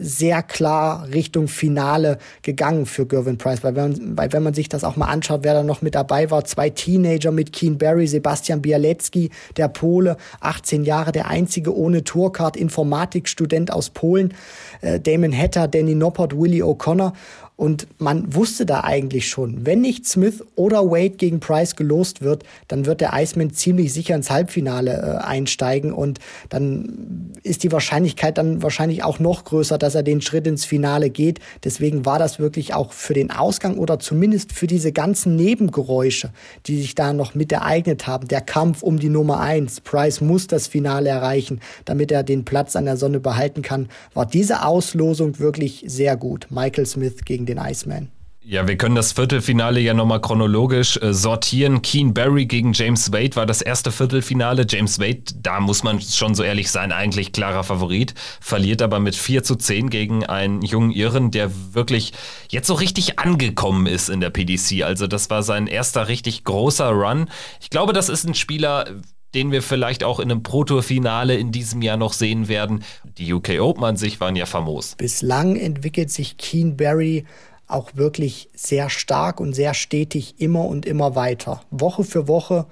sehr 0.00 0.42
klar 0.42 1.08
Richtung 1.12 1.48
Finale 1.48 2.18
gegangen 2.42 2.86
für 2.86 3.06
Gervin 3.06 3.38
Price, 3.38 3.62
weil 3.62 3.76
wenn, 3.76 4.16
weil 4.16 4.32
wenn 4.32 4.42
man 4.42 4.54
sich 4.54 4.68
das 4.68 4.82
auch 4.82 4.96
mal 4.96 5.06
anschaut, 5.06 5.40
wer 5.42 5.54
da 5.54 5.62
noch 5.62 5.82
mit 5.82 5.94
dabei 5.94 6.30
war, 6.30 6.44
zwei 6.44 6.70
Teenager 6.70 7.30
mit 7.30 7.52
Keen 7.52 7.78
Barry, 7.78 8.06
Sebastian 8.06 8.60
Bialecki, 8.60 9.30
der 9.56 9.68
Pole, 9.68 10.16
18 10.40 10.84
Jahre, 10.84 11.12
der 11.12 11.28
einzige 11.28 11.76
ohne 11.76 12.02
Tourcard, 12.02 12.56
Informatikstudent 12.56 13.72
aus 13.72 13.90
Polen, 13.90 14.34
äh, 14.80 14.98
Damon 14.98 15.36
Hatter, 15.36 15.68
Danny 15.68 15.94
Noppert, 15.94 16.36
Willie 16.36 16.64
O'Connor 16.64 17.12
und 17.56 17.86
man 17.98 18.34
wusste 18.34 18.66
da 18.66 18.80
eigentlich 18.82 19.28
schon, 19.28 19.64
wenn 19.64 19.80
nicht 19.80 20.06
Smith 20.06 20.42
oder 20.56 20.90
Wade 20.90 21.10
gegen 21.10 21.38
Price 21.38 21.76
gelost 21.76 22.20
wird, 22.20 22.42
dann 22.66 22.84
wird 22.84 23.00
der 23.00 23.12
Iceman 23.14 23.52
ziemlich 23.52 23.92
sicher 23.92 24.16
ins 24.16 24.28
Halbfinale 24.28 25.20
äh, 25.20 25.24
einsteigen 25.24 25.92
und 25.92 26.18
dann 26.48 27.30
ist 27.44 27.62
die 27.62 27.70
Wahrscheinlichkeit 27.70 28.38
dann 28.38 28.62
wahrscheinlich 28.62 29.04
auch 29.04 29.20
noch 29.20 29.44
größer, 29.44 29.78
dass 29.78 29.94
er 29.94 30.02
den 30.02 30.20
Schritt 30.20 30.48
ins 30.48 30.64
Finale 30.64 31.10
geht. 31.10 31.38
Deswegen 31.62 32.04
war 32.04 32.18
das 32.18 32.40
wirklich 32.40 32.74
auch 32.74 32.92
für 32.92 33.14
den 33.14 33.30
Ausgang 33.30 33.78
oder 33.78 34.00
zumindest 34.00 34.52
für 34.52 34.66
diese 34.66 34.90
ganzen 34.90 35.36
Nebengeräusche, 35.36 36.30
die 36.66 36.80
sich 36.80 36.96
da 36.96 37.12
noch 37.12 37.36
mit 37.36 37.52
ereignet 37.52 38.08
haben. 38.08 38.26
Der 38.26 38.40
Kampf 38.40 38.82
um 38.82 38.98
die 38.98 39.10
Nummer 39.10 39.38
eins. 39.38 39.80
Price 39.80 40.20
muss 40.20 40.48
das 40.48 40.66
Finale 40.66 41.08
erreichen, 41.08 41.60
damit 41.84 42.10
er 42.10 42.24
den 42.24 42.44
Platz 42.44 42.74
an 42.74 42.86
der 42.86 42.96
Sonne 42.96 43.20
behalten 43.20 43.62
kann. 43.62 43.88
War 44.12 44.26
diese 44.26 44.66
Auslosung 44.66 45.38
wirklich 45.38 45.84
sehr 45.86 46.16
gut. 46.16 46.48
Michael 46.50 46.86
Smith 46.86 47.24
gegen 47.24 47.43
gegen 47.44 47.58
den 47.58 47.58
Iceman. 47.58 48.08
Ja, 48.46 48.68
wir 48.68 48.76
können 48.76 48.94
das 48.94 49.12
Viertelfinale 49.12 49.80
ja 49.80 49.94
nochmal 49.94 50.20
chronologisch 50.20 50.98
äh, 50.98 51.14
sortieren. 51.14 51.80
Keen 51.80 52.12
Barry 52.12 52.44
gegen 52.44 52.74
James 52.74 53.10
Wade 53.10 53.36
war 53.36 53.46
das 53.46 53.62
erste 53.62 53.90
Viertelfinale. 53.90 54.66
James 54.68 54.98
Wade, 55.00 55.22
da 55.36 55.60
muss 55.60 55.82
man 55.82 55.98
schon 56.02 56.34
so 56.34 56.42
ehrlich 56.42 56.70
sein, 56.70 56.92
eigentlich 56.92 57.32
klarer 57.32 57.64
Favorit. 57.64 58.12
Verliert 58.42 58.82
aber 58.82 59.00
mit 59.00 59.16
4 59.16 59.44
zu 59.44 59.54
10 59.54 59.88
gegen 59.88 60.26
einen 60.26 60.60
jungen 60.60 60.90
Irren, 60.90 61.30
der 61.30 61.50
wirklich 61.72 62.12
jetzt 62.50 62.66
so 62.66 62.74
richtig 62.74 63.18
angekommen 63.18 63.86
ist 63.86 64.10
in 64.10 64.20
der 64.20 64.28
PDC. 64.28 64.82
Also 64.82 65.06
das 65.06 65.30
war 65.30 65.42
sein 65.42 65.66
erster 65.66 66.08
richtig 66.08 66.44
großer 66.44 66.90
Run. 66.90 67.30
Ich 67.62 67.70
glaube, 67.70 67.94
das 67.94 68.10
ist 68.10 68.24
ein 68.24 68.34
Spieler, 68.34 68.84
den 69.34 69.52
wir 69.52 69.62
vielleicht 69.62 70.04
auch 70.04 70.20
in 70.20 70.30
einem 70.30 70.42
Proto-Finale 70.42 71.36
in 71.36 71.52
diesem 71.52 71.82
Jahr 71.82 71.96
noch 71.96 72.12
sehen 72.12 72.48
werden. 72.48 72.84
Die 73.18 73.32
UK 73.32 73.60
Open 73.60 73.84
an 73.84 73.96
sich 73.96 74.20
waren 74.20 74.36
ja 74.36 74.46
famos. 74.46 74.94
Bislang 74.96 75.56
entwickelt 75.56 76.10
sich 76.10 76.36
Keen 76.36 76.76
Barry 76.76 77.24
auch 77.66 77.90
wirklich 77.94 78.48
sehr 78.54 78.90
stark 78.90 79.40
und 79.40 79.52
sehr 79.54 79.74
stetig 79.74 80.36
immer 80.38 80.64
und 80.64 80.86
immer 80.86 81.14
weiter. 81.14 81.62
Woche 81.70 82.04
für 82.04 82.28
Woche 82.28 82.66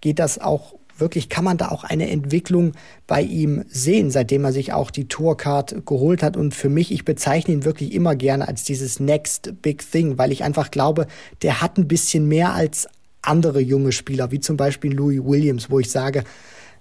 geht 0.00 0.18
das 0.18 0.38
auch 0.38 0.74
wirklich, 0.98 1.28
kann 1.28 1.44
man 1.44 1.58
da 1.58 1.68
auch 1.68 1.84
eine 1.84 2.08
Entwicklung 2.08 2.72
bei 3.06 3.20
ihm 3.22 3.64
sehen, 3.68 4.10
seitdem 4.10 4.44
er 4.44 4.52
sich 4.52 4.72
auch 4.72 4.90
die 4.90 5.08
Tourcard 5.08 5.86
geholt 5.86 6.22
hat. 6.22 6.36
Und 6.36 6.54
für 6.54 6.68
mich, 6.68 6.90
ich 6.90 7.04
bezeichne 7.04 7.54
ihn 7.54 7.64
wirklich 7.64 7.92
immer 7.92 8.16
gerne 8.16 8.48
als 8.48 8.64
dieses 8.64 9.00
Next 9.00 9.54
Big 9.62 9.90
Thing, 9.90 10.16
weil 10.16 10.32
ich 10.32 10.44
einfach 10.44 10.70
glaube, 10.70 11.06
der 11.42 11.60
hat 11.60 11.76
ein 11.76 11.88
bisschen 11.88 12.26
mehr 12.28 12.54
als 12.54 12.88
andere 13.22 13.60
junge 13.60 13.92
Spieler, 13.92 14.30
wie 14.30 14.40
zum 14.40 14.56
Beispiel 14.56 14.92
Louis 14.92 15.20
Williams, 15.22 15.70
wo 15.70 15.80
ich 15.80 15.90
sage, 15.90 16.24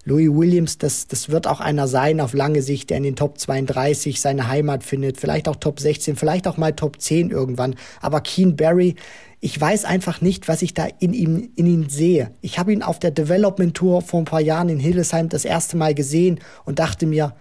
Louis 0.08 0.30
Williams, 0.30 0.78
das, 0.78 1.08
das 1.08 1.30
wird 1.30 1.48
auch 1.48 1.60
einer 1.60 1.88
sein 1.88 2.22
auf 2.22 2.34
lange 2.34 2.62
Sicht, 2.62 2.92
der 2.92 2.98
in 2.98 3.04
den 3.04 3.16
Top 3.16 3.40
32 3.40 4.22
seine 4.22 4.48
Heimat 4.48 4.84
findet, 4.84 5.18
vielleicht 5.18 5.48
auch 5.48 5.56
Top 5.56 5.80
16, 5.80 6.16
vielleicht 6.16 6.48
auch 6.48 6.58
mal 6.58 6.74
Top 6.74 7.02
10 7.02 7.32
irgendwann. 7.32 7.76
Aber 8.02 8.22
Keen 8.22 8.56
Barry, 8.56 8.96
ich 9.40 9.60
weiß 9.60 9.84
einfach 9.86 10.22
nicht, 10.22 10.48
was 10.48 10.62
ich 10.62 10.76
da 10.76 10.88
in 11.00 11.14
ihm, 11.14 11.50
in 11.56 11.66
ihn 11.66 11.90
sehe. 11.90 12.32
Ich 12.42 12.60
habe 12.60 12.72
ihn 12.72 12.84
auf 12.84 13.00
der 13.00 13.10
Development 13.10 13.76
Tour 13.76 14.04
vor 14.04 14.22
ein 14.22 14.26
paar 14.26 14.42
Jahren 14.42 14.70
in 14.70 14.80
Hildesheim 14.80 15.28
das 15.28 15.44
erste 15.44 15.76
Mal 15.76 15.96
gesehen 15.96 16.40
und 16.66 16.78
dachte 16.78 17.08
mir, 17.08 17.36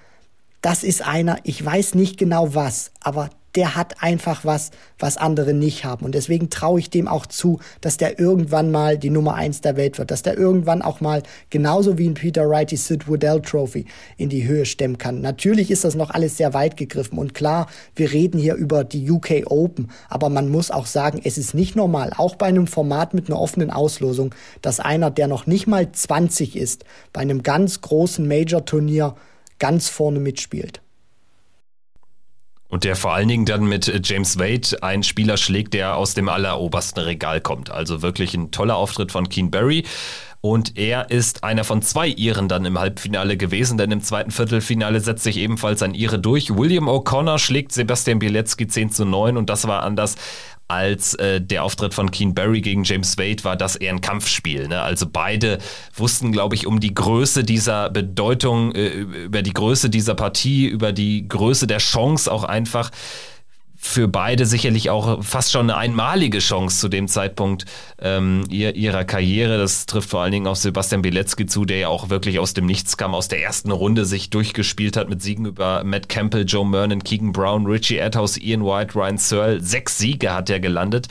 das 0.63 0.85
ist 0.85 1.07
einer, 1.07 1.37
ich 1.43 1.63
weiß 1.63 1.95
nicht 1.95 2.17
genau 2.17 2.55
was, 2.55 2.93
aber 3.03 3.29
der 3.55 3.77
hat 3.77 4.03
einfach 4.03 4.45
was, 4.45 4.71
was 4.99 5.17
andere 5.17 5.55
nicht 5.55 5.85
haben. 5.85 6.05
Und 6.05 6.15
deswegen 6.15 6.51
traue 6.51 6.81
ich 6.81 6.91
dem 6.91 7.07
auch 7.07 7.27
zu, 7.27 7.61
dass 7.81 7.97
der 7.97 8.19
irgendwann 8.19 8.71
mal 8.71 8.99
die 8.99 9.11
Nummer 9.11 9.35
eins 9.35 9.61
der 9.61 9.77
Welt 9.77 9.99
wird, 9.99 10.11
dass 10.11 10.23
der 10.23 10.37
irgendwann 10.37 10.83
auch 10.83 11.01
mal 11.01 11.23
genauso 11.51 11.99
wie 11.99 12.09
ein 12.09 12.15
Peter 12.15 12.49
Wright 12.49 12.71
die 12.71 12.77
Sid 12.77 13.09
Woodell 13.09 13.41
Trophy 13.41 13.87
in 14.17 14.29
die 14.29 14.47
Höhe 14.47 14.65
stemmen 14.65 14.99
kann. 14.99 15.21
Natürlich 15.21 15.71
ist 15.71 15.85
das 15.85 15.95
noch 15.95 16.11
alles 16.11 16.37
sehr 16.37 16.55
weit 16.55 16.77
gegriffen 16.77 17.19
und 17.19 17.35
klar, 17.35 17.69
wir 17.95 18.13
reden 18.13 18.39
hier 18.39 18.55
über 18.55 18.85
die 18.85 19.11
UK 19.11 19.45
Open, 19.47 19.91
aber 20.09 20.29
man 20.29 20.49
muss 20.49 20.71
auch 20.71 20.87
sagen, 20.87 21.21
es 21.23 21.39
ist 21.39 21.55
nicht 21.55 21.77
normal, 21.77 22.13
auch 22.17 22.35
bei 22.37 22.47
einem 22.47 22.67
Format 22.67 23.15
mit 23.15 23.29
einer 23.29 23.41
offenen 23.41 23.71
Auslosung, 23.71 24.35
dass 24.63 24.81
einer, 24.81 25.11
der 25.11 25.29
noch 25.29 25.47
nicht 25.47 25.67
mal 25.67 25.91
20 25.91 26.57
ist, 26.57 26.85
bei 27.13 27.21
einem 27.21 27.43
ganz 27.43 27.81
großen 27.81 28.27
Major-Turnier 28.27 29.15
ganz 29.59 29.89
vorne 29.89 30.21
mitspielt. 30.21 30.84
Und 32.69 32.85
der 32.85 32.97
vor 32.97 33.13
allen 33.15 33.29
Dingen 33.29 33.47
dann 33.47 33.65
mit 33.65 34.09
James 34.09 34.39
Wade 34.39 34.83
einen 34.83 35.03
Spieler 35.03 35.37
schlägt, 35.37 35.75
der 35.75 35.97
aus 35.97 36.15
dem 36.15 36.29
allerobersten 36.29 37.03
Regal 37.03 37.41
kommt. 37.41 37.71
Also 37.71 38.03
wirklich 38.03 38.35
ein 38.35 38.51
toller 38.51 38.77
Auftritt 38.77 39.13
von 39.13 39.29
Keen 39.29 39.51
Barry. 39.51 39.85
Und 40.45 40.77
er 40.77 41.11
ist 41.11 41.43
einer 41.43 41.65
von 41.65 41.81
zwei 41.81 42.07
Iren 42.07 42.49
dann 42.49 42.67
im 42.67 42.79
Halbfinale 42.79 43.39
gewesen, 43.39 43.79
denn 43.79 43.91
im 43.91 44.03
zweiten 44.03 44.31
Viertelfinale 44.31 45.01
setzt 45.01 45.25
sich 45.25 45.39
ebenfalls 45.39 45.83
ein 45.83 45.95
Ire 45.95 46.19
durch. 46.19 46.55
William 46.55 46.87
O'Connor 46.87 47.39
schlägt 47.39 47.73
Sebastian 47.73 48.19
Bielecki 48.19 48.67
10 48.67 48.91
zu 48.91 49.07
9 49.07 49.39
und 49.39 49.49
das 49.49 49.67
war 49.67 49.83
anders 49.83 50.17
als 50.69 51.15
äh, 51.15 51.41
der 51.41 51.63
Auftritt 51.63 51.95
von 51.95 52.11
Keen 52.11 52.35
Barry 52.35 52.61
gegen 52.61 52.85
James 52.85 53.19
Wade 53.19 53.45
war 53.45 53.57
das 53.57 53.77
eher 53.77 53.93
ein 53.93 54.01
Kampfspiel. 54.01 54.69
Ne? 54.69 54.81
Also 54.81 55.07
beide 55.11 55.59
wussten, 55.95 56.33
glaube 56.33 56.55
ich, 56.55 56.67
um 56.67 56.81
die 56.81 56.95
Größe 56.95 57.45
dieser 57.45 57.91
Bedeutung, 57.91 58.75
äh, 58.75 58.89
über 58.89 59.43
die 59.43 59.53
Größe 59.53 59.91
dieser 59.91 60.15
Partie, 60.15 60.67
über 60.67 60.93
die 60.93 61.29
Größe 61.29 61.67
der 61.67 61.79
Chance 61.79 62.33
auch 62.33 62.45
einfach 62.45 62.91
für 63.87 64.09
beide 64.09 64.47
sicherlich 64.47 64.89
auch 64.89 65.23
fast 65.23 65.53
schon 65.53 65.69
eine 65.69 65.77
einmalige 65.77 66.39
Chance 66.39 66.81
zu 66.81 66.89
dem 66.89 67.07
Zeitpunkt 67.07 67.67
ähm, 68.01 68.45
ihrer 68.49 69.05
Karriere. 69.05 69.59
Das 69.59 69.85
trifft 69.85 70.09
vor 70.09 70.23
allen 70.23 70.33
Dingen 70.33 70.47
auf 70.47 70.57
Sebastian 70.57 71.03
Bilecki 71.03 71.45
zu, 71.45 71.67
der 71.67 71.79
ja 71.79 71.89
auch 71.89 72.09
wirklich 72.09 72.39
aus 72.39 72.55
dem 72.55 72.65
Nichts 72.65 72.97
kam, 72.97 73.15
aus 73.15 73.29
der 73.29 73.43
ersten 73.43 73.71
Runde 73.71 74.07
sich 74.07 74.31
durchgespielt 74.31 74.97
hat 74.97 75.11
mit 75.11 75.23
Siegen 75.23 75.45
über 75.45 75.85
Matt 75.85 76.09
Campbell, 76.09 76.47
Joe 76.47 76.67
Mernon, 76.67 77.05
Keegan 77.05 77.33
Brown, 77.33 77.67
Richie 77.67 78.01
Adhouse, 78.01 78.39
Ian 78.39 78.65
White, 78.65 78.95
Ryan 78.95 79.19
Searle. 79.19 79.61
Sechs 79.61 79.99
Siege 79.99 80.33
hat 80.33 80.49
er 80.49 80.61
gelandet. 80.61 81.09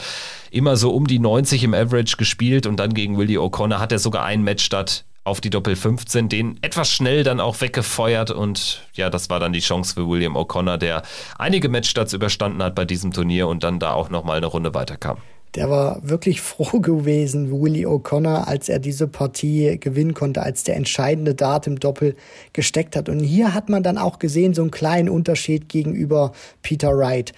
Immer 0.50 0.76
so 0.76 0.92
um 0.92 1.06
die 1.06 1.20
90 1.20 1.64
im 1.64 1.76
Average 1.76 2.18
gespielt 2.18 2.66
und 2.66 2.78
dann 2.78 2.96
gegen 2.96 3.20
Willie 3.20 3.38
O'Connor 3.40 3.78
hat 3.78 3.92
er 3.92 4.00
sogar 4.00 4.26
ein 4.26 4.42
Match 4.42 4.66
statt 4.66 5.06
auf 5.24 5.40
die 5.40 5.50
Doppel 5.50 5.76
15, 5.76 6.30
den 6.30 6.60
etwas 6.62 6.90
schnell 6.90 7.24
dann 7.24 7.40
auch 7.40 7.62
weggefeuert 7.62 8.32
und 8.32 8.82
ja, 8.94 9.10
das 9.10 9.30
war 9.30 9.40
dann 9.40 9.54
die 9.54 9.62
Chance 9.62 9.94
für 9.94 10.08
William 10.08 10.36
O'Connor, 10.36 10.78
der 10.78 11.04
einige 11.38 11.70
Matchstarts 11.70 12.14
überstanden 12.14 12.62
hat 12.62 12.76
bei 12.76 12.86
diesem 12.86 13.12
Turnier 13.12 13.48
und 13.48 13.64
dann 13.64 13.80
da 13.80 13.94
auch 13.94 14.10
nochmal 14.10 14.38
eine 14.38 14.48
Runde 14.48 14.74
weiterkam. 14.74 15.18
Der 15.56 15.70
war 15.70 16.00
wirklich 16.08 16.42
froh 16.42 16.80
gewesen, 16.80 17.52
Willie 17.52 17.88
O'Connor, 17.88 18.48
als 18.48 18.70
er 18.70 18.80
diese 18.80 19.08
Partie 19.08 19.80
gewinnen 19.80 20.14
konnte, 20.14 20.42
als 20.42 20.64
der 20.64 20.76
entscheidende 20.76 21.36
Dart 21.36 21.68
im 21.68 21.80
Doppel 21.80 22.16
gesteckt 22.54 22.96
hat. 22.96 23.08
Und 23.08 23.20
hier 23.20 23.54
hat 23.54 23.70
man 23.70 23.84
dann 23.84 23.98
auch 23.98 24.20
gesehen, 24.20 24.54
so 24.54 24.62
einen 24.62 24.72
kleinen 24.72 25.10
Unterschied 25.10 25.70
gegenüber 25.70 26.34
Peter 26.62 26.90
Wright 26.90 27.34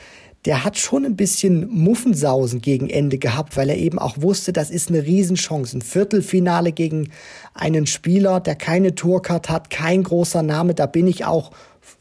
der 0.46 0.64
hat 0.64 0.78
schon 0.78 1.06
ein 1.06 1.16
bisschen 1.16 1.68
Muffensausen 1.70 2.62
gegen 2.62 2.90
Ende 2.90 3.18
gehabt, 3.18 3.58
weil 3.58 3.70
er 3.70 3.78
eben 3.78 3.98
auch 3.98 4.22
wusste, 4.22 4.54
das 4.54 4.70
ist 4.70 4.90
eine 4.90 5.04
Riesenchance. 5.04 5.78
Ein 5.78 5.82
Viertelfinale 5.82 6.72
gegen 6.72 7.10
einen 7.56 7.88
Spieler, 7.88 8.40
der 8.40 8.56
keine 8.56 8.94
Tourcard 8.94 9.50
hat, 9.50 9.70
kein 9.70 10.04
großer 10.04 10.44
Name, 10.44 10.76
da 10.76 10.86
bin 10.86 11.08
ich 11.08 11.26
auch 11.26 11.52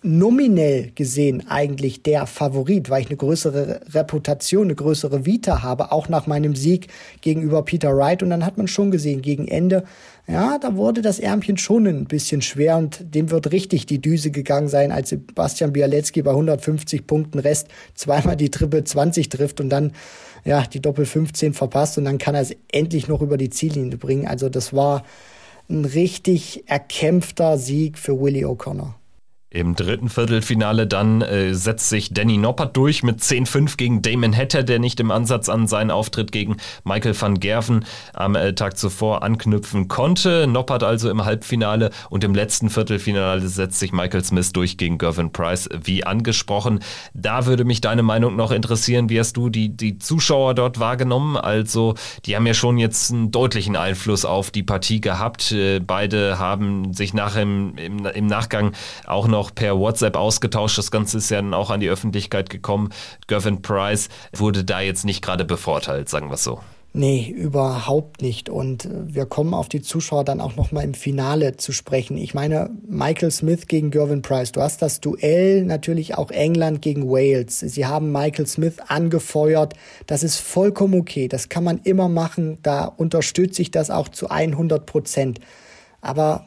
nominell 0.03 0.91
gesehen 0.95 1.45
eigentlich 1.49 2.03
der 2.03 2.26
Favorit, 2.26 2.91
weil 2.91 3.03
ich 3.03 3.09
eine 3.09 3.16
größere 3.16 3.80
Reputation, 3.93 4.64
eine 4.64 4.74
größere 4.74 5.24
Vita 5.26 5.62
habe, 5.62 5.93
auch 5.93 6.09
nach 6.09 6.26
meinem 6.26 6.55
Sieg 6.55 6.89
gegenüber 7.20 7.62
Peter 7.62 7.97
Wright. 7.97 8.22
Und 8.22 8.30
dann 8.30 8.45
hat 8.45 8.59
man 8.59 8.68
schon 8.68 8.91
gesehen, 8.91 9.22
gegen 9.22 9.49
Ende, 9.49 9.85
ja, 10.26 10.59
da 10.59 10.76
wurde 10.76 11.03
das 11.03 11.18
Ärmchen 11.18 11.57
schon 11.57 11.87
ein 11.87 12.05
bisschen 12.05 12.43
schwer 12.43 12.76
und 12.78 13.14
dem 13.14 13.30
wird 13.30 13.53
richtig 13.53 13.87
die 13.87 14.01
Düse 14.01 14.30
gegangen 14.30 14.68
sein, 14.68 14.93
als 14.93 15.11
Sebastian 15.11 15.72
Bialecki 15.72 16.22
bei 16.22 16.30
150 16.30 17.07
Punkten 17.07 17.39
Rest 17.39 17.68
zweimal 17.95 18.37
die 18.37 18.51
Triple 18.51 18.85
20 18.85 19.28
trifft 19.28 19.61
und 19.61 19.70
dann 19.70 19.93
ja, 20.45 20.62
die 20.62 20.80
Doppel 20.80 21.07
15 21.07 21.55
verpasst 21.55 21.99
und 21.99 22.05
dann 22.05 22.18
kann 22.18 22.35
er 22.35 22.43
es 22.43 22.55
endlich 22.70 23.09
noch 23.09 23.22
über 23.22 23.39
die 23.39 23.51
Ziellinie 23.51 23.97
bringen. 23.97 24.26
Also 24.26 24.49
das 24.49 24.74
war 24.74 25.05
ein 25.68 25.85
richtig 25.85 26.64
erkämpfter 26.66 27.57
Sieg 27.57 27.99
für 27.99 28.20
Willie 28.20 28.47
O'Connor. 28.47 28.95
Im 29.55 29.77
dritten 29.77 30.09
Viertelfinale 30.09 30.89
dann 30.89 31.23
äh, 31.23 31.55
setzt 31.55 31.89
sich 31.89 32.13
Danny 32.13 32.39
Noppert 32.39 32.77
durch 32.77 33.05
mit 33.05 33.21
10-5 33.21 33.77
gegen 33.77 34.03
Damon 34.03 34.37
Hatter, 34.37 34.65
der 34.65 34.81
nicht 34.81 34.99
im 34.99 35.13
Ansatz 35.13 35.49
an 35.49 35.69
seinen 35.69 35.93
Auftritt 35.93 36.33
gegen 36.33 36.57
Michael 36.83 37.15
van 37.21 37.39
Gerven 37.39 37.85
am 38.15 38.35
äh, 38.35 38.53
Tag 38.57 38.77
zuvor 38.77 39.23
anknüpfen 39.23 39.87
konnte. 39.87 40.49
Noppert 40.49 40.83
also 40.83 41.09
im 41.09 41.25
Halbfinale 41.25 41.91
und 42.11 42.25
im 42.25 42.35
letzten 42.35 42.69
Viertelfinale 42.69 43.47
setzt 43.47 43.79
sich 43.79 43.93
Michael 43.93 44.25
Smith 44.25 44.53
durch 44.53 44.77
gegen 44.77 44.99
Gervin 44.99 45.31
Price, 45.31 45.69
wie 45.85 46.03
angesprochen. 46.03 46.81
Da 47.15 47.47
würde 47.47 47.65
mich 47.65 47.81
deine 47.81 48.03
Meinung 48.03 48.35
noch 48.35 48.51
interessieren. 48.51 49.09
Wie 49.09 49.21
hast 49.21 49.37
du 49.37 49.51
die, 49.51 49.69
die 49.69 49.99
Zuschauer 49.99 50.55
dort 50.55 50.81
wahrgenommen? 50.81 51.37
Also, 51.37 51.95
die 52.25 52.35
haben 52.35 52.47
ja 52.49 52.55
schon 52.55 52.77
jetzt 52.77 53.13
einen 53.13 53.31
deutlichen 53.31 53.77
Einfluss 53.77 54.25
auf 54.25 54.51
die 54.51 54.65
Partie 54.65 55.01
gehabt. 55.01 55.53
Äh, 55.53 55.79
beide 55.79 56.41
haben 56.41 56.93
sich 56.93 57.15
nach 57.15 57.37
im, 57.37 57.77
im, 57.77 58.05
im 58.05 58.27
Nachgang 58.27 58.73
auch 59.07 59.29
noch 59.29 59.44
noch 59.45 59.55
per 59.55 59.79
WhatsApp 59.79 60.17
ausgetauscht. 60.17 60.79
Das 60.79 60.91
Ganze 60.91 61.19
ist 61.19 61.31
ja 61.31 61.41
dann 61.41 61.55
auch 61.55 61.71
an 61.71 61.81
die 61.81 61.89
Öffentlichkeit 61.89 62.49
gekommen. 62.49 62.91
Gervin 63.27 63.61
Price 63.61 64.09
wurde 64.35 64.65
da 64.65 64.81
jetzt 64.81 65.05
nicht 65.05 65.23
gerade 65.23 65.45
bevorteilt, 65.45 66.09
sagen 66.09 66.29
wir 66.29 66.35
es 66.35 66.45
so. 66.45 66.61
Nee, 66.97 67.29
überhaupt 67.29 68.23
nicht. 68.23 68.49
Und 68.49 68.89
wir 68.89 69.27
kommen 69.27 69.53
auf 69.53 69.69
die 69.69 69.83
Zuschauer 69.83 70.25
dann 70.25 70.41
auch 70.41 70.55
nochmal 70.55 70.85
im 70.85 70.95
Finale 70.95 71.57
zu 71.57 71.73
sprechen. 71.73 72.17
Ich 72.17 72.35
meine, 72.35 72.71
Michael 72.89 73.33
Smith 73.33 73.67
gegen 73.67 73.91
Gervin 73.91 74.23
Price. 74.23 74.53
Du 74.53 74.61
hast 74.61 74.81
das 74.81 75.01
Duell 75.01 75.65
natürlich 75.65 76.17
auch 76.17 76.31
England 76.31 76.83
gegen 76.83 77.11
Wales. 77.11 77.59
Sie 77.59 77.85
haben 77.85 78.13
Michael 78.13 78.47
Smith 78.47 78.77
angefeuert. 78.87 79.75
Das 80.07 80.23
ist 80.23 80.39
vollkommen 80.39 80.95
okay. 80.95 81.27
Das 81.27 81.49
kann 81.49 81.65
man 81.65 81.81
immer 81.83 82.09
machen. 82.09 82.59
Da 82.63 82.85
unterstütze 82.85 83.61
ich 83.61 83.73
das 83.73 83.91
auch 83.91 84.09
zu 84.09 84.31
100 84.31 84.87
Prozent. 84.87 85.41
Aber 86.01 86.47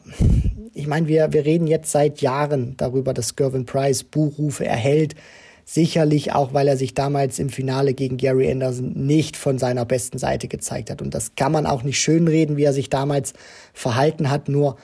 ich 0.78 0.86
meine, 0.86 1.08
wir, 1.08 1.32
wir 1.32 1.44
reden 1.44 1.66
jetzt 1.66 1.90
seit 1.90 2.20
Jahren 2.20 2.76
darüber, 2.76 3.12
dass 3.12 3.34
Gervin 3.34 3.66
Price 3.66 4.04
Buchrufe 4.04 4.64
erhält. 4.64 5.16
Sicherlich 5.64 6.32
auch, 6.32 6.54
weil 6.54 6.68
er 6.68 6.76
sich 6.76 6.94
damals 6.94 7.40
im 7.40 7.50
Finale 7.50 7.94
gegen 7.94 8.16
Gary 8.16 8.50
Anderson 8.50 8.92
nicht 8.94 9.36
von 9.36 9.58
seiner 9.58 9.84
besten 9.84 10.18
Seite 10.18 10.46
gezeigt 10.46 10.88
hat. 10.88 11.02
Und 11.02 11.14
das 11.14 11.34
kann 11.34 11.52
man 11.52 11.66
auch 11.66 11.82
nicht 11.82 12.00
schönreden, 12.00 12.56
wie 12.56 12.62
er 12.62 12.72
sich 12.72 12.90
damals 12.90 13.34
verhalten 13.74 14.30
hat. 14.30 14.48
Nur 14.48 14.76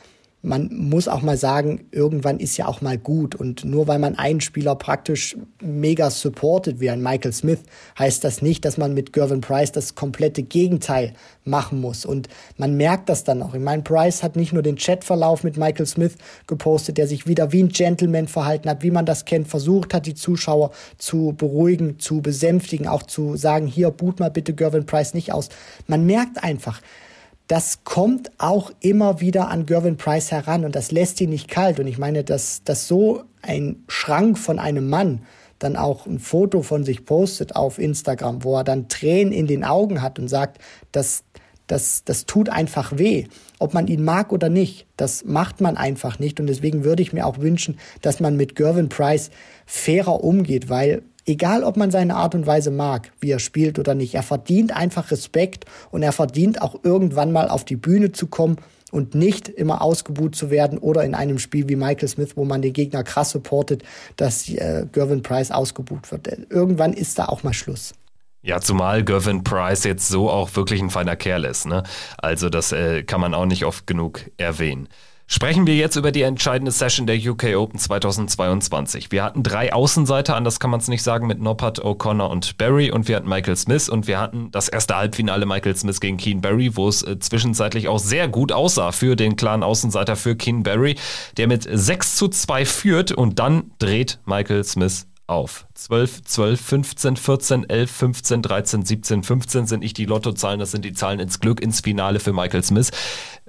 man 0.44 0.68
muss 0.72 1.08
auch 1.08 1.22
mal 1.22 1.38
sagen, 1.38 1.86
irgendwann 1.90 2.38
ist 2.38 2.58
ja 2.58 2.66
auch 2.66 2.82
mal 2.82 2.98
gut. 2.98 3.34
Und 3.34 3.64
nur 3.64 3.88
weil 3.88 3.98
man 3.98 4.18
einen 4.18 4.42
Spieler 4.42 4.74
praktisch 4.76 5.36
mega 5.62 6.10
supportet, 6.10 6.80
wie 6.80 6.90
ein 6.90 7.02
Michael 7.02 7.32
Smith, 7.32 7.60
heißt 7.98 8.22
das 8.22 8.42
nicht, 8.42 8.64
dass 8.64 8.76
man 8.76 8.92
mit 8.92 9.14
Gervin 9.14 9.40
Price 9.40 9.72
das 9.72 9.94
komplette 9.94 10.42
Gegenteil 10.42 11.14
machen 11.44 11.80
muss. 11.80 12.04
Und 12.04 12.28
man 12.58 12.76
merkt 12.76 13.08
das 13.08 13.24
dann 13.24 13.42
auch. 13.42 13.54
Ich 13.54 13.60
meine, 13.60 13.82
Price 13.82 14.22
hat 14.22 14.36
nicht 14.36 14.52
nur 14.52 14.62
den 14.62 14.76
Chatverlauf 14.76 15.44
mit 15.44 15.56
Michael 15.56 15.86
Smith 15.86 16.16
gepostet, 16.46 16.98
der 16.98 17.08
sich 17.08 17.26
wieder 17.26 17.52
wie 17.52 17.62
ein 17.62 17.70
Gentleman 17.70 18.28
verhalten 18.28 18.68
hat, 18.68 18.82
wie 18.82 18.90
man 18.90 19.06
das 19.06 19.24
kennt, 19.24 19.48
versucht 19.48 19.94
hat, 19.94 20.04
die 20.04 20.14
Zuschauer 20.14 20.72
zu 20.98 21.34
beruhigen, 21.36 21.98
zu 21.98 22.20
besänftigen, 22.20 22.86
auch 22.86 23.02
zu 23.02 23.36
sagen, 23.36 23.66
hier, 23.66 23.90
boot 23.90 24.20
mal 24.20 24.30
bitte 24.30 24.52
Gervin 24.52 24.84
Price 24.84 25.14
nicht 25.14 25.32
aus. 25.32 25.48
Man 25.86 26.04
merkt 26.04 26.44
einfach, 26.44 26.82
das 27.46 27.84
kommt 27.84 28.30
auch 28.38 28.70
immer 28.80 29.20
wieder 29.20 29.48
an 29.48 29.66
Gervin 29.66 29.96
Price 29.96 30.30
heran 30.30 30.64
und 30.64 30.74
das 30.74 30.90
lässt 30.90 31.20
ihn 31.20 31.30
nicht 31.30 31.48
kalt. 31.48 31.78
Und 31.78 31.86
ich 31.86 31.98
meine, 31.98 32.24
dass, 32.24 32.64
dass 32.64 32.88
so 32.88 33.24
ein 33.42 33.84
Schrank 33.86 34.38
von 34.38 34.58
einem 34.58 34.88
Mann 34.88 35.22
dann 35.58 35.76
auch 35.76 36.06
ein 36.06 36.18
Foto 36.18 36.62
von 36.62 36.84
sich 36.84 37.04
postet 37.04 37.54
auf 37.54 37.78
Instagram, 37.78 38.44
wo 38.44 38.56
er 38.56 38.64
dann 38.64 38.88
Tränen 38.88 39.32
in 39.32 39.46
den 39.46 39.64
Augen 39.64 40.00
hat 40.00 40.18
und 40.18 40.28
sagt, 40.28 40.58
das, 40.92 41.24
das, 41.66 42.04
das 42.04 42.26
tut 42.26 42.48
einfach 42.48 42.96
weh. 42.96 43.26
Ob 43.58 43.74
man 43.74 43.86
ihn 43.88 44.04
mag 44.04 44.32
oder 44.32 44.48
nicht, 44.48 44.86
das 44.96 45.24
macht 45.24 45.60
man 45.60 45.76
einfach 45.76 46.18
nicht. 46.18 46.40
Und 46.40 46.46
deswegen 46.46 46.82
würde 46.82 47.02
ich 47.02 47.12
mir 47.12 47.26
auch 47.26 47.38
wünschen, 47.38 47.78
dass 48.00 48.20
man 48.20 48.36
mit 48.36 48.56
Gervin 48.56 48.88
Price 48.88 49.30
fairer 49.66 50.24
umgeht, 50.24 50.68
weil 50.68 51.02
Egal, 51.26 51.64
ob 51.64 51.76
man 51.76 51.90
seine 51.90 52.16
Art 52.16 52.34
und 52.34 52.46
Weise 52.46 52.70
mag, 52.70 53.10
wie 53.20 53.30
er 53.30 53.38
spielt 53.38 53.78
oder 53.78 53.94
nicht, 53.94 54.14
er 54.14 54.22
verdient 54.22 54.76
einfach 54.76 55.10
Respekt 55.10 55.64
und 55.90 56.02
er 56.02 56.12
verdient 56.12 56.60
auch 56.60 56.80
irgendwann 56.82 57.32
mal 57.32 57.48
auf 57.48 57.64
die 57.64 57.76
Bühne 57.76 58.12
zu 58.12 58.26
kommen 58.26 58.56
und 58.90 59.14
nicht 59.14 59.48
immer 59.48 59.82
ausgebuht 59.82 60.36
zu 60.36 60.50
werden 60.50 60.78
oder 60.78 61.02
in 61.02 61.14
einem 61.14 61.38
Spiel 61.38 61.68
wie 61.68 61.76
Michael 61.76 62.08
Smith, 62.08 62.36
wo 62.36 62.44
man 62.44 62.62
den 62.62 62.72
Gegner 62.72 63.02
krass 63.02 63.30
supportet, 63.30 63.82
dass 64.16 64.48
äh, 64.48 64.86
Gervin 64.92 65.22
Price 65.22 65.50
ausgebuht 65.50 66.12
wird. 66.12 66.28
Irgendwann 66.50 66.92
ist 66.92 67.18
da 67.18 67.26
auch 67.26 67.42
mal 67.42 67.54
Schluss. 67.54 67.94
Ja, 68.42 68.60
zumal 68.60 69.02
Gervin 69.02 69.42
Price 69.42 69.84
jetzt 69.84 70.06
so 70.06 70.28
auch 70.28 70.54
wirklich 70.54 70.82
ein 70.82 70.90
feiner 70.90 71.16
Kerl 71.16 71.44
ist. 71.44 71.64
Ne? 71.66 71.82
Also 72.18 72.50
das 72.50 72.72
äh, 72.72 73.02
kann 73.02 73.20
man 73.20 73.32
auch 73.32 73.46
nicht 73.46 73.64
oft 73.64 73.86
genug 73.86 74.30
erwähnen. 74.36 74.88
Sprechen 75.26 75.66
wir 75.66 75.74
jetzt 75.74 75.96
über 75.96 76.12
die 76.12 76.20
entscheidende 76.20 76.70
Session 76.70 77.06
der 77.06 77.16
UK 77.16 77.56
Open 77.56 77.78
2022. 77.78 79.10
Wir 79.10 79.24
hatten 79.24 79.42
drei 79.42 79.72
Außenseiter, 79.72 80.36
anders 80.36 80.60
kann 80.60 80.70
man 80.70 80.80
es 80.80 80.88
nicht 80.88 81.02
sagen, 81.02 81.26
mit 81.26 81.40
Noppert, 81.40 81.82
O'Connor 81.82 82.28
und 82.28 82.58
Barry 82.58 82.90
und 82.90 83.08
wir 83.08 83.16
hatten 83.16 83.28
Michael 83.28 83.56
Smith 83.56 83.88
und 83.88 84.06
wir 84.06 84.20
hatten 84.20 84.50
das 84.50 84.68
erste 84.68 84.96
Halbfinale 84.96 85.46
Michael 85.46 85.76
Smith 85.76 86.00
gegen 86.00 86.18
Keen 86.18 86.42
Barry, 86.42 86.76
wo 86.76 86.88
es 86.88 87.02
äh, 87.02 87.18
zwischenzeitlich 87.18 87.88
auch 87.88 87.98
sehr 87.98 88.28
gut 88.28 88.52
aussah 88.52 88.92
für 88.92 89.16
den 89.16 89.36
klaren 89.36 89.62
Außenseiter 89.62 90.16
für 90.16 90.36
Keen 90.36 90.62
Barry, 90.62 90.96
der 91.38 91.48
mit 91.48 91.66
6 91.70 92.16
zu 92.16 92.28
2 92.28 92.66
führt 92.66 93.10
und 93.12 93.38
dann 93.38 93.70
dreht 93.78 94.20
Michael 94.26 94.62
Smith 94.62 95.06
auf. 95.26 95.66
12, 95.74 96.24
12, 96.24 96.60
15, 96.60 97.16
14, 97.16 97.68
11, 97.68 97.90
15, 97.90 98.42
13, 98.42 98.84
17, 98.84 99.22
15 99.22 99.66
sind 99.66 99.80
nicht 99.80 99.96
die 99.96 100.04
Lottozahlen, 100.04 100.60
das 100.60 100.70
sind 100.70 100.84
die 100.84 100.92
Zahlen 100.92 101.20
ins 101.20 101.40
Glück, 101.40 101.60
ins 101.60 101.80
Finale 101.80 102.20
für 102.20 102.32
Michael 102.32 102.62
Smith 102.62 102.90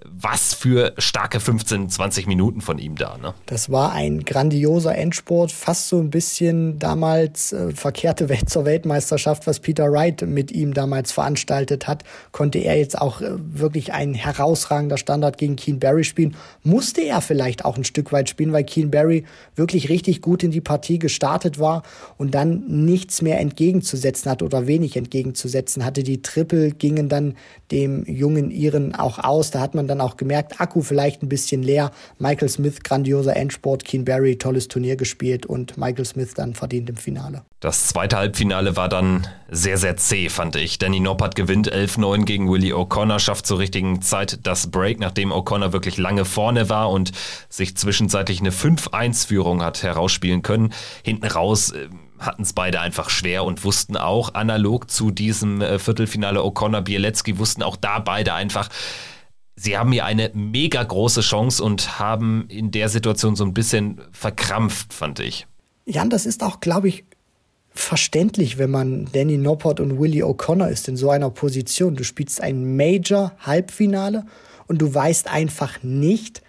was 0.04 0.54
für 0.54 0.94
starke 0.98 1.40
15, 1.40 1.90
20 1.90 2.28
Minuten 2.28 2.62
von 2.62 2.78
ihm 2.80 2.96
da. 2.96 3.18
Ne? 3.18 3.34
Das 3.46 3.72
war 3.72 3.94
ein 3.94 4.26
grandioser 4.26 4.96
Endsport, 4.96 5.52
fast 5.52 5.88
so 5.88 6.00
ein 6.00 6.10
bisschen 6.10 6.80
damals 6.80 7.54
äh, 7.54 7.72
verkehrte 7.72 8.30
Welt 8.30 8.50
zur 8.50 8.66
Weltmeisterschaft, 8.66 9.48
was 9.48 9.60
Peter 9.60 9.92
Wright 9.92 10.22
mit 10.22 10.52
ihm 10.52 10.74
damals 10.74 11.12
veranstaltet 11.12 11.88
hat, 11.88 12.04
konnte 12.32 12.60
er 12.60 12.78
jetzt 12.78 13.00
auch 13.00 13.22
äh, 13.22 13.32
wirklich 13.38 13.94
ein 13.94 14.14
herausragender 14.14 14.98
Standard 14.98 15.38
gegen 15.38 15.56
Keen 15.56 15.80
Barry 15.80 16.04
spielen. 16.04 16.36
Musste 16.64 17.02
er 17.02 17.22
vielleicht 17.22 17.66
auch 17.66 17.78
ein 17.78 17.86
Stück 17.86 18.12
weit 18.12 18.30
spielen, 18.30 18.52
weil 18.52 18.64
Keen 18.64 18.92
Barry 18.92 19.24
wirklich 19.56 19.90
richtig 19.90 20.22
gut 20.22 20.44
in 20.44 20.52
die 20.52 20.62
Partie 20.62 21.00
gestartet 21.00 21.58
war 21.58 21.65
war 21.66 21.84
und 22.18 22.36
dann 22.36 22.64
nichts 22.68 23.22
mehr 23.22 23.40
entgegenzusetzen 23.40 24.30
hat 24.30 24.44
oder 24.44 24.68
wenig 24.68 24.96
entgegenzusetzen 24.96 25.84
hatte. 25.84 26.04
Die 26.04 26.22
Triple 26.22 26.72
gingen 26.72 27.10
dann 27.10 27.36
dem 27.72 28.06
jungen 28.06 28.52
Iren 28.52 28.94
auch 28.94 29.20
aus. 29.20 29.50
Da 29.52 29.60
hat 29.60 29.74
man 29.74 29.88
dann 29.88 30.00
auch 30.00 30.18
gemerkt, 30.18 30.62
Akku 30.62 30.82
vielleicht 30.82 31.24
ein 31.24 31.30
bisschen 31.30 31.64
leer. 31.64 31.92
Michael 32.20 32.50
Smith, 32.50 32.84
grandioser 32.84 33.36
Endsport, 33.36 33.84
Keen 33.84 34.06
Barry, 34.06 34.38
tolles 34.38 34.68
Turnier 34.68 34.96
gespielt 34.96 35.46
und 35.46 35.78
Michael 35.78 36.06
Smith 36.06 36.34
dann 36.36 36.54
verdient 36.54 36.90
im 36.90 36.98
Finale. 36.98 37.42
Das 37.60 37.88
zweite 37.88 38.18
Halbfinale 38.18 38.76
war 38.76 38.90
dann 38.90 39.26
sehr, 39.50 39.78
sehr 39.78 39.98
zäh, 39.98 40.30
fand 40.30 40.56
ich. 40.56 40.78
Danny 40.78 41.00
Noppert 41.00 41.36
gewinnt 41.36 41.74
11-9 41.74 42.26
gegen 42.26 42.52
Willie 42.52 42.76
O'Connor, 42.76 43.18
schafft 43.18 43.48
zur 43.48 43.58
richtigen 43.58 44.04
Zeit 44.04 44.40
das 44.44 44.70
Break, 44.70 45.00
nachdem 45.00 45.32
O'Connor 45.32 45.74
wirklich 45.74 45.98
lange 45.98 46.26
vorne 46.26 46.70
war 46.70 46.92
und 46.92 47.12
sich 47.50 47.76
zwischenzeitlich 47.76 48.40
eine 48.40 48.52
5-1-Führung 48.52 49.64
hat 49.64 49.82
herausspielen 49.82 50.44
können. 50.44 50.74
Hinten 51.04 51.26
raus 51.26 51.55
äh, 51.56 51.90
hatten 52.20 52.44
es 52.44 52.54
beide 52.54 52.80
einfach 52.80 53.10
schwer 53.10 53.44
und 53.44 53.64
wussten 53.64 53.98
auch, 53.98 54.34
analog 54.34 54.90
zu 54.90 55.12
diesem 55.12 55.62
äh, 55.62 55.80
Viertelfinale 55.80 56.42
O'Connor-Bielecki, 56.42 57.38
wussten 57.38 57.64
auch 57.64 57.76
da 57.76 58.00
beide 58.00 58.34
einfach, 58.34 58.70
sie 59.56 59.78
haben 59.78 59.92
hier 59.92 60.06
eine 60.06 60.32
mega 60.34 60.84
große 60.84 61.22
Chance 61.22 61.64
und 61.64 62.00
haben 62.00 62.46
in 62.50 62.72
der 62.72 62.90
Situation 62.90 63.36
so 63.36 63.46
ein 63.46 63.54
bisschen 63.54 64.02
verkrampft, 64.12 64.94
fand 64.94 65.20
ich. 65.20 65.48
Jan, 65.86 66.10
das 66.10 66.26
ist 66.26 66.44
auch, 66.44 66.60
glaube 66.60 66.88
ich, 66.88 67.06
verständlich, 67.72 68.58
wenn 68.58 68.72
man 68.72 69.10
Danny 69.12 69.38
Noppert 69.38 69.80
und 69.80 70.00
Willie 70.00 70.24
O'Connor 70.24 70.70
ist 70.70 70.88
in 70.88 70.98
so 70.98 71.10
einer 71.10 71.30
Position. 71.30 71.96
Du 71.96 72.04
spielst 72.04 72.42
ein 72.42 72.76
Major-Halbfinale 72.78 74.26
und 74.68 74.82
du 74.82 74.94
weißt 74.94 75.28
einfach 75.28 75.84
nicht, 75.84 76.42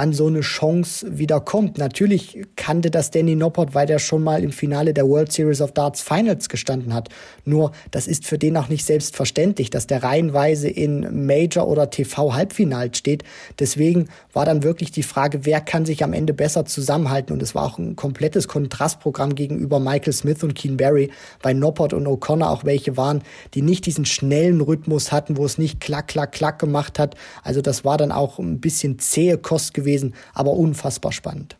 wann 0.00 0.14
so 0.14 0.28
eine 0.28 0.40
Chance 0.40 1.18
wieder 1.18 1.40
kommt. 1.40 1.76
Natürlich 1.76 2.42
kannte 2.56 2.90
das 2.90 3.10
Danny 3.10 3.34
Noppert, 3.34 3.74
weil 3.74 3.86
der 3.86 3.98
schon 3.98 4.24
mal 4.24 4.42
im 4.42 4.50
Finale 4.50 4.94
der 4.94 5.06
World 5.06 5.30
Series 5.30 5.60
of 5.60 5.72
Darts 5.72 6.00
Finals 6.00 6.48
gestanden 6.48 6.94
hat. 6.94 7.10
Nur, 7.44 7.72
das 7.90 8.06
ist 8.06 8.24
für 8.24 8.38
den 8.38 8.56
auch 8.56 8.70
nicht 8.70 8.86
selbstverständlich, 8.86 9.68
dass 9.68 9.86
der 9.86 10.02
reihenweise 10.02 10.70
in 10.70 11.26
Major- 11.26 11.68
oder 11.68 11.90
TV-Halbfinals 11.90 12.96
steht. 12.96 13.24
Deswegen 13.58 14.08
war 14.32 14.46
dann 14.46 14.62
wirklich 14.62 14.90
die 14.90 15.02
Frage, 15.02 15.44
wer 15.44 15.60
kann 15.60 15.84
sich 15.84 16.02
am 16.02 16.14
Ende 16.14 16.32
besser 16.32 16.64
zusammenhalten? 16.64 17.34
Und 17.34 17.42
es 17.42 17.54
war 17.54 17.66
auch 17.66 17.76
ein 17.76 17.94
komplettes 17.94 18.48
Kontrastprogramm 18.48 19.34
gegenüber 19.34 19.80
Michael 19.80 20.14
Smith 20.14 20.42
und 20.42 20.54
Keen 20.54 20.78
Barry, 20.78 21.10
weil 21.42 21.54
Noppert 21.54 21.92
und 21.92 22.06
O'Connor 22.06 22.48
auch 22.48 22.64
welche 22.64 22.96
waren, 22.96 23.20
die 23.52 23.60
nicht 23.60 23.84
diesen 23.84 24.06
schnellen 24.06 24.62
Rhythmus 24.62 25.12
hatten, 25.12 25.36
wo 25.36 25.44
es 25.44 25.58
nicht 25.58 25.78
klack, 25.78 26.08
klack, 26.08 26.32
klack 26.32 26.58
gemacht 26.58 26.98
hat. 26.98 27.16
Also 27.42 27.60
das 27.60 27.84
war 27.84 27.98
dann 27.98 28.12
auch 28.12 28.38
ein 28.38 28.60
bisschen 28.60 28.98
zähe 28.98 29.36
Kost 29.36 29.74
gewesen, 29.74 29.89
aber 30.34 30.52
unfassbar 30.52 31.12
spannend. 31.12 31.56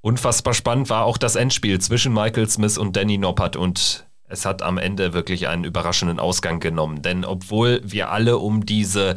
Unfassbar 0.00 0.52
spannend 0.52 0.90
war 0.90 1.04
auch 1.04 1.16
das 1.16 1.34
Endspiel 1.34 1.80
zwischen 1.80 2.12
Michael 2.12 2.48
Smith 2.48 2.76
und 2.76 2.94
Danny 2.94 3.16
Noppert 3.16 3.56
und 3.56 4.06
es 4.26 4.44
hat 4.44 4.62
am 4.62 4.78
Ende 4.78 5.12
wirklich 5.12 5.48
einen 5.48 5.64
überraschenden 5.64 6.18
Ausgang 6.18 6.58
genommen. 6.58 7.02
Denn 7.02 7.24
obwohl 7.24 7.80
wir 7.84 8.10
alle 8.10 8.38
um 8.38 8.66
diese 8.66 9.14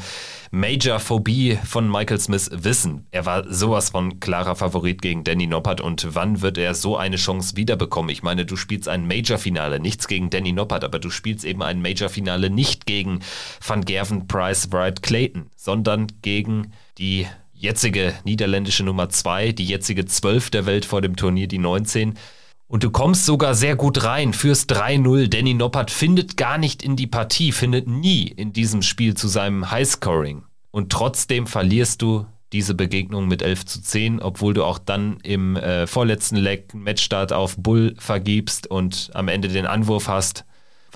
Major-Phobie 0.51 1.59
von 1.65 1.89
Michael 1.89 2.20
Smith 2.20 2.49
wissen, 2.53 3.07
er 3.11 3.26
war 3.26 3.51
sowas 3.51 3.89
von 3.89 4.20
klarer 4.20 4.55
Favorit 4.55 5.01
gegen 5.01 5.24
Danny 5.24 5.47
Noppert 5.47 5.82
und 5.82 6.15
wann 6.15 6.41
wird 6.41 6.57
er 6.57 6.74
so 6.74 6.97
eine 6.97 7.15
Chance 7.15 7.55
wiederbekommen? 7.55 8.09
Ich 8.09 8.22
meine, 8.22 8.45
du 8.45 8.55
spielst 8.55 8.88
ein 8.88 9.07
Major-Finale, 9.07 9.80
nichts 9.80 10.07
gegen 10.07 10.30
Danny 10.30 10.51
Noppert, 10.51 10.84
aber 10.84 10.99
du 10.99 11.09
spielst 11.09 11.45
eben 11.45 11.63
ein 11.63 11.82
Major-Finale 11.82 12.49
nicht 12.49 12.86
gegen 12.86 13.20
Van 13.65 13.84
Gerven, 13.84 14.28
Price, 14.28 14.72
Wright, 14.72 15.01
Clayton, 15.01 15.47
sondern 15.55 16.07
gegen 16.22 16.74
die 16.97 17.28
jetzige 17.58 18.14
niederländische 18.24 18.84
Nummer 18.84 19.10
2, 19.10 19.51
die 19.51 19.66
jetzige 19.66 20.05
12 20.05 20.49
der 20.51 20.66
Welt 20.66 20.86
vor 20.86 21.01
dem 21.01 21.16
Turnier, 21.16 21.47
die 21.47 21.58
19. 21.58 22.14
Und 22.68 22.84
du 22.84 22.91
kommst 22.91 23.26
sogar 23.26 23.55
sehr 23.55 23.76
gut 23.76 24.03
rein, 24.03 24.34
fürs 24.34 24.68
3-0. 24.68 25.28
Danny 25.28 25.53
Noppert 25.53 25.89
findet 25.89 26.38
gar 26.38 26.58
nicht 26.58 26.84
in 26.84 26.95
die 26.95 27.08
Partie, 27.08 27.51
findet 27.51 27.88
nie 27.88 28.28
in 28.28 28.51
diesem 28.51 28.82
Spiel 28.82 29.16
zu 29.16 29.28
seinem 29.28 29.72
Highscoring. 29.72 30.43
Und 30.72 30.91
trotzdem 30.91 31.47
verlierst 31.47 32.01
du 32.01 32.26
diese 32.53 32.76
Begegnung 32.76 33.28
mit 33.28 33.41
11 33.41 33.66
zu 33.66 33.82
10, 33.82 34.22
obwohl 34.22 34.53
du 34.53 34.64
auch 34.64 34.80
dann 34.80 35.20
im 35.24 35.55
äh, 35.55 35.88
vorletzten 35.88 36.38
Leg 36.38 36.74
Matchstart 36.74 37.34
auf 37.34 37.58
Bull 37.58 37.95
vergibst 37.97 38.68
und 38.68 39.10
am 39.14 39.28
Ende 39.28 39.47
den 39.47 39.66
Anwurf 39.66 40.08
hast. 40.08 40.45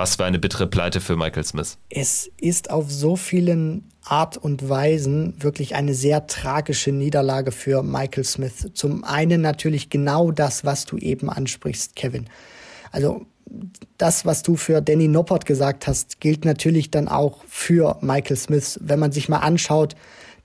Was 0.02 0.16
für 0.16 0.26
eine 0.26 0.40
bittere 0.40 0.66
Pleite 0.66 1.00
für 1.00 1.16
Michael 1.16 1.44
Smith. 1.44 1.78
Es 1.92 2.32
ist 2.42 2.72
auf 2.72 2.92
so 2.92 3.16
vielen 3.16 3.88
Art 4.04 4.36
und 4.36 4.68
Weisen 4.68 5.36
wirklich 5.38 5.76
eine 5.76 5.94
sehr 5.94 6.26
tragische 6.26 6.92
Niederlage 6.92 7.52
für 7.52 7.84
Michael 7.84 8.24
Smith. 8.24 8.72
Zum 8.74 9.04
einen 9.04 9.42
natürlich 9.42 9.92
genau 9.92 10.32
das, 10.32 10.66
was 10.66 10.86
du 10.86 10.98
eben 10.98 11.30
ansprichst, 11.30 11.96
Kevin. 11.96 12.26
Also 12.92 13.28
das, 14.00 14.26
was 14.26 14.42
du 14.42 14.56
für 14.56 14.82
Danny 14.82 15.08
Noppert 15.08 15.46
gesagt 15.46 15.86
hast, 15.86 16.20
gilt 16.20 16.46
natürlich 16.46 16.90
dann 16.90 17.08
auch 17.08 17.44
für 17.48 18.00
Michael 18.02 18.38
Smith. 18.38 18.80
Wenn 18.82 18.98
man 18.98 19.12
sich 19.12 19.30
mal 19.30 19.38
anschaut, 19.38 19.96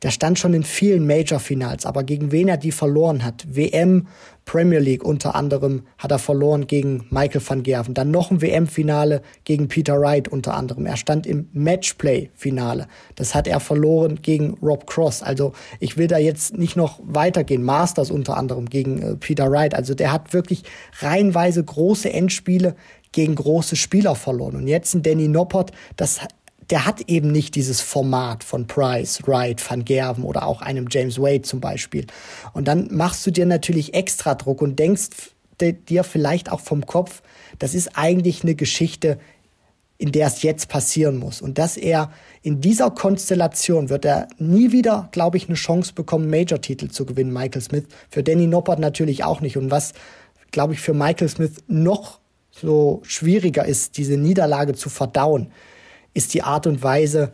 der 0.03 0.11
stand 0.11 0.39
schon 0.39 0.55
in 0.55 0.63
vielen 0.63 1.07
Major-Finals, 1.07 1.87
aber 1.87 2.05
gegen 2.05 2.33
wen 2.33 2.49
er 2.49 2.57
die 2.57 2.73
verloren 2.73 3.25
hat? 3.25 3.47
WM, 3.49 4.07
Premier 4.45 4.79
League 4.79 5.05
unter 5.05 5.35
anderem 5.35 5.83
hat 5.99 6.13
er 6.13 6.21
verloren 6.21 6.69
gegen 6.69 7.05
Michael 7.11 7.43
van 7.45 7.65
Gerven. 7.65 7.95
Dann 7.95 8.13
noch 8.13 8.31
ein 8.31 8.41
WM-Finale 8.41 9.23
gegen 9.45 9.67
Peter 9.67 10.01
Wright 10.01 10.29
unter 10.29 10.55
anderem. 10.55 10.87
Er 10.87 10.97
stand 10.97 11.27
im 11.27 11.49
Matchplay-Finale. 11.53 12.87
Das 13.17 13.35
hat 13.35 13.49
er 13.49 13.59
verloren 13.59 14.23
gegen 14.23 14.55
Rob 14.63 14.87
Cross. 14.87 15.23
Also 15.23 15.53
ich 15.81 15.97
will 15.97 16.07
da 16.07 16.19
jetzt 16.19 16.57
nicht 16.57 16.77
noch 16.77 17.01
weitergehen. 17.03 17.65
Masters 17.65 18.13
unter 18.13 18.37
anderem 18.37 18.67
gegen 18.67 19.03
äh, 19.03 19.17
Peter 19.17 19.51
Wright. 19.51 19.75
Also 19.75 19.95
der 19.95 20.13
hat 20.13 20.33
wirklich 20.33 20.63
reihenweise 21.01 21.65
große 21.65 22.13
Endspiele 22.13 22.77
gegen 23.11 23.35
große 23.35 23.75
Spieler 23.75 24.15
verloren. 24.15 24.57
Und 24.57 24.69
jetzt 24.69 24.95
ein 24.95 25.03
Danny 25.03 25.27
Noppert, 25.27 25.73
das 25.97 26.21
der 26.71 26.85
hat 26.85 27.03
eben 27.09 27.31
nicht 27.31 27.55
dieses 27.55 27.81
Format 27.81 28.43
von 28.43 28.67
Price, 28.67 29.23
Wright, 29.27 29.63
Van 29.69 29.85
Gerven 29.85 30.25
oder 30.25 30.47
auch 30.47 30.63
einem 30.63 30.87
James 30.91 31.19
Wade 31.19 31.43
zum 31.43 31.61
Beispiel. 31.61 32.07
Und 32.53 32.67
dann 32.67 32.89
machst 32.91 33.27
du 33.27 33.31
dir 33.31 33.47
natürlich 33.47 33.95
extra 33.95 34.35
Druck 34.35 34.63
und 34.63 34.79
denkst 34.79 35.09
dir 35.61 36.05
vielleicht 36.05 36.51
auch 36.51 36.61
vom 36.61 36.85
Kopf, 36.85 37.23
das 37.59 37.75
ist 37.75 37.97
eigentlich 37.97 38.43
eine 38.43 38.55
Geschichte, 38.55 39.19
in 39.99 40.13
der 40.13 40.27
es 40.27 40.43
jetzt 40.43 40.69
passieren 40.69 41.17
muss. 41.17 41.41
Und 41.41 41.57
dass 41.57 41.77
er 41.77 42.11
in 42.43 42.61
dieser 42.61 42.91
Konstellation 42.91 43.89
wird 43.89 44.05
er 44.05 44.29
nie 44.39 44.73
wieder, 44.73 45.09
glaube 45.13 45.37
ich, 45.37 45.47
eine 45.49 45.55
Chance 45.55 45.95
bekommen, 45.95 46.29
Major-Titel 46.29 46.89
zu 46.89 47.07
gewinnen, 47.07 47.33
Michael 47.33 47.63
Smith. 47.63 47.85
Für 48.11 48.23
Danny 48.23 48.47
Noppert 48.47 48.79
natürlich 48.79 49.25
auch 49.25 49.41
nicht. 49.41 49.57
Und 49.57 49.71
was, 49.71 49.95
glaube 50.51 50.75
ich, 50.75 50.81
für 50.81 50.93
Michael 50.93 51.29
Smith 51.29 51.53
noch 51.67 52.21
so 52.51 53.01
schwieriger 53.05 53.65
ist, 53.65 53.97
diese 53.97 54.17
Niederlage 54.17 54.75
zu 54.75 54.91
verdauen, 54.91 55.51
ist 56.17 56.33
die 56.33 56.43
Art 56.43 56.67
und 56.67 56.83
Weise, 56.83 57.33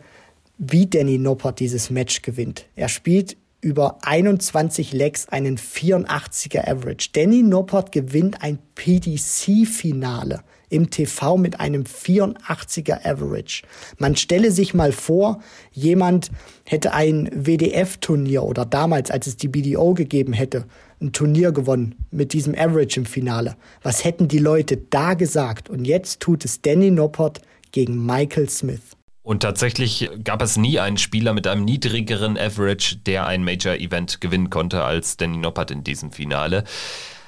wie 0.57 0.87
Danny 0.87 1.17
Noppert 1.17 1.59
dieses 1.59 1.89
Match 1.89 2.21
gewinnt. 2.21 2.65
Er 2.75 2.89
spielt 2.89 3.37
über 3.61 3.99
21 4.01 4.91
Legs 4.91 5.29
einen 5.29 5.57
84er 5.57 6.67
Average. 6.67 7.09
Danny 7.13 7.43
Noppert 7.43 7.93
gewinnt 7.93 8.43
ein 8.43 8.59
PDC-Finale 8.75 10.41
im 10.69 10.89
TV 10.89 11.37
mit 11.37 11.61
einem 11.61 11.83
84er 11.83 13.05
Average. 13.05 13.63
Man 13.99 14.17
stelle 14.17 14.51
sich 14.51 14.73
mal 14.73 14.91
vor, 14.91 15.39
jemand 15.71 16.29
hätte 16.65 16.93
ein 16.93 17.29
WDF-Turnier 17.33 18.43
oder 18.43 18.65
damals, 18.65 19.11
als 19.11 19.27
es 19.27 19.37
die 19.37 19.47
BDO 19.47 19.93
gegeben 19.93 20.33
hätte, 20.33 20.65
ein 20.99 21.13
Turnier 21.13 21.53
gewonnen 21.53 21.95
mit 22.11 22.33
diesem 22.33 22.53
Average 22.53 22.99
im 22.99 23.05
Finale. 23.05 23.55
Was 23.81 24.03
hätten 24.03 24.27
die 24.27 24.39
Leute 24.39 24.75
da 24.75 25.13
gesagt? 25.13 25.69
Und 25.69 25.85
jetzt 25.85 26.19
tut 26.19 26.43
es 26.43 26.61
Danny 26.61 26.91
Noppert 26.91 27.41
gegen 27.73 28.05
Michael 28.05 28.49
Smith. 28.49 28.95
Und 29.21 29.41
tatsächlich 29.41 30.09
gab 30.23 30.41
es 30.41 30.57
nie 30.57 30.79
einen 30.79 30.97
Spieler 30.97 31.33
mit 31.33 31.47
einem 31.47 31.65
niedrigeren 31.65 32.37
Average, 32.37 32.97
der 32.97 33.25
ein 33.25 33.43
Major-Event 33.43 34.21
gewinnen 34.21 34.49
konnte 34.49 34.83
als 34.83 35.17
Danny 35.17 35.37
Noppert 35.37 35.71
in 35.71 35.83
diesem 35.83 36.11
Finale. 36.11 36.65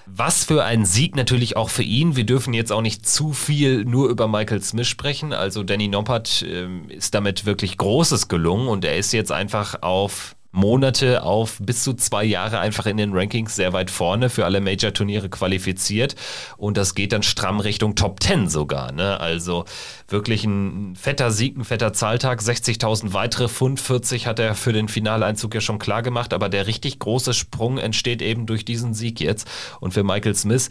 Was 0.05 0.43
für 0.43 0.63
ein 0.63 0.85
Sieg 0.85 1.15
natürlich 1.15 1.57
auch 1.57 1.69
für 1.69 1.83
ihn. 1.83 2.15
Wir 2.15 2.25
dürfen 2.25 2.53
jetzt 2.53 2.71
auch 2.71 2.81
nicht 2.81 3.07
zu 3.07 3.33
viel 3.33 3.85
nur 3.85 4.09
über 4.09 4.27
Michael 4.27 4.61
Smith 4.61 4.87
sprechen. 4.87 5.33
Also 5.33 5.63
Danny 5.63 5.87
Noppert 5.87 6.43
äh, 6.43 6.67
ist 6.89 7.15
damit 7.15 7.45
wirklich 7.45 7.77
Großes 7.77 8.27
gelungen 8.27 8.67
und 8.67 8.85
er 8.85 8.97
ist 8.97 9.13
jetzt 9.13 9.31
einfach 9.31 9.81
auf 9.81 10.35
Monate 10.55 11.23
auf 11.23 11.57
bis 11.59 11.83
zu 11.83 11.93
zwei 11.93 12.23
Jahre 12.23 12.59
einfach 12.59 12.85
in 12.85 12.97
den 12.97 13.13
Rankings 13.13 13.55
sehr 13.55 13.73
weit 13.73 13.91
vorne 13.91 14.29
für 14.29 14.45
alle 14.45 14.61
Major-Turniere 14.61 15.29
qualifiziert. 15.29 16.15
Und 16.57 16.77
das 16.77 16.95
geht 16.95 17.11
dann 17.11 17.23
stramm 17.23 17.59
Richtung 17.59 17.95
Top 17.95 18.23
10 18.23 18.47
sogar. 18.49 18.91
Ne? 18.93 19.19
Also 19.19 19.65
wirklich 20.07 20.45
ein 20.45 20.95
fetter 20.95 21.31
Sieg, 21.31 21.57
ein 21.57 21.65
fetter 21.65 21.91
Zahltag. 21.93 22.39
60.000 22.39 23.13
weitere 23.13 23.49
Pfund, 23.49 23.79
40 23.79 24.27
hat 24.27 24.39
er 24.39 24.55
für 24.55 24.71
den 24.71 24.87
Finaleinzug 24.87 25.53
ja 25.53 25.61
schon 25.61 25.77
klar 25.77 26.01
gemacht. 26.01 26.33
Aber 26.33 26.47
der 26.47 26.67
richtig 26.67 26.99
große 26.99 27.33
Sprung 27.33 27.77
entsteht 27.77 28.21
eben 28.21 28.45
durch 28.45 28.63
diesen 28.63 28.93
Sieg 28.93 29.19
jetzt. 29.19 29.47
Und 29.81 29.93
für 29.93 30.03
Michael 30.03 30.35
Smith 30.35 30.69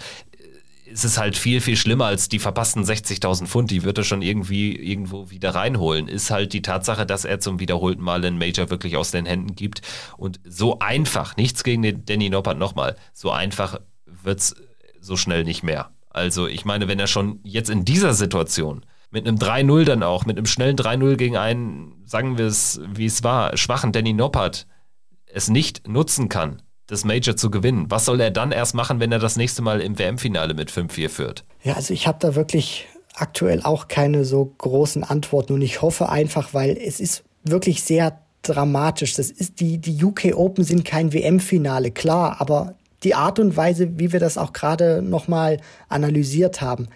ist 0.86 1.04
es 1.04 1.18
halt 1.18 1.36
viel, 1.36 1.60
viel 1.60 1.76
schlimmer 1.76 2.06
als 2.06 2.28
die 2.28 2.38
verpassten 2.38 2.84
60.000 2.84 3.46
Pfund. 3.46 3.70
Die 3.70 3.84
wird 3.84 3.98
er 3.98 4.04
schon 4.04 4.22
irgendwie 4.22 4.76
irgendwo 4.76 5.30
wieder 5.30 5.54
reinholen. 5.54 6.08
Ist 6.08 6.30
halt 6.30 6.52
die 6.52 6.62
Tatsache, 6.62 7.06
dass 7.06 7.24
er 7.24 7.40
zum 7.40 7.58
wiederholten 7.60 8.02
Mal 8.02 8.24
einen 8.24 8.38
Major 8.38 8.70
wirklich 8.70 8.96
aus 8.96 9.10
den 9.10 9.26
Händen 9.26 9.54
gibt. 9.54 9.82
Und 10.16 10.40
so 10.44 10.78
einfach, 10.78 11.36
nichts 11.36 11.64
gegen 11.64 11.82
den 11.82 12.04
Danny 12.04 12.30
Noppert 12.30 12.58
nochmal, 12.58 12.96
so 13.12 13.30
einfach 13.30 13.80
wird's 14.06 14.54
so 15.00 15.16
schnell 15.16 15.44
nicht 15.44 15.62
mehr. 15.62 15.90
Also 16.10 16.46
ich 16.46 16.64
meine, 16.64 16.86
wenn 16.88 17.00
er 17.00 17.06
schon 17.06 17.40
jetzt 17.42 17.70
in 17.70 17.84
dieser 17.84 18.14
Situation 18.14 18.84
mit 19.10 19.26
einem 19.26 19.36
3-0 19.36 19.84
dann 19.84 20.02
auch, 20.02 20.26
mit 20.26 20.36
einem 20.36 20.46
schnellen 20.46 20.76
3-0 20.76 21.16
gegen 21.16 21.36
einen, 21.36 22.02
sagen 22.04 22.36
wir 22.38 22.46
es, 22.46 22.80
wie 22.92 23.06
es 23.06 23.22
war, 23.22 23.56
schwachen 23.56 23.92
Danny 23.92 24.12
Noppert 24.12 24.66
es 25.26 25.48
nicht 25.48 25.88
nutzen 25.88 26.28
kann, 26.28 26.62
das 26.86 27.04
Major 27.04 27.36
zu 27.36 27.50
gewinnen, 27.50 27.86
was 27.88 28.04
soll 28.04 28.20
er 28.20 28.30
dann 28.30 28.52
erst 28.52 28.74
machen, 28.74 29.00
wenn 29.00 29.12
er 29.12 29.18
das 29.18 29.36
nächste 29.36 29.62
Mal 29.62 29.80
im 29.80 29.98
WM-Finale 29.98 30.54
mit 30.54 30.70
5-4 30.70 31.08
führt? 31.08 31.44
Ja, 31.62 31.74
also 31.74 31.94
ich 31.94 32.06
habe 32.06 32.18
da 32.20 32.34
wirklich 32.34 32.86
aktuell 33.14 33.62
auch 33.62 33.88
keine 33.88 34.24
so 34.24 34.52
großen 34.58 35.04
Antworten 35.04 35.54
und 35.54 35.62
ich 35.62 35.82
hoffe 35.82 36.08
einfach, 36.08 36.52
weil 36.52 36.76
es 36.76 37.00
ist 37.00 37.24
wirklich 37.44 37.82
sehr 37.82 38.20
dramatisch. 38.42 39.14
Das 39.14 39.30
ist 39.30 39.60
die, 39.60 39.78
die 39.78 40.04
UK 40.04 40.34
Open 40.34 40.64
sind 40.64 40.84
kein 40.84 41.12
WM-Finale, 41.12 41.90
klar, 41.90 42.40
aber 42.40 42.74
die 43.02 43.14
Art 43.14 43.38
und 43.38 43.56
Weise, 43.56 43.98
wie 43.98 44.12
wir 44.12 44.20
das 44.20 44.38
auch 44.38 44.52
gerade 44.52 45.02
nochmal 45.02 45.60
analysiert 45.88 46.60
haben, 46.60 46.88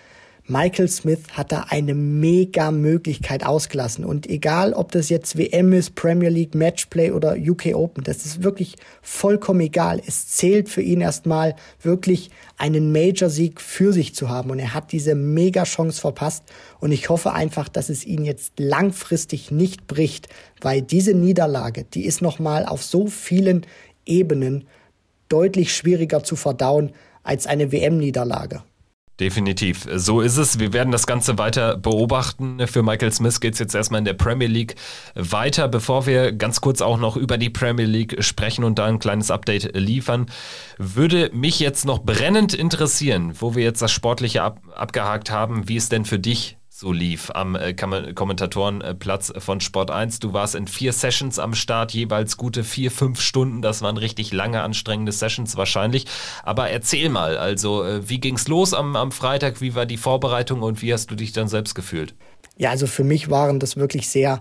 Michael 0.50 0.88
Smith 0.88 1.20
hat 1.32 1.52
da 1.52 1.66
eine 1.68 1.94
mega 1.94 2.70
Möglichkeit 2.70 3.44
ausgelassen. 3.44 4.02
Und 4.02 4.26
egal, 4.30 4.72
ob 4.72 4.92
das 4.92 5.10
jetzt 5.10 5.36
WM 5.36 5.74
ist, 5.74 5.94
Premier 5.94 6.30
League, 6.30 6.54
Matchplay 6.54 7.10
oder 7.10 7.36
UK 7.36 7.74
Open, 7.74 8.02
das 8.02 8.24
ist 8.24 8.42
wirklich 8.42 8.76
vollkommen 9.02 9.60
egal. 9.60 10.00
Es 10.06 10.28
zählt 10.28 10.70
für 10.70 10.80
ihn 10.80 11.02
erstmal 11.02 11.54
wirklich 11.82 12.30
einen 12.56 12.92
Major-Sieg 12.92 13.60
für 13.60 13.92
sich 13.92 14.14
zu 14.14 14.30
haben. 14.30 14.48
Und 14.50 14.58
er 14.58 14.72
hat 14.72 14.90
diese 14.92 15.14
mega 15.14 15.64
Chance 15.64 16.00
verpasst. 16.00 16.44
Und 16.80 16.92
ich 16.92 17.10
hoffe 17.10 17.34
einfach, 17.34 17.68
dass 17.68 17.90
es 17.90 18.06
ihn 18.06 18.24
jetzt 18.24 18.54
langfristig 18.58 19.50
nicht 19.50 19.86
bricht, 19.86 20.30
weil 20.62 20.80
diese 20.80 21.12
Niederlage, 21.12 21.84
die 21.84 22.06
ist 22.06 22.22
nochmal 22.22 22.64
auf 22.64 22.82
so 22.82 23.06
vielen 23.06 23.66
Ebenen 24.06 24.66
deutlich 25.28 25.76
schwieriger 25.76 26.24
zu 26.24 26.36
verdauen 26.36 26.92
als 27.22 27.46
eine 27.46 27.70
WM-Niederlage. 27.70 28.62
Definitiv. 29.20 29.88
So 29.96 30.20
ist 30.20 30.36
es. 30.36 30.60
Wir 30.60 30.72
werden 30.72 30.92
das 30.92 31.06
Ganze 31.06 31.38
weiter 31.38 31.76
beobachten. 31.76 32.64
Für 32.68 32.84
Michael 32.84 33.10
Smith 33.10 33.40
geht 33.40 33.54
es 33.54 33.58
jetzt 33.58 33.74
erstmal 33.74 33.98
in 33.98 34.04
der 34.04 34.14
Premier 34.14 34.46
League 34.46 34.76
weiter. 35.16 35.66
Bevor 35.66 36.06
wir 36.06 36.30
ganz 36.30 36.60
kurz 36.60 36.80
auch 36.80 36.98
noch 36.98 37.16
über 37.16 37.36
die 37.36 37.50
Premier 37.50 37.86
League 37.86 38.22
sprechen 38.22 38.62
und 38.62 38.78
da 38.78 38.86
ein 38.86 39.00
kleines 39.00 39.32
Update 39.32 39.76
liefern, 39.76 40.26
würde 40.78 41.30
mich 41.32 41.58
jetzt 41.58 41.84
noch 41.84 42.04
brennend 42.04 42.54
interessieren, 42.54 43.32
wo 43.40 43.56
wir 43.56 43.64
jetzt 43.64 43.82
das 43.82 43.90
Sportliche 43.90 44.42
ab 44.42 44.60
abgehakt 44.76 45.32
haben, 45.32 45.68
wie 45.68 45.76
es 45.76 45.88
denn 45.88 46.04
für 46.04 46.20
dich 46.20 46.57
so 46.78 46.92
lief 46.92 47.32
am 47.34 47.56
äh, 47.56 47.74
Kommentatorenplatz 47.74 49.32
von 49.38 49.60
Sport 49.60 49.90
1. 49.90 50.20
Du 50.20 50.32
warst 50.32 50.54
in 50.54 50.68
vier 50.68 50.92
Sessions 50.92 51.40
am 51.40 51.56
Start, 51.56 51.92
jeweils 51.92 52.36
gute 52.36 52.62
vier, 52.62 52.92
fünf 52.92 53.20
Stunden. 53.20 53.62
Das 53.62 53.82
waren 53.82 53.96
richtig 53.96 54.32
lange, 54.32 54.62
anstrengende 54.62 55.10
Sessions 55.10 55.56
wahrscheinlich. 55.56 56.06
Aber 56.44 56.70
erzähl 56.70 57.08
mal, 57.08 57.36
also 57.36 57.82
äh, 57.82 58.08
wie 58.08 58.20
ging's 58.20 58.46
los 58.46 58.74
am, 58.74 58.94
am 58.94 59.10
Freitag? 59.10 59.60
Wie 59.60 59.74
war 59.74 59.86
die 59.86 59.96
Vorbereitung 59.96 60.62
und 60.62 60.80
wie 60.80 60.92
hast 60.92 61.10
du 61.10 61.16
dich 61.16 61.32
dann 61.32 61.48
selbst 61.48 61.74
gefühlt? 61.74 62.14
Ja, 62.58 62.70
also 62.70 62.86
für 62.86 63.02
mich 63.02 63.28
waren 63.28 63.58
das 63.58 63.76
wirklich 63.76 64.08
sehr 64.08 64.40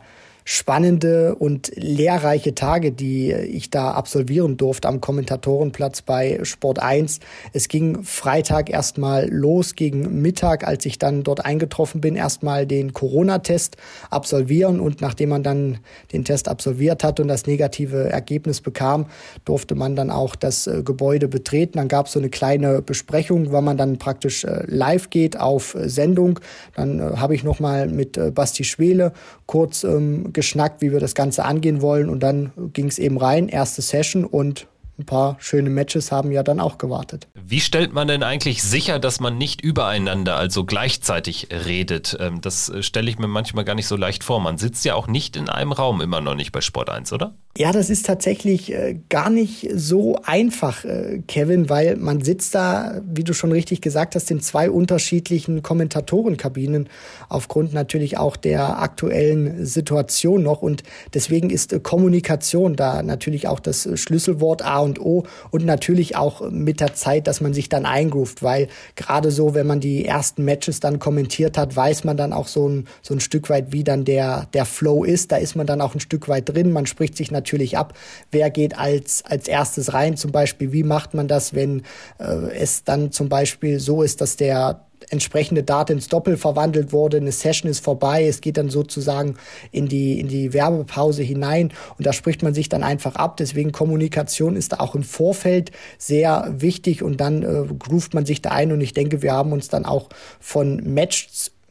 spannende 0.49 1.35
und 1.35 1.73
lehrreiche 1.75 2.55
Tage, 2.55 2.93
die 2.93 3.33
ich 3.33 3.69
da 3.69 3.91
absolvieren 3.91 4.55
durfte 4.55 4.87
am 4.87 5.01
Kommentatorenplatz 5.01 6.03
bei 6.03 6.39
Sport 6.43 6.79
1. 6.79 7.19
Es 7.51 7.67
ging 7.67 8.03
Freitag 8.03 8.69
erstmal 8.69 9.27
los 9.29 9.75
gegen 9.75 10.21
Mittag, 10.21 10.65
als 10.65 10.85
ich 10.85 10.99
dann 10.99 11.23
dort 11.23 11.43
eingetroffen 11.43 11.99
bin, 11.99 12.15
erstmal 12.15 12.65
den 12.65 12.93
Corona-Test 12.93 13.75
absolvieren 14.09 14.79
und 14.79 15.01
nachdem 15.01 15.29
man 15.29 15.43
dann 15.43 15.79
den 16.13 16.23
Test 16.23 16.47
absolviert 16.47 17.03
hat 17.03 17.19
und 17.19 17.27
das 17.27 17.45
negative 17.45 18.09
Ergebnis 18.09 18.61
bekam, 18.61 19.07
durfte 19.43 19.75
man 19.75 19.97
dann 19.97 20.09
auch 20.09 20.33
das 20.37 20.65
äh, 20.65 20.81
Gebäude 20.81 21.27
betreten. 21.27 21.73
Dann 21.77 21.89
gab 21.89 22.05
es 22.05 22.13
so 22.13 22.19
eine 22.19 22.29
kleine 22.29 22.81
Besprechung, 22.81 23.51
wann 23.51 23.65
man 23.65 23.75
dann 23.75 23.97
praktisch 23.97 24.45
äh, 24.45 24.63
live 24.65 25.09
geht 25.09 25.37
auf 25.37 25.75
äh, 25.75 25.89
Sendung. 25.89 26.39
Dann 26.73 27.19
habe 27.19 27.35
ich 27.35 27.43
nochmal 27.43 27.89
mit 27.89 28.17
Basti 28.33 28.63
Schwele 28.63 29.11
kurz 29.45 29.83
ähm, 29.83 30.31
geschnackt, 30.37 30.81
wie 30.83 30.91
wir 30.91 30.99
das 30.99 31.15
Ganze 31.15 31.43
angehen 31.45 31.81
wollen. 31.81 32.09
Und 32.09 32.21
dann 32.21 32.51
ging 32.71 32.85
es 32.87 32.99
eben 32.99 33.17
rein, 33.17 33.49
erste 33.49 33.81
Session 33.81 34.23
und 34.23 34.67
ein 34.99 35.05
paar 35.05 35.37
schöne 35.39 35.69
Matches 35.69 36.11
haben 36.11 36.31
ja 36.31 36.41
dann 36.41 36.59
auch 36.59 36.77
gewartet. 36.77 37.27
Wie 37.35 37.59
stellt 37.59 37.93
man 37.93 38.07
denn 38.07 38.23
eigentlich 38.23 38.63
sicher, 38.63 38.97
dass 38.97 39.19
man 39.19 39.37
nicht 39.37 39.61
übereinander, 39.61 40.35
also 40.35 40.65
gleichzeitig 40.65 41.49
redet? 41.51 42.17
Ähm, 42.19 42.41
das 42.41 42.69
äh, 42.69 42.81
stelle 42.81 43.09
ich 43.09 43.19
mir 43.19 43.27
manchmal 43.27 43.63
gar 43.63 43.75
nicht 43.75 43.87
so 43.87 43.95
leicht 43.95 44.23
vor. 44.23 44.39
Man 44.39 44.57
sitzt 44.57 44.85
ja 44.85 44.95
auch 44.95 45.07
nicht 45.07 45.35
in 45.35 45.49
einem 45.49 45.71
Raum 45.71 46.01
immer 46.01 46.19
noch 46.19 46.33
nicht 46.33 46.51
bei 46.51 46.61
Sport 46.61 46.89
1, 46.89 47.13
oder? 47.13 47.35
Ja, 47.57 47.71
das 47.71 47.89
ist 47.89 48.05
tatsächlich 48.05 48.71
äh, 48.71 48.99
gar 49.09 49.29
nicht 49.29 49.67
so 49.73 50.19
einfach, 50.23 50.83
äh, 50.83 51.21
Kevin, 51.27 51.69
weil 51.69 51.95
man 51.95 52.21
sitzt 52.21 52.55
da, 52.55 53.01
wie 53.05 53.23
du 53.23 53.33
schon 53.33 53.51
richtig 53.51 53.81
gesagt 53.81 54.15
hast, 54.15 54.29
in 54.31 54.41
zwei 54.41 54.69
unterschiedlichen 54.69 55.63
Kommentatorenkabinen, 55.63 56.89
aufgrund 57.29 57.73
natürlich 57.73 58.17
auch 58.17 58.35
der 58.35 58.79
aktuellen 58.79 59.65
Situation 59.65 60.43
noch. 60.43 60.61
Und 60.61 60.83
deswegen 61.13 61.51
ist 61.51 61.71
äh, 61.71 61.79
Kommunikation 61.79 62.75
da 62.75 63.03
natürlich 63.03 63.47
auch 63.47 63.59
das 63.59 63.87
Schlüsselwort 63.93 64.63
A 64.63 64.86
und 64.87 64.99
O 64.99 65.25
und 65.51 65.65
natürlich 65.65 66.15
auch 66.15 66.49
mit 66.49 66.79
der 66.79 66.93
Zeit, 66.95 67.27
dass 67.27 67.41
man 67.41 67.53
sich 67.53 67.69
dann 67.69 67.85
eingroovt, 67.85 68.41
weil 68.41 68.67
gerade 68.95 69.31
so, 69.31 69.53
wenn 69.53 69.67
man 69.67 69.79
die 69.79 70.05
ersten 70.05 70.43
Matches 70.43 70.79
dann 70.79 70.99
kommentiert 70.99 71.57
hat, 71.57 71.75
weiß 71.75 72.03
man 72.03 72.17
dann 72.17 72.33
auch 72.33 72.47
so 72.47 72.67
ein, 72.67 72.87
so 73.01 73.13
ein 73.13 73.19
Stück 73.19 73.49
weit, 73.49 73.71
wie 73.71 73.83
dann 73.83 74.05
der, 74.05 74.47
der 74.53 74.65
Flow 74.65 75.03
ist. 75.03 75.31
Da 75.31 75.37
ist 75.37 75.55
man 75.55 75.67
dann 75.67 75.81
auch 75.81 75.93
ein 75.93 75.99
Stück 75.99 76.27
weit 76.27 76.49
drin. 76.49 76.71
Man 76.71 76.85
spricht 76.85 77.15
sich 77.15 77.31
natürlich 77.31 77.77
ab, 77.77 77.93
wer 78.31 78.49
geht 78.49 78.77
als, 78.77 79.23
als 79.25 79.47
erstes 79.47 79.93
rein 79.93 80.17
zum 80.17 80.31
Beispiel, 80.31 80.71
wie 80.71 80.83
macht 80.83 81.13
man 81.13 81.27
das, 81.27 81.53
wenn 81.53 81.83
äh, 82.19 82.55
es 82.57 82.83
dann 82.83 83.11
zum 83.11 83.29
Beispiel 83.29 83.79
so 83.79 84.01
ist, 84.01 84.21
dass 84.21 84.37
der 84.37 84.86
entsprechende 85.09 85.63
Date 85.63 85.91
ins 85.91 86.07
Doppel 86.07 86.37
verwandelt 86.37 86.91
wurde, 86.91 87.17
eine 87.17 87.31
Session 87.31 87.69
ist 87.69 87.83
vorbei, 87.83 88.27
es 88.27 88.41
geht 88.41 88.57
dann 88.57 88.69
sozusagen 88.69 89.37
in 89.71 89.87
die, 89.87 90.19
in 90.19 90.27
die 90.27 90.53
Werbepause 90.53 91.23
hinein 91.23 91.71
und 91.97 92.05
da 92.05 92.13
spricht 92.13 92.43
man 92.43 92.53
sich 92.53 92.69
dann 92.69 92.83
einfach 92.83 93.15
ab. 93.15 93.37
Deswegen 93.37 93.71
Kommunikation 93.71 94.55
ist 94.55 94.73
da 94.73 94.79
auch 94.79 94.95
im 94.95 95.03
Vorfeld 95.03 95.71
sehr 95.97 96.53
wichtig 96.57 97.03
und 97.03 97.21
dann 97.21 97.43
äh, 97.43 97.73
groovt 97.77 98.13
man 98.13 98.25
sich 98.25 98.41
da 98.41 98.51
ein 98.51 98.71
und 98.71 98.81
ich 98.81 98.93
denke, 98.93 99.21
wir 99.21 99.33
haben 99.33 99.51
uns 99.51 99.69
dann 99.69 99.85
auch 99.85 100.09
von 100.39 100.77
Match 100.83 101.27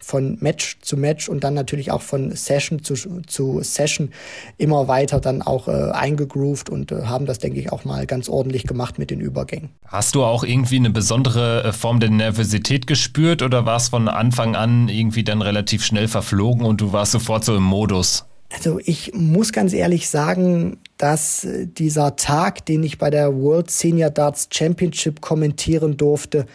von 0.06 0.38
Match 0.40 0.78
zu 0.82 0.96
Match 0.96 1.28
und 1.28 1.42
dann 1.42 1.54
natürlich 1.54 1.90
auch 1.90 2.00
von 2.00 2.30
Session 2.30 2.84
zu, 2.84 2.94
zu 2.94 3.60
Session 3.62 4.10
immer 4.56 4.86
weiter 4.86 5.20
dann 5.20 5.42
auch 5.42 5.66
äh, 5.66 5.90
eingegroovt 5.90 6.70
und 6.70 6.92
äh, 6.92 7.02
haben 7.06 7.26
das, 7.26 7.40
denke 7.40 7.58
ich, 7.58 7.72
auch 7.72 7.84
mal 7.84 8.06
ganz 8.06 8.28
ordentlich 8.28 8.64
gemacht 8.64 9.00
mit 9.00 9.10
den 9.10 9.20
Übergängen. 9.20 9.70
Hast 9.84 10.14
du 10.14 10.22
auch 10.22 10.44
irgendwie 10.44 10.76
eine 10.76 10.90
besondere 10.90 11.64
äh, 11.64 11.72
Form 11.72 11.98
der 11.98 12.10
Nervosität 12.10 12.86
gespürt 12.86 13.42
oder 13.42 13.66
war 13.66 13.78
es 13.78 13.88
von 13.88 14.06
Anfang 14.08 14.54
an 14.54 14.88
irgendwie 14.88 15.24
dann 15.24 15.42
relativ 15.42 15.84
schnell 15.84 16.06
verflogen 16.06 16.64
und 16.64 16.80
du 16.80 16.92
warst 16.92 17.10
sofort 17.10 17.44
so 17.44 17.56
im 17.56 17.64
Modus? 17.64 18.24
Also 18.54 18.78
ich 18.84 19.12
muss 19.12 19.52
ganz 19.52 19.72
ehrlich 19.72 20.08
sagen, 20.08 20.78
dass 20.98 21.42
äh, 21.42 21.66
dieser 21.66 22.14
Tag, 22.14 22.64
den 22.64 22.84
ich 22.84 22.98
bei 22.98 23.10
der 23.10 23.34
World 23.34 23.72
Senior 23.72 24.10
Darts 24.10 24.48
Championship 24.52 25.20
kommentieren 25.20 25.96
durfte, 25.96 26.46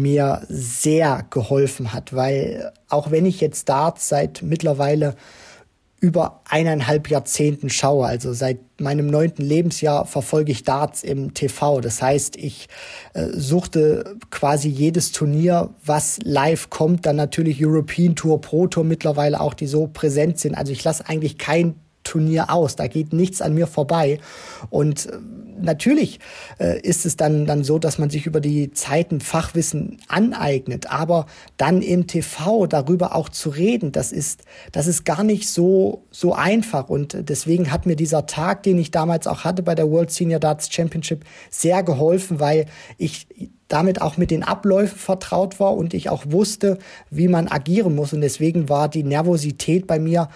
mir 0.00 0.42
sehr 0.48 1.24
geholfen 1.30 1.92
hat, 1.92 2.14
weil 2.14 2.72
auch 2.88 3.10
wenn 3.10 3.26
ich 3.26 3.40
jetzt 3.40 3.68
Darts 3.68 4.08
seit 4.08 4.42
mittlerweile 4.42 5.14
über 6.00 6.42
eineinhalb 6.48 7.10
Jahrzehnten 7.10 7.70
schaue. 7.70 8.06
Also 8.06 8.32
seit 8.32 8.58
meinem 8.80 9.08
neunten 9.08 9.42
Lebensjahr 9.42 10.06
verfolge 10.06 10.52
ich 10.52 10.62
Darts 10.62 11.02
im 11.02 11.34
TV. 11.34 11.80
Das 11.80 12.00
heißt, 12.00 12.36
ich 12.36 12.68
äh, 13.14 13.26
suchte 13.32 14.16
quasi 14.30 14.68
jedes 14.68 15.10
Turnier, 15.10 15.70
was 15.84 16.20
live 16.22 16.70
kommt. 16.70 17.04
Dann 17.04 17.16
natürlich 17.16 17.64
European 17.64 18.14
Tour, 18.14 18.40
Pro 18.40 18.68
Tour 18.68 18.84
mittlerweile 18.84 19.40
auch, 19.40 19.54
die 19.54 19.66
so 19.66 19.88
präsent 19.88 20.38
sind. 20.38 20.54
Also 20.54 20.70
ich 20.70 20.84
lasse 20.84 21.08
eigentlich 21.08 21.36
kein 21.36 21.74
Turnier 22.04 22.50
aus. 22.50 22.76
Da 22.76 22.86
geht 22.86 23.12
nichts 23.12 23.42
an 23.42 23.54
mir 23.54 23.66
vorbei. 23.66 24.20
Und 24.70 25.06
äh, 25.06 25.18
natürlich 25.60 26.20
äh, 26.58 26.80
ist 26.80 27.06
es 27.06 27.16
dann, 27.16 27.46
dann 27.46 27.64
so, 27.64 27.78
dass 27.78 27.98
man 27.98 28.10
sich 28.10 28.26
über 28.26 28.40
die 28.40 28.70
Zeiten 28.72 29.20
Fachwissen 29.20 29.98
aneignet. 30.08 30.90
Aber 30.90 31.26
dann 31.56 31.82
im 31.82 32.06
TV 32.06 32.66
darüber 32.66 33.14
auch 33.14 33.28
zu 33.28 33.50
reden, 33.50 33.92
das 33.92 34.12
ist, 34.12 34.42
das 34.72 34.86
ist 34.86 35.04
gar 35.04 35.24
nicht 35.24 35.48
so, 35.48 36.04
so 36.10 36.34
einfach. 36.34 36.88
Und 36.88 37.16
deswegen 37.28 37.70
hat 37.70 37.86
mir 37.86 37.96
dieser 37.96 38.26
Tag, 38.26 38.62
den 38.62 38.78
ich 38.78 38.90
damals 38.90 39.26
auch 39.26 39.44
hatte 39.44 39.62
bei 39.62 39.74
der 39.74 39.90
World 39.90 40.10
Senior 40.10 40.40
Darts 40.40 40.72
Championship, 40.72 41.24
sehr 41.50 41.82
geholfen, 41.82 42.40
weil 42.40 42.66
ich 42.96 43.26
damit 43.68 44.00
auch 44.00 44.16
mit 44.16 44.30
den 44.30 44.42
Abläufen 44.42 44.98
vertraut 44.98 45.60
war 45.60 45.76
und 45.76 45.94
ich 45.94 46.08
auch 46.08 46.24
wusste, 46.28 46.78
wie 47.10 47.28
man 47.28 47.48
agieren 47.48 47.94
muss. 47.94 48.12
Und 48.12 48.22
deswegen 48.22 48.68
war 48.68 48.88
die 48.88 49.02
Nervosität 49.04 49.86
bei 49.86 49.98
mir 49.98 50.28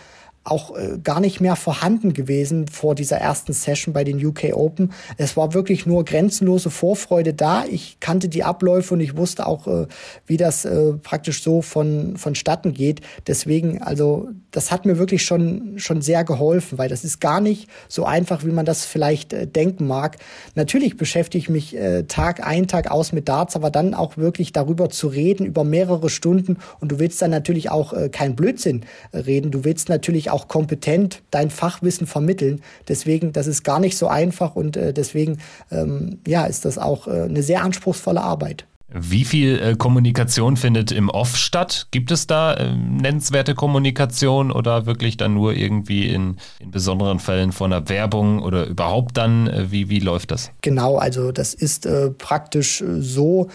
auch 0.45 0.77
äh, 0.77 0.99
gar 1.03 1.21
nicht 1.21 1.41
mehr 1.41 1.57
vorhanden 1.57 2.15
gewesen 2.15 2.67
vor 2.67 2.95
dieser 2.95 3.19
ersten 3.19 3.53
Session 3.53 3.95
bei 3.95 4.03
den 4.03 4.25
UK 4.25 4.55
Open. 4.55 4.93
Es 5.17 5.37
war 5.37 5.55
wirklich 5.55 5.87
nur 5.87 6.05
grenzenlose 6.05 6.71
Vorfreude 6.71 7.33
da. 7.33 7.65
Ich 7.65 7.99
kannte 8.01 8.29
die 8.29 8.43
Abläufe 8.43 8.95
und 8.95 9.01
ich 9.01 9.17
wusste 9.17 9.47
auch, 9.47 9.69
äh, 9.69 9.87
wie 10.27 10.37
das 10.37 10.65
äh, 10.65 10.95
praktisch 10.95 11.43
so 11.43 11.63
von 11.63 12.17
vonstatten 12.17 12.73
geht. 12.75 13.03
Deswegen, 13.27 13.83
also 13.83 14.31
das 14.51 14.73
hat 14.73 14.85
mir 14.85 14.99
wirklich 14.99 15.25
schon 15.25 15.79
schon 15.79 16.03
sehr 16.03 16.25
geholfen, 16.25 16.77
weil 16.79 16.89
das 16.89 17.05
ist 17.05 17.21
gar 17.21 17.41
nicht 17.41 17.69
so 17.89 18.05
einfach, 18.05 18.45
wie 18.45 18.51
man 18.51 18.67
das 18.67 18.85
vielleicht 18.85 19.33
äh, 19.33 19.47
denken 19.47 19.87
mag. 19.87 20.17
Natürlich 20.57 20.97
beschäftige 20.97 21.41
ich 21.41 21.49
mich 21.49 21.77
äh, 21.77 22.03
Tag 22.05 22.45
ein 22.45 22.67
Tag 22.67 22.91
aus 22.91 23.13
mit 23.13 23.29
Darts, 23.29 23.55
aber 23.55 23.71
dann 23.71 23.95
auch 23.95 24.17
wirklich 24.17 24.53
darüber 24.53 24.91
zu 24.91 25.07
reden 25.07 25.47
über 25.47 25.63
mehrere 25.63 26.11
Stunden 26.11 26.59
und 26.81 26.91
du 26.91 26.99
willst 26.99 27.23
dann 27.23 27.31
natürlich 27.31 27.71
auch 27.71 27.93
äh, 27.93 28.09
kein 28.09 28.35
Blödsinn 28.35 28.83
äh, 29.13 29.19
reden. 29.19 29.51
Du 29.51 29.65
willst 29.65 29.89
natürlich 29.89 30.32
auch 30.33 30.49
kompetent 30.49 31.23
dein 31.31 31.51
Fachwissen 31.51 32.07
vermitteln. 32.07 32.63
Deswegen, 32.89 33.33
das 33.33 33.47
ist 33.47 33.63
gar 33.63 33.81
nicht 33.81 33.97
so 33.97 34.09
einfach 34.09 34.57
und 34.57 34.77
äh, 34.77 34.93
deswegen, 34.93 35.39
ähm, 35.71 36.19
ja, 36.27 36.45
ist 36.45 36.65
das 36.65 36.79
auch 36.79 37.07
äh, 37.07 37.23
eine 37.23 37.43
sehr 37.43 37.63
anspruchsvolle 37.63 38.23
Arbeit. 38.23 38.67
Wie 38.95 39.25
viel 39.25 39.59
äh, 39.59 39.75
Kommunikation 39.75 40.57
findet 40.57 40.93
im 40.93 41.09
Off 41.09 41.37
statt? 41.37 41.87
Gibt 41.93 42.11
es 42.11 42.27
da 42.27 42.53
äh, 42.55 42.75
nennenswerte 42.75 43.55
Kommunikation 43.55 44.53
oder 44.53 44.85
wirklich 44.85 45.17
dann 45.17 45.33
nur 45.33 45.55
irgendwie 45.55 46.09
in, 46.09 46.37
in 46.59 46.71
besonderen 46.71 47.19
Fällen 47.19 47.53
von 47.53 47.73
einer 47.73 47.89
Werbung 47.89 48.43
oder 48.43 48.67
überhaupt 48.67 49.17
dann? 49.17 49.47
Äh, 49.47 49.71
wie, 49.71 49.89
wie 49.89 50.01
läuft 50.01 50.31
das? 50.31 50.51
Genau, 50.61 50.97
also 50.97 51.33
das 51.33 51.55
ist 51.55 51.87
äh, 51.87 52.11
praktisch 52.11 52.83
äh, 52.83 53.01
so, 53.01 53.49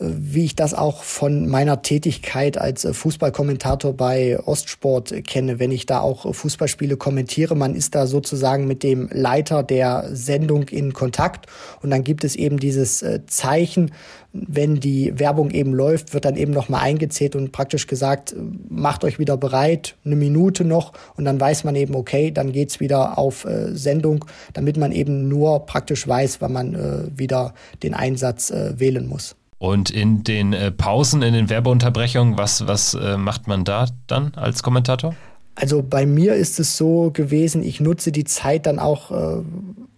wie 0.00 0.46
ich 0.46 0.56
das 0.56 0.72
auch 0.72 1.02
von 1.02 1.46
meiner 1.46 1.82
Tätigkeit 1.82 2.56
als 2.56 2.84
äh, 2.84 2.94
Fußballkommentator 2.94 3.92
bei 3.92 4.40
Ostsport 4.40 5.14
kenne, 5.26 5.58
wenn 5.58 5.70
ich 5.70 5.86
da 5.86 6.00
auch 6.00 6.34
Fußballspiele 6.34 6.96
kommentiere. 6.96 7.54
Man 7.54 7.74
ist 7.74 7.94
da 7.94 8.06
sozusagen 8.06 8.66
mit 8.66 8.82
dem 8.82 9.08
Leiter 9.12 9.62
der 9.62 10.08
Sendung 10.12 10.64
in 10.68 10.94
Kontakt 10.94 11.46
und 11.82 11.90
dann 11.90 12.02
gibt 12.02 12.24
es 12.24 12.34
eben 12.34 12.58
dieses 12.58 13.02
äh, 13.02 13.20
Zeichen, 13.26 13.90
wenn 14.32 14.76
die 14.76 15.18
Werbung 15.18 15.50
eben 15.50 15.74
läuft, 15.74 16.14
wird 16.14 16.24
dann 16.24 16.36
eben 16.36 16.52
nochmal 16.52 16.82
eingezählt 16.82 17.34
und 17.34 17.52
praktisch 17.52 17.86
gesagt, 17.86 18.34
macht 18.68 19.04
euch 19.04 19.18
wieder 19.18 19.36
bereit, 19.36 19.96
eine 20.04 20.16
Minute 20.16 20.64
noch 20.64 20.92
und 21.16 21.24
dann 21.24 21.40
weiß 21.40 21.64
man 21.64 21.74
eben, 21.74 21.94
okay, 21.94 22.30
dann 22.30 22.52
geht's 22.52 22.80
wieder 22.80 23.18
auf 23.18 23.44
äh, 23.44 23.74
Sendung, 23.74 24.24
damit 24.52 24.76
man 24.76 24.92
eben 24.92 25.28
nur 25.28 25.66
praktisch 25.66 26.06
weiß, 26.06 26.40
wann 26.40 26.52
man 26.52 26.74
äh, 26.74 27.18
wieder 27.18 27.54
den 27.82 27.94
Einsatz 27.94 28.50
äh, 28.50 28.78
wählen 28.78 29.06
muss. 29.06 29.36
Und 29.60 29.90
in 29.90 30.24
den 30.24 30.54
äh, 30.54 30.70
Pausen, 30.70 31.20
in 31.20 31.34
den 31.34 31.50
Werbeunterbrechungen, 31.50 32.38
was, 32.38 32.66
was 32.66 32.94
äh, 32.94 33.18
macht 33.18 33.46
man 33.46 33.64
da 33.64 33.88
dann 34.06 34.32
als 34.34 34.62
Kommentator? 34.62 35.14
Also 35.54 35.82
bei 35.82 36.06
mir 36.06 36.34
ist 36.34 36.58
es 36.58 36.78
so 36.78 37.10
gewesen, 37.12 37.62
ich 37.62 37.78
nutze 37.78 38.10
die 38.10 38.24
Zeit 38.24 38.64
dann 38.64 38.78
auch 38.78 39.10
äh, 39.10 39.42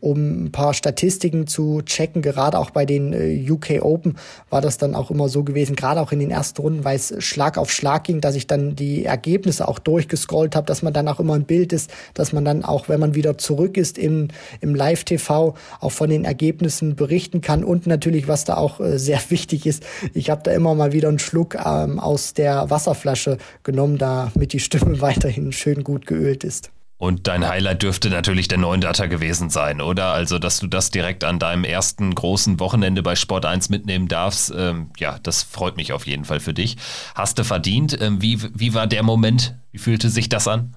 um 0.03 0.46
ein 0.46 0.53
paar 0.53 0.74
Statistiken 0.74 1.46
zu 1.46 1.80
checken. 1.82 2.22
Gerade 2.22 2.59
auch 2.59 2.70
bei 2.70 2.84
den 2.84 3.12
äh, 3.12 3.50
UK 3.50 3.82
Open 3.82 4.16
war 4.50 4.61
das 4.61 4.76
dann 4.76 4.96
auch 4.96 5.12
immer 5.12 5.28
so 5.28 5.44
gewesen, 5.44 5.76
gerade 5.76 6.00
auch 6.00 6.11
in 6.11 6.18
den 6.18 6.32
ersten 6.32 6.61
Runden, 6.61 6.84
weil 6.84 6.96
es 6.96 7.14
Schlag 7.20 7.57
auf 7.57 7.70
Schlag 7.70 8.05
ging, 8.05 8.20
dass 8.20 8.34
ich 8.34 8.48
dann 8.48 8.74
die 8.74 9.05
Ergebnisse 9.05 9.68
auch 9.68 9.78
durchgescrollt 9.78 10.57
habe, 10.57 10.66
dass 10.66 10.82
man 10.82 10.92
dann 10.92 11.07
auch 11.07 11.20
immer 11.20 11.34
ein 11.34 11.44
Bild 11.44 11.72
ist, 11.72 11.90
dass 12.14 12.32
man 12.32 12.44
dann 12.44 12.64
auch, 12.64 12.88
wenn 12.88 12.98
man 12.98 13.14
wieder 13.14 13.38
zurück 13.38 13.76
ist 13.76 13.96
im, 13.96 14.28
im 14.61 14.74
Live-TV, 14.74 15.55
auch 15.78 15.92
von 15.92 16.11
den 16.11 16.24
Ergebnissen 16.24 16.96
berichten 16.96 17.40
kann. 17.40 17.62
Und 17.62 17.86
natürlich, 17.86 18.26
was 18.26 18.44
da 18.44 18.57
auch 18.57 18.80
äh, 18.80 18.98
sehr 18.98 19.20
wichtig 19.28 19.66
ist, 19.66 19.84
ich 20.14 20.30
habe 20.30 20.42
da 20.42 20.50
immer 20.50 20.74
mal 20.74 20.92
wieder 20.92 21.11
einen 21.11 21.20
Schluck 21.20 21.57
ähm, 21.64 22.00
aus 22.00 22.34
der 22.34 22.70
Wasserflasche 22.70 23.38
genommen, 23.62 23.98
damit 23.98 24.53
die 24.53 24.61
Stimme 24.61 25.00
weiterhin 25.00 25.53
schön 25.53 25.84
gut 25.84 26.07
geölt 26.07 26.42
ist. 26.42 26.72
Und 27.03 27.26
dein 27.26 27.48
Highlight 27.48 27.82
dürfte 27.82 28.11
natürlich 28.11 28.46
der 28.46 28.59
neuen 28.59 28.80
Data 28.80 29.07
gewesen 29.07 29.50
sein, 29.50 29.80
oder? 29.80 30.12
Also, 30.12 30.38
dass 30.38 30.61
du 30.61 30.68
das 30.68 30.92
direkt 30.92 31.24
an 31.24 31.40
deinem 31.40 31.64
ersten 31.64 32.14
großen 32.14 32.61
Wochenende 32.61 33.03
bei 33.03 33.16
Sport 33.16 33.44
1 33.44 33.70
mitnehmen 33.70 34.07
darfst, 34.07 34.55
ähm, 34.57 34.90
ja, 34.98 35.18
das 35.20 35.42
freut 35.42 35.76
mich 35.76 35.92
auf 35.92 36.07
jeden 36.07 36.24
Fall 36.24 36.38
für 36.38 36.55
dich. 36.55 36.76
Hast 37.16 37.40
du 37.40 37.44
verdient? 37.44 38.00
Ähm, 38.00 38.22
wie, 38.22 38.38
wie 38.55 38.72
war 38.72 38.86
der 38.86 39.03
Moment? 39.03 39.57
Wie 39.72 39.78
fühlte 39.78 40.11
sich 40.11 40.28
das 40.28 40.46
an? 40.46 40.76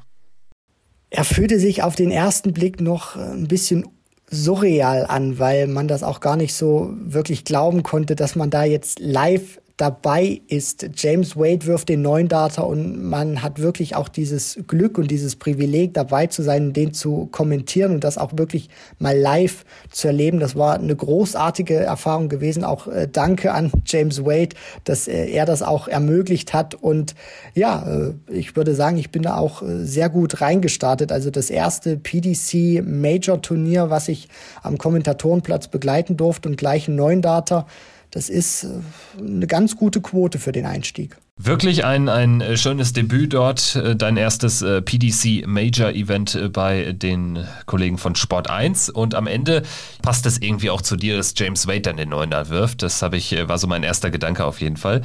Er 1.11 1.25
fühlte 1.25 1.59
sich 1.59 1.83
auf 1.83 1.95
den 1.95 2.09
ersten 2.09 2.53
Blick 2.53 2.81
noch 2.81 3.15
äh, 3.15 3.19
ein 3.19 3.47
bisschen 3.47 3.87
surreal 4.27 5.05
an, 5.05 5.37
weil 5.37 5.67
man 5.67 5.87
das 5.87 6.01
auch 6.01 6.21
gar 6.21 6.37
nicht 6.37 6.55
so 6.55 6.91
wirklich 7.01 7.45
glauben 7.45 7.83
konnte, 7.83 8.15
dass 8.15 8.35
man 8.35 8.49
da 8.49 8.63
jetzt 8.63 8.97
live 8.99 9.59
dabei 9.77 10.41
ist. 10.47 10.87
James 10.95 11.35
Wade 11.35 11.65
wirft 11.65 11.89
den 11.89 12.01
neuen 12.01 12.29
Data 12.29 12.61
und 12.61 13.03
man 13.03 13.41
hat 13.41 13.59
wirklich 13.59 13.95
auch 13.95 14.07
dieses 14.07 14.57
Glück 14.67 14.97
und 14.97 15.11
dieses 15.11 15.35
Privileg 15.35 15.93
dabei 15.93 16.27
zu 16.27 16.43
sein, 16.43 16.71
den 16.71 16.93
zu 16.93 17.27
kommentieren 17.31 17.93
und 17.93 18.03
das 18.05 18.17
auch 18.17 18.31
wirklich 18.37 18.69
mal 18.99 19.17
live 19.17 19.65
zu 19.91 20.07
erleben. 20.07 20.39
Das 20.39 20.55
war 20.55 20.75
eine 20.75 20.95
großartige 20.95 21.75
Erfahrung 21.75 22.29
gewesen. 22.29 22.63
Auch 22.63 22.87
äh, 22.87 23.09
danke 23.11 23.51
an 23.51 23.69
James 23.85 24.23
Wade, 24.23 24.55
dass 24.85 25.09
äh, 25.09 25.29
er 25.29 25.45
das 25.45 25.61
auch 25.61 25.89
ermöglicht 25.89 26.53
hat. 26.53 26.75
Und 26.75 27.13
ja, 27.53 27.85
äh, 27.85 28.13
ich 28.31 28.55
würde 28.55 28.75
sagen, 28.75 28.97
ich 28.97 29.11
bin 29.11 29.23
da 29.23 29.35
auch 29.35 29.61
äh, 29.61 29.85
sehr 29.85 30.07
gut 30.07 30.39
reingestartet. 30.39 31.11
Also 31.11 31.31
das 31.31 31.49
erste 31.49 31.97
PDC 31.97 32.81
Major 32.85 33.41
Turnier, 33.41 33.89
was 33.89 34.07
ich 34.07 34.29
am 34.63 34.77
Kommentatorenplatz 34.77 35.67
begleiten 35.67 36.15
durfte 36.15 36.47
und 36.47 36.55
gleich 36.55 36.87
einen 36.87 36.95
neuen 36.95 37.21
Data 37.21 37.65
das 38.11 38.29
ist 38.29 38.63
äh, 38.63 38.79
eine 39.19 39.47
ganz 39.47 39.75
gute 39.75 40.01
Quote 40.01 40.39
für 40.39 40.51
den 40.51 40.65
Einstieg. 40.65 41.17
Wirklich 41.37 41.83
ein, 41.83 42.07
ein 42.07 42.39
äh, 42.39 42.55
schönes 42.55 42.93
Debüt 42.93 43.33
dort, 43.33 43.75
äh, 43.75 43.97
dein 43.97 44.15
erstes 44.15 44.61
PDC 44.61 45.45
Major 45.45 45.89
Event 45.89 46.53
bei 46.53 46.93
den 46.93 47.45
Kollegen 47.65 47.97
von 47.97 48.15
Sport 48.15 48.49
1 48.49 48.89
und 48.89 49.15
am 49.15 49.27
Ende 49.27 49.63
passt 50.01 50.25
es 50.25 50.41
irgendwie 50.41 50.69
auch 50.69 50.81
zu 50.81 50.95
dir, 50.95 51.17
dass 51.17 51.33
James 51.35 51.67
Wade 51.67 51.81
dann 51.81 51.97
den 51.97 52.07
Neuner 52.07 52.47
wirft. 52.47 52.83
Das 52.83 53.01
habe 53.01 53.17
ich, 53.17 53.35
war 53.49 53.57
so 53.57 53.67
mein 53.67 53.83
erster 53.83 54.11
Gedanke 54.11 54.45
auf 54.45 54.61
jeden 54.61 54.77
Fall. 54.77 55.01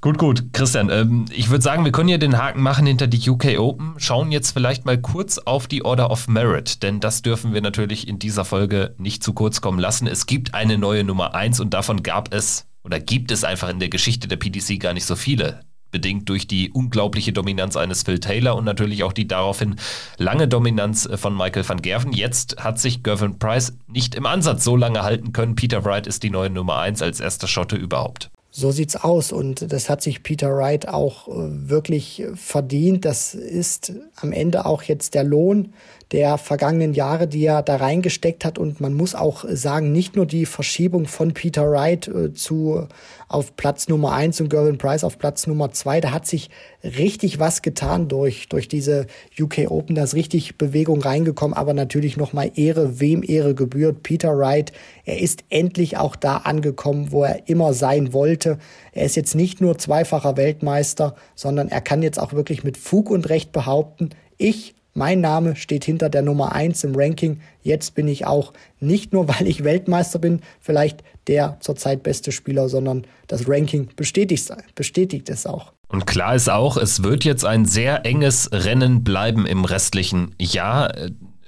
Gut, 0.00 0.16
gut, 0.16 0.54
Christian, 0.54 0.88
ähm, 0.88 1.26
ich 1.30 1.50
würde 1.50 1.62
sagen, 1.62 1.84
wir 1.84 1.92
können 1.92 2.08
ja 2.08 2.16
den 2.16 2.38
Haken 2.38 2.62
machen 2.62 2.86
hinter 2.86 3.06
die 3.06 3.28
UK 3.28 3.58
Open, 3.58 3.94
schauen 3.98 4.32
jetzt 4.32 4.52
vielleicht 4.52 4.86
mal 4.86 4.96
kurz 4.96 5.36
auf 5.36 5.66
die 5.66 5.84
Order 5.84 6.10
of 6.10 6.28
Merit, 6.28 6.82
denn 6.82 7.00
das 7.00 7.20
dürfen 7.20 7.52
wir 7.52 7.60
natürlich 7.60 8.08
in 8.08 8.18
dieser 8.18 8.46
Folge 8.46 8.94
nicht 8.96 9.22
zu 9.22 9.34
kurz 9.34 9.60
kommen 9.60 9.78
lassen. 9.78 10.06
Es 10.06 10.24
gibt 10.24 10.54
eine 10.54 10.78
neue 10.78 11.04
Nummer 11.04 11.34
1 11.34 11.60
und 11.60 11.74
davon 11.74 12.02
gab 12.02 12.32
es 12.32 12.64
oder 12.84 13.00
gibt 13.00 13.30
es 13.30 13.44
einfach 13.44 13.68
in 13.68 13.80
der 13.80 13.90
Geschichte 13.90 14.28
der 14.28 14.36
PDC 14.36 14.80
gar 14.80 14.94
nicht 14.94 15.04
so 15.04 15.14
viele 15.14 15.60
bedingt 15.94 16.28
durch 16.28 16.48
die 16.48 16.72
unglaubliche 16.72 17.32
Dominanz 17.32 17.76
eines 17.76 18.02
Phil 18.02 18.18
Taylor 18.18 18.56
und 18.56 18.64
natürlich 18.64 19.04
auch 19.04 19.12
die 19.12 19.28
daraufhin 19.28 19.76
lange 20.18 20.48
Dominanz 20.48 21.06
äh, 21.06 21.16
von 21.16 21.36
Michael 21.36 21.68
van 21.68 21.82
Gerven. 21.82 22.12
Jetzt 22.12 22.56
hat 22.58 22.80
sich 22.80 23.04
Gervin 23.04 23.38
Price 23.38 23.78
nicht 23.86 24.16
im 24.16 24.26
Ansatz 24.26 24.64
so 24.64 24.74
lange 24.74 25.04
halten 25.04 25.32
können. 25.32 25.54
Peter 25.54 25.84
Wright 25.84 26.08
ist 26.08 26.24
die 26.24 26.30
neue 26.30 26.50
Nummer 26.50 26.80
1 26.80 27.00
als 27.00 27.20
erster 27.20 27.46
Schotte 27.46 27.76
überhaupt. 27.76 28.33
So 28.56 28.70
sieht's 28.70 28.94
aus 28.94 29.32
und 29.32 29.72
das 29.72 29.90
hat 29.90 30.00
sich 30.00 30.22
Peter 30.22 30.56
Wright 30.56 30.86
auch 30.86 31.26
äh, 31.26 31.32
wirklich 31.68 32.22
verdient. 32.36 33.04
Das 33.04 33.34
ist 33.34 33.94
am 34.14 34.30
Ende 34.30 34.64
auch 34.64 34.84
jetzt 34.84 35.14
der 35.14 35.24
Lohn, 35.24 35.72
der 36.12 36.38
vergangenen 36.38 36.94
Jahre, 36.94 37.26
die 37.26 37.44
er 37.44 37.62
da 37.62 37.74
reingesteckt 37.74 38.44
hat. 38.44 38.56
Und 38.56 38.80
man 38.80 38.94
muss 38.94 39.16
auch 39.16 39.44
sagen, 39.48 39.90
nicht 39.90 40.14
nur 40.14 40.24
die 40.24 40.46
Verschiebung 40.46 41.06
von 41.06 41.34
Peter 41.34 41.68
Wright 41.68 42.06
äh, 42.06 42.32
zu 42.32 42.86
auf 43.26 43.56
Platz 43.56 43.88
Nummer 43.88 44.12
eins 44.12 44.40
und 44.40 44.50
Gervin 44.50 44.78
Price 44.78 45.02
auf 45.02 45.18
Platz 45.18 45.48
Nummer 45.48 45.72
zwei, 45.72 46.00
da 46.00 46.12
hat 46.12 46.24
sich 46.24 46.50
richtig 46.84 47.40
was 47.40 47.60
getan 47.60 48.06
durch, 48.06 48.48
durch 48.48 48.68
diese 48.68 49.08
UK 49.36 49.68
Open. 49.68 49.96
Da 49.96 50.04
ist 50.04 50.14
richtig 50.14 50.58
Bewegung 50.58 51.02
reingekommen, 51.02 51.56
aber 51.56 51.74
natürlich 51.74 52.16
nochmal 52.16 52.52
Ehre, 52.54 53.00
wem 53.00 53.24
Ehre 53.24 53.56
gebührt. 53.56 54.04
Peter 54.04 54.38
Wright, 54.38 54.70
er 55.04 55.20
ist 55.20 55.44
endlich 55.50 55.96
auch 55.96 56.16
da 56.16 56.38
angekommen, 56.38 57.12
wo 57.12 57.24
er 57.24 57.48
immer 57.48 57.74
sein 57.74 58.12
wollte. 58.12 58.58
Er 58.92 59.04
ist 59.04 59.16
jetzt 59.16 59.34
nicht 59.34 59.60
nur 59.60 59.78
zweifacher 59.78 60.36
Weltmeister, 60.36 61.14
sondern 61.34 61.68
er 61.68 61.80
kann 61.80 62.02
jetzt 62.02 62.18
auch 62.18 62.32
wirklich 62.32 62.64
mit 62.64 62.76
Fug 62.76 63.10
und 63.10 63.28
Recht 63.28 63.52
behaupten, 63.52 64.10
ich 64.36 64.74
mein 64.96 65.20
Name 65.20 65.56
steht 65.56 65.84
hinter 65.84 66.08
der 66.08 66.22
Nummer 66.22 66.52
eins 66.52 66.84
im 66.84 66.94
Ranking. 66.94 67.40
Jetzt 67.62 67.96
bin 67.96 68.06
ich 68.06 68.26
auch 68.26 68.52
nicht 68.78 69.12
nur, 69.12 69.28
weil 69.40 69.46
ich 69.46 69.64
Weltmeister 69.64 70.18
bin, 70.18 70.40
vielleicht 70.60 71.02
der 71.26 71.56
zurzeit 71.60 72.02
beste 72.02 72.32
Spieler, 72.32 72.68
sondern 72.68 73.06
das 73.26 73.48
Ranking 73.48 73.88
bestätigt, 73.96 74.52
bestätigt 74.74 75.28
es 75.30 75.46
auch. 75.46 75.72
Und 75.88 76.06
klar 76.06 76.34
ist 76.34 76.50
auch, 76.50 76.76
es 76.76 77.02
wird 77.02 77.24
jetzt 77.24 77.44
ein 77.44 77.66
sehr 77.66 78.06
enges 78.06 78.50
Rennen 78.52 79.04
bleiben 79.04 79.46
im 79.46 79.64
restlichen 79.64 80.34
Jahr. 80.40 80.94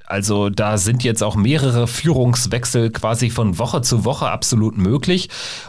Also 0.07 0.51
da 0.51 0.79
sind 0.79 1.05
jetzt 1.05 1.23
auch 1.23 1.37
mehrere 1.37 1.87
Führungswechsel 1.87 2.91
quasi 2.91 3.29
von 3.31 3.59
Woche 3.59 3.83
zu 3.83 4.05
Woche 4.05 4.29
absolut 4.29 4.79
möglich. 4.79 5.29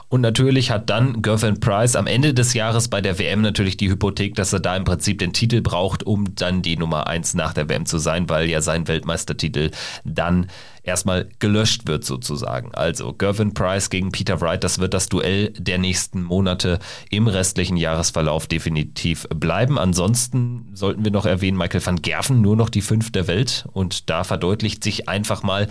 Und 0.09 0.21
natürlich 0.21 0.71
hat 0.71 0.89
dann 0.89 1.21
Gervin 1.21 1.59
Price 1.59 1.95
am 1.95 2.07
Ende 2.07 2.33
des 2.33 2.53
Jahres 2.53 2.87
bei 2.87 3.01
der 3.01 3.19
WM 3.19 3.41
natürlich 3.41 3.77
die 3.77 3.89
Hypothek, 3.89 4.35
dass 4.35 4.53
er 4.53 4.59
da 4.59 4.75
im 4.75 4.83
Prinzip 4.83 5.19
den 5.19 5.33
Titel 5.33 5.61
braucht, 5.61 6.03
um 6.03 6.35
dann 6.35 6.61
die 6.61 6.77
Nummer 6.77 7.07
eins 7.07 7.33
nach 7.33 7.53
der 7.53 7.67
WM 7.67 7.85
zu 7.85 7.97
sein, 7.97 8.29
weil 8.29 8.49
ja 8.49 8.61
sein 8.61 8.87
Weltmeistertitel 8.87 9.71
dann 10.05 10.47
erstmal 10.87 11.29
gelöscht 11.39 11.87
wird 11.87 12.03
sozusagen. 12.05 12.73
Also 12.73 13.13
Gervin 13.13 13.53
Price 13.53 13.89
gegen 13.89 14.11
Peter 14.11 14.41
Wright, 14.41 14.63
das 14.63 14.79
wird 14.79 14.93
das 14.93 15.09
Duell 15.09 15.49
der 15.57 15.77
nächsten 15.77 16.23
Monate 16.23 16.79
im 17.09 17.27
restlichen 17.27 17.77
Jahresverlauf 17.77 18.47
definitiv 18.47 19.27
bleiben. 19.29 19.77
Ansonsten 19.77 20.69
sollten 20.73 21.03
wir 21.03 21.11
noch 21.11 21.25
erwähnen, 21.25 21.57
Michael 21.57 21.85
van 21.85 22.01
Gerven 22.01 22.41
nur 22.41 22.55
noch 22.55 22.69
die 22.69 22.81
fünf 22.81 23.11
der 23.11 23.27
Welt 23.27 23.67
und 23.73 24.09
da 24.09 24.23
verdeutlicht 24.23 24.83
sich 24.83 25.09
einfach 25.09 25.43
mal, 25.43 25.67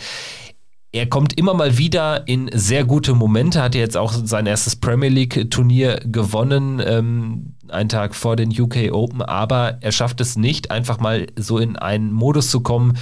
er 0.93 1.07
kommt 1.07 1.39
immer 1.39 1.53
mal 1.53 1.77
wieder 1.79 2.27
in 2.27 2.51
sehr 2.55 2.85
gute 2.85 3.15
Momente, 3.15 3.63
hat 3.63 3.75
jetzt 3.75 3.97
auch 3.97 4.13
sein 4.13 4.47
erstes 4.47 4.77
Premier 4.77 5.11
League 5.11 5.51
Turnier 5.51 6.01
gewonnen. 6.05 6.81
Ähm, 6.85 7.56
einen 7.71 7.89
Tag 7.89 8.15
vor 8.15 8.37
den 8.37 8.51
UK 8.51 8.93
Open, 8.93 9.23
aber 9.23 9.79
er 9.81 9.93
schafft 9.93 10.21
es 10.21 10.37
nicht, 10.37 10.71
einfach 10.71 10.99
mal 11.01 11.27
so 11.37 11.59
in 11.59 11.77
einen 11.77 12.13
Modus 12.13 12.51
zu 12.51 12.61
kommen, 12.61 12.97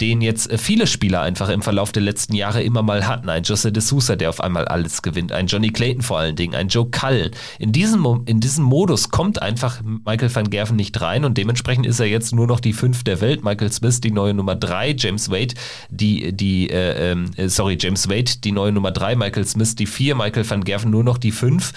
den 0.00 0.22
jetzt 0.22 0.50
viele 0.58 0.86
Spieler 0.86 1.20
einfach 1.20 1.48
im 1.48 1.62
Verlauf 1.62 1.92
der 1.92 2.02
letzten 2.02 2.34
Jahre 2.34 2.62
immer 2.62 2.82
mal 2.82 3.06
hatten. 3.06 3.28
Ein 3.28 3.42
Jose 3.42 3.70
de 3.70 3.82
Sousa, 3.82 4.16
der 4.16 4.30
auf 4.30 4.40
einmal 4.40 4.66
alles 4.66 5.02
gewinnt, 5.02 5.32
ein 5.32 5.46
Johnny 5.46 5.70
Clayton 5.70 6.02
vor 6.02 6.18
allen 6.18 6.36
Dingen, 6.36 6.54
ein 6.54 6.68
Joe 6.68 6.88
Cullen. 6.90 7.30
In 7.58 7.72
diesem, 7.72 8.22
in 8.26 8.40
diesem 8.40 8.64
Modus 8.64 9.10
kommt 9.10 9.42
einfach 9.42 9.80
Michael 9.82 10.34
van 10.34 10.50
Gerven 10.50 10.76
nicht 10.76 11.00
rein 11.00 11.24
und 11.24 11.36
dementsprechend 11.36 11.86
ist 11.86 12.00
er 12.00 12.06
jetzt 12.06 12.34
nur 12.34 12.46
noch 12.46 12.60
die 12.60 12.72
fünf 12.72 13.04
der 13.04 13.20
Welt. 13.20 13.44
Michael 13.44 13.72
Smith 13.72 14.00
die 14.00 14.10
neue 14.10 14.34
Nummer 14.34 14.56
drei, 14.56 14.94
James 14.96 15.30
Wade 15.30 15.54
die, 15.90 16.32
die, 16.32 16.70
äh, 16.70 17.12
äh, 17.12 17.48
sorry, 17.48 17.76
James 17.78 18.08
Wade 18.08 18.32
die 18.42 18.52
neue 18.52 18.72
Nummer 18.72 18.92
drei, 18.92 19.16
Michael 19.16 19.46
Smith 19.46 19.74
die 19.74 19.86
vier, 19.86 20.14
Michael 20.14 20.48
van 20.48 20.64
Gerven 20.64 20.90
nur 20.90 21.04
noch 21.04 21.18
die 21.18 21.32
fünf. 21.32 21.72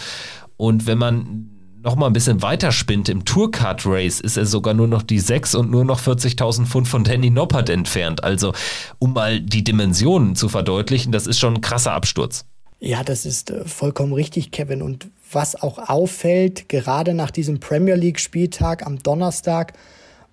Und 0.55 0.85
wenn 0.87 0.97
man 0.97 1.49
noch 1.83 1.95
mal 1.95 2.07
ein 2.07 2.13
bisschen 2.13 2.41
weiter 2.41 2.71
spinnt, 2.71 3.09
im 3.09 3.25
Tourcard 3.25 3.85
Race 3.85 4.19
ist 4.21 4.37
er 4.37 4.45
sogar 4.45 4.73
nur 4.73 4.87
noch 4.87 5.03
die 5.03 5.19
6 5.19 5.55
und 5.55 5.69
nur 5.69 5.83
noch 5.83 5.99
40.000 5.99 6.65
Pfund 6.65 6.87
von 6.87 7.03
Danny 7.03 7.29
Noppert 7.29 7.69
entfernt. 7.69 8.23
Also, 8.23 8.53
um 8.99 9.13
mal 9.13 9.41
die 9.41 9.63
Dimensionen 9.63 10.35
zu 10.35 10.47
verdeutlichen, 10.47 11.11
das 11.11 11.27
ist 11.27 11.39
schon 11.39 11.55
ein 11.55 11.61
krasser 11.61 11.91
Absturz. 11.91 12.45
Ja, 12.79 13.03
das 13.03 13.25
ist 13.25 13.51
äh, 13.51 13.65
vollkommen 13.65 14.13
richtig, 14.13 14.51
Kevin. 14.51 14.81
Und 14.81 15.09
was 15.31 15.61
auch 15.61 15.77
auffällt, 15.89 16.69
gerade 16.69 17.13
nach 17.13 17.31
diesem 17.31 17.59
Premier 17.59 17.95
League 17.95 18.19
Spieltag 18.19 18.85
am 18.85 18.99
Donnerstag, 18.99 19.73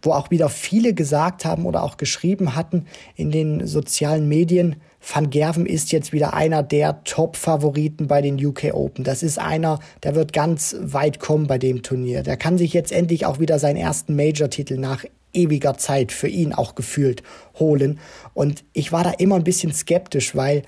wo 0.03 0.13
auch 0.13 0.31
wieder 0.31 0.49
viele 0.49 0.95
gesagt 0.95 1.45
haben 1.45 1.67
oder 1.67 1.83
auch 1.83 1.97
geschrieben 1.97 2.55
hatten 2.55 2.87
in 3.17 3.31
den 3.31 3.67
sozialen 3.67 4.29
Medien, 4.29 4.77
Van 5.01 5.31
Gerven 5.31 5.67
ist 5.67 5.93
jetzt 5.93 6.13
wieder 6.13 6.35
einer 6.35 6.63
der 6.63 7.03
Top-Favoriten 7.05 8.07
bei 8.07 8.21
den 8.21 8.45
UK 8.45 8.75
Open. 8.75 9.03
Das 9.03 9.23
ist 9.23 9.39
einer, 9.39 9.81
der 10.03 10.15
wird 10.15 10.33
ganz 10.33 10.77
weit 10.81 11.21
kommen 11.21 11.47
bei 11.47 11.59
dem 11.59 11.83
Turnier. 11.83 12.23
Der 12.23 12.37
kann 12.37 12.59
sich 12.59 12.75
jetzt 12.75 12.93
endlich 12.93 13.25
auch 13.25 13.41
wieder 13.41 13.59
seinen 13.59 13.77
ersten 13.77 14.15
Major-Titel 14.15 14.77
nach 14.77 15.05
ewiger 15.33 15.79
Zeit 15.79 16.13
für 16.13 16.29
ihn 16.29 16.53
auch 16.53 16.75
gefühlt 16.75 17.23
holen. 17.59 17.99
Und 18.35 18.65
ich 18.73 18.93
war 18.93 19.05
da 19.05 19.11
immer 19.11 19.37
ein 19.37 19.45
bisschen 19.45 19.73
skeptisch, 19.73 20.37
weil 20.37 20.63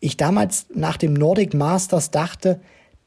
ich 0.00 0.16
damals 0.16 0.66
nach 0.74 0.96
dem 0.96 1.14
Nordic 1.14 1.54
Masters 1.54 2.10
dachte, 2.10 2.60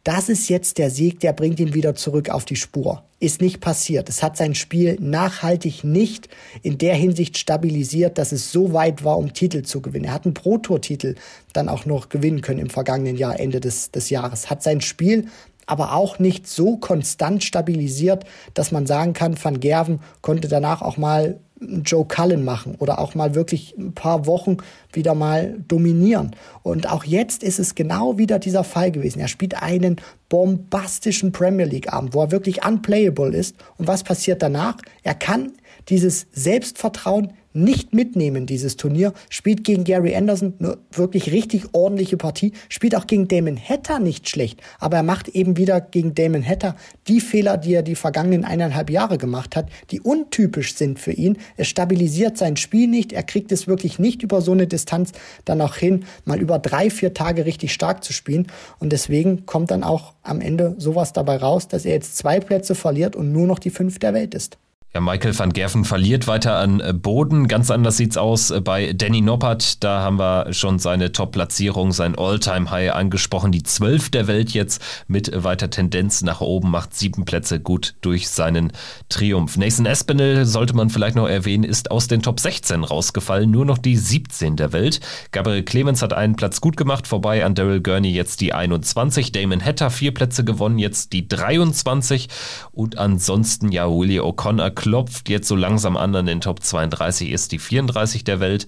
das 0.10 0.28
ist 0.28 0.49
jetzt 0.49 0.80
der 0.80 0.89
Sieg, 0.89 1.20
der 1.20 1.34
bringt 1.34 1.60
ihn 1.60 1.76
wieder 1.76 1.93
zurück 1.93 2.32
auf 2.32 2.43
die 2.43 2.55
Spur. 2.55 3.03
Ist 3.20 3.41
nicht 3.41 3.60
passiert. 3.60 4.10
Es 4.10 4.24
hat 4.24 4.38
sein 4.38 4.55
Spiel 4.55 4.97
nachhaltig 4.99 5.84
nicht 5.84 6.30
in 6.64 6.80
der 6.80 6.95
Hinsicht 6.95 7.38
stabilisiert, 7.38 8.18
dass 8.18 8.32
es 8.32 8.51
so 8.51 8.74
weit 8.74 9.03
war, 9.03 9.20
um 9.20 9.34
Titel 9.34 9.62
zu 9.62 9.84
gewinnen. 9.84 10.05
Er 10.05 10.14
hat 10.16 10.26
einen 10.26 10.34
Pro-Tour-Titel 10.34 11.14
dann 11.53 11.70
auch 11.70 11.86
noch 11.86 12.10
gewinnen 12.10 12.41
können 12.41 12.60
im 12.60 12.72
vergangenen 12.72 13.18
Jahr, 13.18 13.39
Ende 13.39 13.60
des, 13.60 13.91
des 13.91 14.10
Jahres. 14.10 14.49
Hat 14.49 14.64
sein 14.64 14.82
Spiel 14.82 15.28
aber 15.68 15.93
auch 15.93 16.18
nicht 16.18 16.47
so 16.47 16.78
konstant 16.78 17.43
stabilisiert, 17.43 18.26
dass 18.55 18.72
man 18.72 18.88
sagen 18.88 19.14
kann, 19.14 19.38
Van 19.39 19.60
Gerven 19.60 19.99
konnte 20.22 20.47
danach 20.47 20.82
auch 20.82 20.97
mal 20.97 21.39
Joe 21.62 22.05
Cullen 22.05 22.43
machen 22.43 22.76
oder 22.80 22.99
auch 22.99 23.16
mal 23.16 23.36
wirklich 23.36 23.76
ein 23.78 23.93
paar 23.93 24.26
Wochen 24.26 24.57
wieder 24.93 25.14
mal 25.14 25.57
dominieren. 25.68 26.36
Und 26.64 26.89
auch 26.89 27.03
jetzt 27.03 27.43
ist 27.43 27.60
es 27.60 27.76
genau 27.76 28.18
wieder 28.18 28.39
dieser 28.39 28.64
Fall 28.64 28.91
gewesen. 28.91 29.20
Er 29.20 29.28
spielt 29.28 29.62
einen 29.62 29.97
bombastischen 30.30 31.32
Premier 31.32 31.66
League 31.66 31.91
Abend, 31.91 32.14
wo 32.14 32.22
er 32.22 32.32
wirklich 32.32 32.66
unplayable 32.66 33.36
ist. 33.36 33.55
Und 33.78 33.88
was 33.88 34.03
passiert 34.03 34.41
danach? 34.41 34.78
Er 35.03 35.16
kann 35.16 35.53
dieses 35.89 36.28
Selbstvertrauen 36.32 37.34
nicht 37.54 37.93
mitnehmen, 37.93 38.45
dieses 38.45 38.78
Turnier. 38.78 39.14
Spielt 39.30 39.64
gegen 39.64 39.84
Gary 39.84 40.16
Anderson 40.16 40.54
eine 40.60 40.78
wirklich 40.91 41.32
richtig 41.32 41.74
ordentliche 41.74 42.18
Partie. 42.18 42.54
Spielt 42.70 42.95
auch 42.95 43.08
gegen 43.08 43.28
Damon 43.28 43.58
Hatter 43.58 44.00
nicht 44.00 44.30
schlecht. 44.30 44.62
Aber 44.80 44.97
er 44.97 45.04
macht 45.04 45.30
eben 45.30 45.58
wieder 45.58 45.82
gegen 45.82 46.14
Damon 46.14 46.45
Hatter 46.45 46.76
die 47.08 47.22
Fehler, 47.22 47.58
die 47.58 47.74
er 47.74 47.84
die 47.84 47.95
vergangenen 47.95 48.45
eineinhalb 48.45 48.89
Jahre 48.89 49.18
gemacht 49.18 49.56
hat, 49.56 49.70
die 49.91 50.02
untypisch 50.02 50.76
sind 50.76 51.00
für 51.00 51.12
ihn. 51.12 51.38
Er 51.58 51.66
stabilisiert 51.66 52.38
sein 52.38 52.58
Spiel 52.58 52.88
nicht. 52.88 53.14
Er 53.14 53.24
kriegt 53.24 53.52
es 53.52 53.68
wirklich 53.68 54.00
nicht 54.00 54.22
über 54.22 54.41
so 54.41 54.52
eine 54.52 54.68
Distanz 54.68 55.12
dann 55.45 55.62
auch 55.62 55.76
hin, 55.76 56.06
mal 56.26 56.39
über 56.39 56.60
drei, 56.60 56.89
vier 56.89 57.14
Tage 57.14 57.45
richtig 57.45 57.74
stark 57.74 58.04
zu 58.04 58.14
spielen. 58.14 58.47
Und 58.80 58.91
deswegen 58.91 59.45
kommt 59.45 59.72
dann 59.72 59.84
auch 59.84 60.14
am 60.24 60.41
Ende 60.41 60.76
sowas 60.78 61.14
dabei 61.14 61.38
raus, 61.38 61.68
dass 61.68 61.86
er 61.86 61.93
jetzt 61.93 62.18
zwei 62.18 62.39
Plätze 62.39 62.76
verliert 62.76 63.16
und 63.16 63.32
nur 63.32 63.47
noch 63.47 63.60
die 63.60 63.72
fünf 63.72 64.00
der 64.00 64.14
Welt 64.14 64.36
ist. 64.36 64.58
Ja, 64.92 65.02
Michael 65.02 65.38
van 65.38 65.54
Gerven 65.54 65.86
verliert 65.86 66.26
weiter 66.26 66.56
an 66.56 66.80
äh, 66.80 66.94
Boden. 66.94 67.48
Ganz 67.48 67.70
anders 67.70 67.98
sieht's 67.98 68.18
aus 68.18 68.50
äh, 68.50 68.60
bei 68.60 68.92
Danny 68.92 69.22
Noppert. 69.22 69.84
Da 69.84 70.02
haben 70.02 70.18
wir 70.18 70.52
schon 70.52 70.80
seine 70.80 71.12
Top-Platzierung, 71.12 71.92
sein 71.92 72.18
All-Time-High 72.18 72.94
angesprochen. 72.94 73.52
Die 73.52 73.62
zwölf 73.62 74.10
der 74.10 74.26
Welt 74.26 74.50
jetzt 74.50 74.82
mit 75.08 75.32
weiter 75.44 75.70
Tendenz 75.70 76.24
nach 76.24 76.42
oben, 76.42 76.72
macht 76.72 76.96
sieben 76.96 77.24
Plätze 77.24 77.60
gut 77.60 77.94
durch 78.02 78.30
seinen 78.30 78.72
Triumph. 79.10 79.58
Nathan 79.58 79.86
Espinel, 79.86 80.48
sollte 80.48 80.76
man 80.76 80.90
vielleicht 80.90 81.16
noch 81.16 81.30
erwähnen, 81.30 81.66
ist 81.66 81.92
aus 81.92 82.08
den 82.08 82.24
Top 82.24 82.40
16 82.40 82.84
rausgefallen. 82.84 83.52
Nur 83.52 83.66
noch 83.66 83.78
die 83.78 83.96
17 83.96 84.56
der 84.56 84.74
Welt. 84.74 85.02
Gabriel 85.32 85.62
Clemens 85.62 86.02
hat 86.02 86.14
einen 86.14 86.36
Platz 86.36 86.62
gut 86.62 86.78
gemacht, 86.78 87.06
vorbei 87.06 87.46
an 87.46 87.54
Daryl 87.54 87.82
Gurney 87.82 88.12
jetzt 88.12 88.42
die 88.42 88.54
21. 88.54 89.34
Damon 89.34 89.64
Hatter 89.64 89.92
vier 89.92 90.16
Plätze 90.16 90.44
gewonnen, 90.44 90.80
jetzt 90.80 91.14
die 91.14 91.28
23. 91.28 92.28
Und 92.72 92.98
ansonsten 92.98 93.72
ja 93.72 93.88
Willie 93.88 94.24
O'Connor 94.24 94.79
klopft 94.80 95.28
jetzt 95.28 95.50
so 95.50 95.58
langsam 95.58 95.98
an 95.98 96.16
an 96.16 96.26
den 96.26 96.40
Top 96.40 96.64
32, 96.64 97.32
ist 97.32 97.52
die 97.52 97.60
34 97.60 98.24
der 98.24 98.40
Welt. 98.40 98.66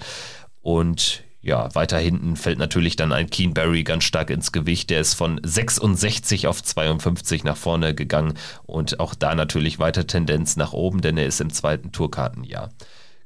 Und 0.62 1.24
ja, 1.42 1.74
weiter 1.74 1.98
hinten 1.98 2.36
fällt 2.36 2.60
natürlich 2.60 2.98
dann 2.98 3.14
ein 3.14 3.30
Keen 3.30 3.54
Barry 3.54 3.84
ganz 3.84 4.04
stark 4.04 4.30
ins 4.30 4.52
Gewicht. 4.52 4.90
Der 4.90 5.00
ist 5.00 5.14
von 5.14 5.40
66 5.42 6.48
auf 6.48 6.62
52 6.62 7.46
nach 7.46 7.56
vorne 7.56 7.96
gegangen 7.96 8.34
und 8.64 9.00
auch 9.00 9.16
da 9.16 9.34
natürlich 9.36 9.80
weiter 9.80 10.06
Tendenz 10.06 10.58
nach 10.58 10.74
oben, 10.74 11.00
denn 11.00 11.18
er 11.18 11.28
ist 11.28 11.40
im 11.40 11.52
zweiten 11.52 11.94
Tourkartenjahr. 11.94 12.70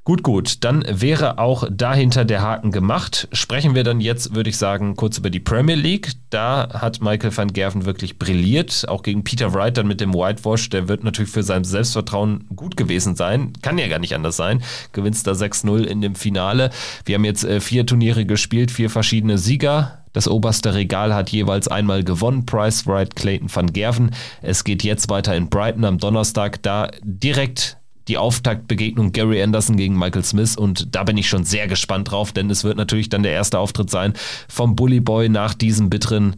Gut, 0.06 0.22
gut, 0.22 0.64
dann 0.64 0.86
wäre 0.88 1.40
auch 1.40 1.68
dahinter 1.68 2.26
der 2.26 2.44
Haken 2.44 2.72
gemacht. 2.72 3.28
Sprechen 3.32 3.74
wir 3.74 3.84
dann 3.84 4.00
jetzt, 4.00 4.36
würde 4.36 4.52
ich 4.52 4.58
sagen, 4.58 4.96
kurz 4.96 5.18
über 5.18 5.32
die 5.32 5.40
Premier 5.40 5.74
League. 5.74 6.12
Da 6.30 6.70
hat 6.74 7.02
Michael 7.02 7.36
van 7.36 7.52
Gerven 7.52 7.86
wirklich 7.86 8.20
brilliert, 8.20 8.86
auch 8.88 9.02
gegen 9.02 9.24
Peter 9.24 9.56
Wright 9.56 9.76
dann 9.76 9.88
mit 9.88 10.02
dem 10.02 10.14
Whitewash. 10.14 10.70
Der 10.70 10.88
wird 10.88 11.04
natürlich 11.04 11.32
für 11.32 11.42
sein 11.42 11.64
Selbstvertrauen 11.64 12.46
gut 12.56 12.78
gewesen 12.78 13.16
sein. 13.16 13.54
Kann 13.64 13.80
ja 13.80 13.88
gar 13.88 13.98
nicht 13.98 14.14
anders 14.14 14.38
sein. 14.38 14.62
Gewinnst 14.92 15.26
da 15.26 15.32
6-0 15.32 15.86
in 15.86 16.02
dem 16.02 16.14
Finale. 16.14 16.70
Wir 17.06 17.16
haben 17.16 17.26
jetzt 17.26 17.44
äh, 17.44 17.60
vier 17.60 17.88
Turniere 17.88 18.28
gespielt, 18.28 18.70
vier 18.70 18.92
verschiedene 18.92 19.40
Sieger. 19.40 20.04
Das 20.14 20.28
oberste 20.28 20.76
Regal 20.76 21.16
hat 21.16 21.32
jeweils 21.32 21.68
einmal 21.68 22.04
gewonnen. 22.04 22.46
Price, 22.46 22.86
Wright, 22.86 23.16
Clayton, 23.16 23.50
van 23.52 23.74
Gerven. 23.74 24.12
Es 24.44 24.64
geht 24.64 24.84
jetzt 24.84 25.10
weiter 25.10 25.36
in 25.36 25.50
Brighton 25.50 25.84
am 25.84 25.98
Donnerstag. 25.98 26.62
Da 26.62 26.92
direkt 27.02 27.78
die 28.08 28.18
Auftaktbegegnung 28.18 29.12
Gary 29.12 29.42
Anderson 29.42 29.78
gegen 29.78 29.98
Michael 29.98 30.24
Smith 30.24 30.56
und 30.56 30.96
da 30.96 31.04
bin 31.04 31.18
ich 31.18 31.28
schon 31.28 31.44
sehr 31.44 31.68
gespannt 31.68 32.12
drauf, 32.12 32.32
denn 32.32 32.50
es 32.50 32.64
wird 32.64 32.78
natürlich 32.78 33.10
dann 33.10 33.24
der 33.24 33.32
erste 33.32 33.60
Auftritt 33.60 33.90
sein 33.90 34.14
vom 34.48 34.76
Bully 34.76 35.00
Boy 35.00 35.30
nach 35.30 35.54
diesem 35.54 35.90
bitteren 35.90 36.36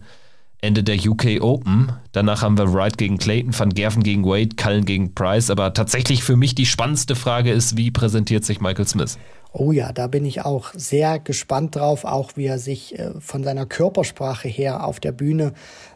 Ende 0.62 0.84
der 0.84 0.98
UK 0.98 1.42
Open. 1.42 1.92
Danach 2.18 2.42
haben 2.42 2.58
wir 2.58 2.74
Wright 2.74 2.98
gegen 2.98 3.20
Clayton, 3.20 3.54
Van 3.56 3.70
Gerven 3.70 4.02
gegen 4.02 4.26
Wade, 4.26 4.56
Cullen 4.56 4.86
gegen 4.86 5.14
Price. 5.14 5.52
Aber 5.52 5.76
tatsächlich 5.76 6.24
für 6.24 6.36
mich 6.36 6.56
die 6.56 6.66
spannendste 6.66 7.16
Frage 7.16 7.52
ist, 7.52 7.78
wie 7.78 7.92
präsentiert 7.92 8.44
sich 8.44 8.60
Michael 8.60 8.88
Smith? 8.88 9.20
Oh 9.54 9.72
ja, 9.72 9.92
da 9.92 10.08
bin 10.08 10.26
ich 10.26 10.42
auch 10.42 10.72
sehr 10.76 11.20
gespannt 11.20 11.76
drauf, 11.76 12.06
auch 12.06 12.32
wie 12.36 12.46
er 12.46 12.60
sich 12.60 13.00
äh, 13.00 13.12
von 13.20 13.44
seiner 13.44 13.66
Körpersprache 13.66 14.48
her 14.48 14.86
auf 14.86 15.00
der 15.00 15.12
Bühne 15.12 15.54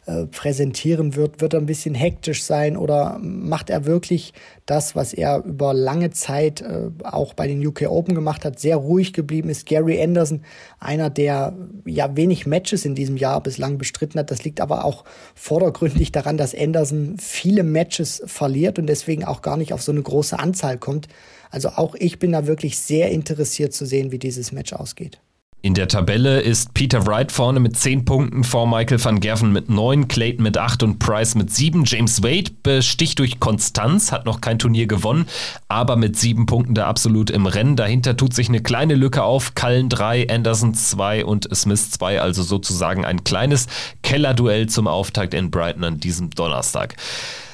äh, 0.07 0.25
präsentieren 0.25 1.15
wird. 1.15 1.41
Wird 1.41 1.53
er 1.53 1.59
ein 1.59 1.67
bisschen 1.67 1.93
hektisch 1.93 2.43
sein 2.43 2.75
oder 2.75 3.19
macht 3.21 3.69
er 3.69 3.85
wirklich 3.85 4.33
das, 4.65 4.95
was 4.95 5.13
er 5.13 5.43
über 5.43 5.73
lange 5.73 6.09
Zeit 6.09 6.61
äh, 6.61 6.89
auch 7.03 7.33
bei 7.33 7.45
den 7.45 7.65
UK 7.65 7.83
Open 7.83 8.15
gemacht 8.15 8.45
hat, 8.45 8.57
sehr 8.57 8.77
ruhig 8.77 9.13
geblieben 9.13 9.49
ist? 9.49 9.67
Gary 9.67 10.01
Anderson, 10.01 10.41
einer, 10.79 11.09
der 11.09 11.53
ja 11.85 12.15
wenig 12.15 12.47
Matches 12.47 12.83
in 12.85 12.95
diesem 12.95 13.17
Jahr 13.17 13.43
bislang 13.43 13.77
bestritten 13.77 14.17
hat. 14.17 14.31
Das 14.31 14.43
liegt 14.43 14.59
aber 14.59 14.85
auch 14.85 15.03
vordergründig 15.35 16.10
daran, 16.11 16.37
dass 16.37 16.55
Anderson 16.55 17.17
viele 17.19 17.63
Matches 17.63 18.21
verliert 18.25 18.79
und 18.79 18.87
deswegen 18.87 19.23
auch 19.23 19.41
gar 19.41 19.57
nicht 19.57 19.73
auf 19.73 19.81
so 19.81 19.91
eine 19.91 20.01
große 20.01 20.37
Anzahl 20.37 20.77
kommt. 20.77 21.07
Also 21.49 21.69
auch 21.69 21.95
ich 21.95 22.19
bin 22.19 22.31
da 22.31 22.47
wirklich 22.47 22.79
sehr 22.79 23.09
interessiert 23.11 23.73
zu 23.73 23.85
sehen, 23.85 24.11
wie 24.11 24.19
dieses 24.19 24.51
Match 24.51 24.73
ausgeht. 24.73 25.19
In 25.63 25.75
der 25.75 25.87
Tabelle 25.87 26.41
ist 26.41 26.73
Peter 26.73 27.05
Wright 27.05 27.31
vorne 27.31 27.59
mit 27.59 27.77
10 27.77 28.03
Punkten 28.03 28.43
vor 28.43 28.65
Michael 28.67 29.03
van 29.03 29.19
Gerven 29.19 29.51
mit 29.51 29.69
9, 29.69 30.07
Clayton 30.07 30.41
mit 30.41 30.57
8 30.57 30.81
und 30.81 30.97
Price 30.97 31.35
mit 31.35 31.53
7. 31.53 31.83
James 31.85 32.23
Wade 32.23 32.49
besticht 32.63 33.19
durch 33.19 33.39
Konstanz, 33.39 34.11
hat 34.11 34.25
noch 34.25 34.41
kein 34.41 34.57
Turnier 34.57 34.87
gewonnen, 34.87 35.27
aber 35.67 35.97
mit 35.97 36.17
7 36.17 36.47
Punkten 36.47 36.73
da 36.73 36.87
absolut 36.87 37.29
im 37.29 37.45
Rennen. 37.45 37.75
Dahinter 37.75 38.17
tut 38.17 38.33
sich 38.33 38.49
eine 38.49 38.63
kleine 38.63 38.95
Lücke 38.95 39.21
auf. 39.21 39.53
Cullen 39.53 39.89
3, 39.89 40.31
Anderson 40.31 40.73
2 40.73 41.25
und 41.25 41.47
Smith 41.53 41.91
2, 41.91 42.19
also 42.19 42.41
sozusagen 42.41 43.05
ein 43.05 43.23
kleines 43.23 43.67
Kellerduell 44.01 44.65
zum 44.65 44.87
Auftakt 44.87 45.35
in 45.35 45.51
Brighton 45.51 45.83
an 45.83 45.99
diesem 45.99 46.31
Donnerstag. 46.31 46.95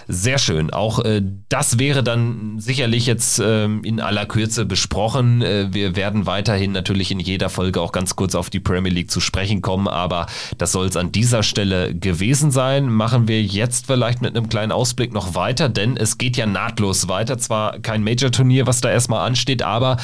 Sehr 0.10 0.38
schön. 0.38 0.72
Auch 0.72 1.04
äh, 1.04 1.22
das 1.50 1.80
wäre 1.80 2.02
dann 2.02 2.60
sicherlich 2.60 3.06
jetzt 3.06 3.40
äh, 3.40 3.66
in 3.66 4.00
aller 4.00 4.26
Kürze 4.26 4.66
besprochen. 4.66 5.42
Äh, 5.42 5.68
wir 5.72 5.98
werden 5.98 6.26
weiterhin 6.26 6.72
natürlich 6.72 7.12
in 7.12 7.20
jeder 7.20 7.50
Folge 7.50 7.82
auch 7.82 7.92
ganz 7.92 8.16
kurz 8.16 8.34
auf 8.34 8.50
die 8.50 8.62
Premier 8.62 8.92
League 8.92 9.12
zu 9.12 9.20
sprechen 9.20 9.62
kommen, 9.62 9.90
aber 9.90 10.28
das 10.58 10.72
soll 10.72 10.88
es 10.88 10.96
an 10.96 11.12
dieser 11.12 11.44
Stelle 11.44 11.94
gewesen 11.94 12.52
sein. 12.52 12.90
Machen 12.90 13.28
wir 13.28 13.44
jetzt 13.44 13.88
vielleicht 13.88 14.22
mit 14.22 14.38
einem 14.38 14.48
kleinen 14.48 14.72
Ausblick 14.72 15.12
noch 15.12 15.36
weiter, 15.36 15.68
denn 15.68 15.98
es 15.98 16.18
geht 16.18 16.38
ja 16.38 16.46
nahtlos 16.46 17.10
weiter. 17.10 17.38
Zwar 17.38 17.80
kein 17.80 18.02
Major-Turnier, 18.04 18.66
was 18.66 18.80
da 18.80 18.90
erstmal 18.90 19.28
ansteht, 19.28 19.62
aber 19.62 19.98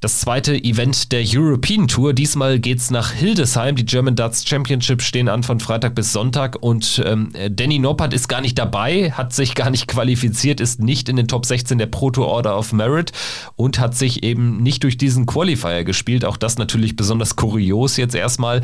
das 0.00 0.20
zweite 0.20 0.56
Event 0.56 1.12
der 1.12 1.22
European 1.26 1.86
Tour. 1.86 2.14
Diesmal 2.14 2.58
geht's 2.58 2.90
nach 2.90 3.12
Hildesheim. 3.12 3.76
Die 3.76 3.84
German 3.84 4.16
Darts 4.16 4.48
Championship 4.48 5.02
stehen 5.02 5.28
an 5.28 5.42
von 5.42 5.60
Freitag 5.60 5.94
bis 5.94 6.12
Sonntag 6.12 6.56
und 6.62 7.02
ähm, 7.04 7.32
Danny 7.50 7.78
Noppert 7.78 8.14
ist 8.14 8.26
gar 8.26 8.40
nicht 8.40 8.58
dabei, 8.58 9.12
hat 9.12 9.34
sich 9.34 9.54
gar 9.54 9.68
nicht 9.68 9.88
qualifiziert, 9.88 10.60
ist 10.60 10.80
nicht 10.80 11.10
in 11.10 11.16
den 11.16 11.28
Top 11.28 11.44
16 11.44 11.76
der 11.76 11.86
Proto 11.86 12.24
Order 12.24 12.58
of 12.58 12.72
Merit 12.72 13.12
und 13.56 13.78
hat 13.78 13.94
sich 13.94 14.22
eben 14.22 14.62
nicht 14.62 14.82
durch 14.84 14.96
diesen 14.96 15.26
Qualifier 15.26 15.84
gespielt. 15.84 16.24
Auch 16.24 16.38
das 16.38 16.56
natürlich 16.56 16.96
besonders 16.96 17.36
kurios 17.36 17.98
jetzt 17.98 18.14
erstmal 18.14 18.62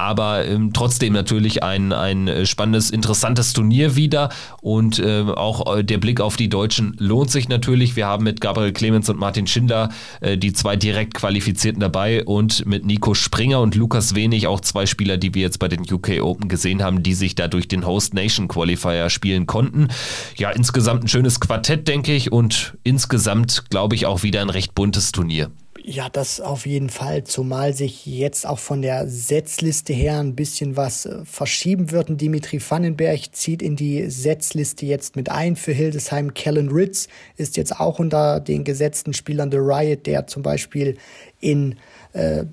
aber 0.00 0.46
ähm, 0.46 0.72
trotzdem 0.72 1.12
natürlich 1.12 1.62
ein, 1.62 1.92
ein 1.92 2.26
äh, 2.26 2.46
spannendes, 2.46 2.90
interessantes 2.90 3.52
Turnier 3.52 3.96
wieder 3.96 4.30
und 4.62 4.98
äh, 4.98 5.20
auch 5.22 5.82
der 5.82 5.98
Blick 5.98 6.22
auf 6.22 6.36
die 6.36 6.48
Deutschen 6.48 6.96
lohnt 6.98 7.30
sich 7.30 7.48
natürlich. 7.48 7.96
Wir 7.96 8.06
haben 8.06 8.24
mit 8.24 8.40
Gabriel 8.40 8.72
Clemens 8.72 9.10
und 9.10 9.18
Martin 9.18 9.46
Schinder 9.46 9.90
äh, 10.20 10.38
die 10.38 10.54
zwei 10.54 10.76
direkt 10.76 11.12
Qualifizierten 11.14 11.80
dabei 11.80 12.24
und 12.24 12.64
mit 12.64 12.86
Nico 12.86 13.12
Springer 13.12 13.60
und 13.60 13.74
Lukas 13.74 14.14
Wenig 14.14 14.46
auch 14.46 14.60
zwei 14.60 14.86
Spieler, 14.86 15.18
die 15.18 15.34
wir 15.34 15.42
jetzt 15.42 15.58
bei 15.58 15.68
den 15.68 15.80
UK 15.80 16.22
Open 16.22 16.48
gesehen 16.48 16.82
haben, 16.82 17.02
die 17.02 17.14
sich 17.14 17.34
da 17.34 17.46
durch 17.46 17.68
den 17.68 17.86
Host 17.86 18.14
Nation 18.14 18.48
Qualifier 18.48 19.10
spielen 19.10 19.46
konnten. 19.46 19.88
Ja, 20.36 20.50
insgesamt 20.50 21.04
ein 21.04 21.08
schönes 21.08 21.40
Quartett, 21.40 21.88
denke 21.88 22.14
ich, 22.14 22.32
und 22.32 22.78
insgesamt 22.84 23.68
glaube 23.68 23.96
ich 23.96 24.06
auch 24.06 24.22
wieder 24.22 24.40
ein 24.40 24.50
recht 24.50 24.74
buntes 24.74 25.12
Turnier. 25.12 25.50
Ja, 25.92 26.08
das 26.08 26.40
auf 26.40 26.66
jeden 26.66 26.88
Fall, 26.88 27.24
zumal 27.24 27.74
sich 27.74 28.06
jetzt 28.06 28.46
auch 28.46 28.60
von 28.60 28.80
der 28.80 29.08
Setzliste 29.08 29.92
her 29.92 30.20
ein 30.20 30.36
bisschen 30.36 30.76
was 30.76 31.04
äh, 31.04 31.24
verschieben 31.24 31.90
wird. 31.90 32.20
Dimitri 32.20 32.60
Vandenberg 32.60 33.34
zieht 33.34 33.60
in 33.60 33.74
die 33.74 34.08
Setzliste 34.08 34.86
jetzt 34.86 35.16
mit 35.16 35.32
ein 35.32 35.56
für 35.56 35.72
Hildesheim. 35.72 36.32
Kellen 36.32 36.68
Ritz 36.68 37.08
ist 37.36 37.56
jetzt 37.56 37.80
auch 37.80 37.98
unter 37.98 38.38
den 38.38 38.62
gesetzten 38.62 39.14
Spielern 39.14 39.50
der 39.50 39.62
Riot, 39.62 40.06
der 40.06 40.28
zum 40.28 40.44
Beispiel 40.44 40.96
in 41.40 41.74
äh, 42.12 42.44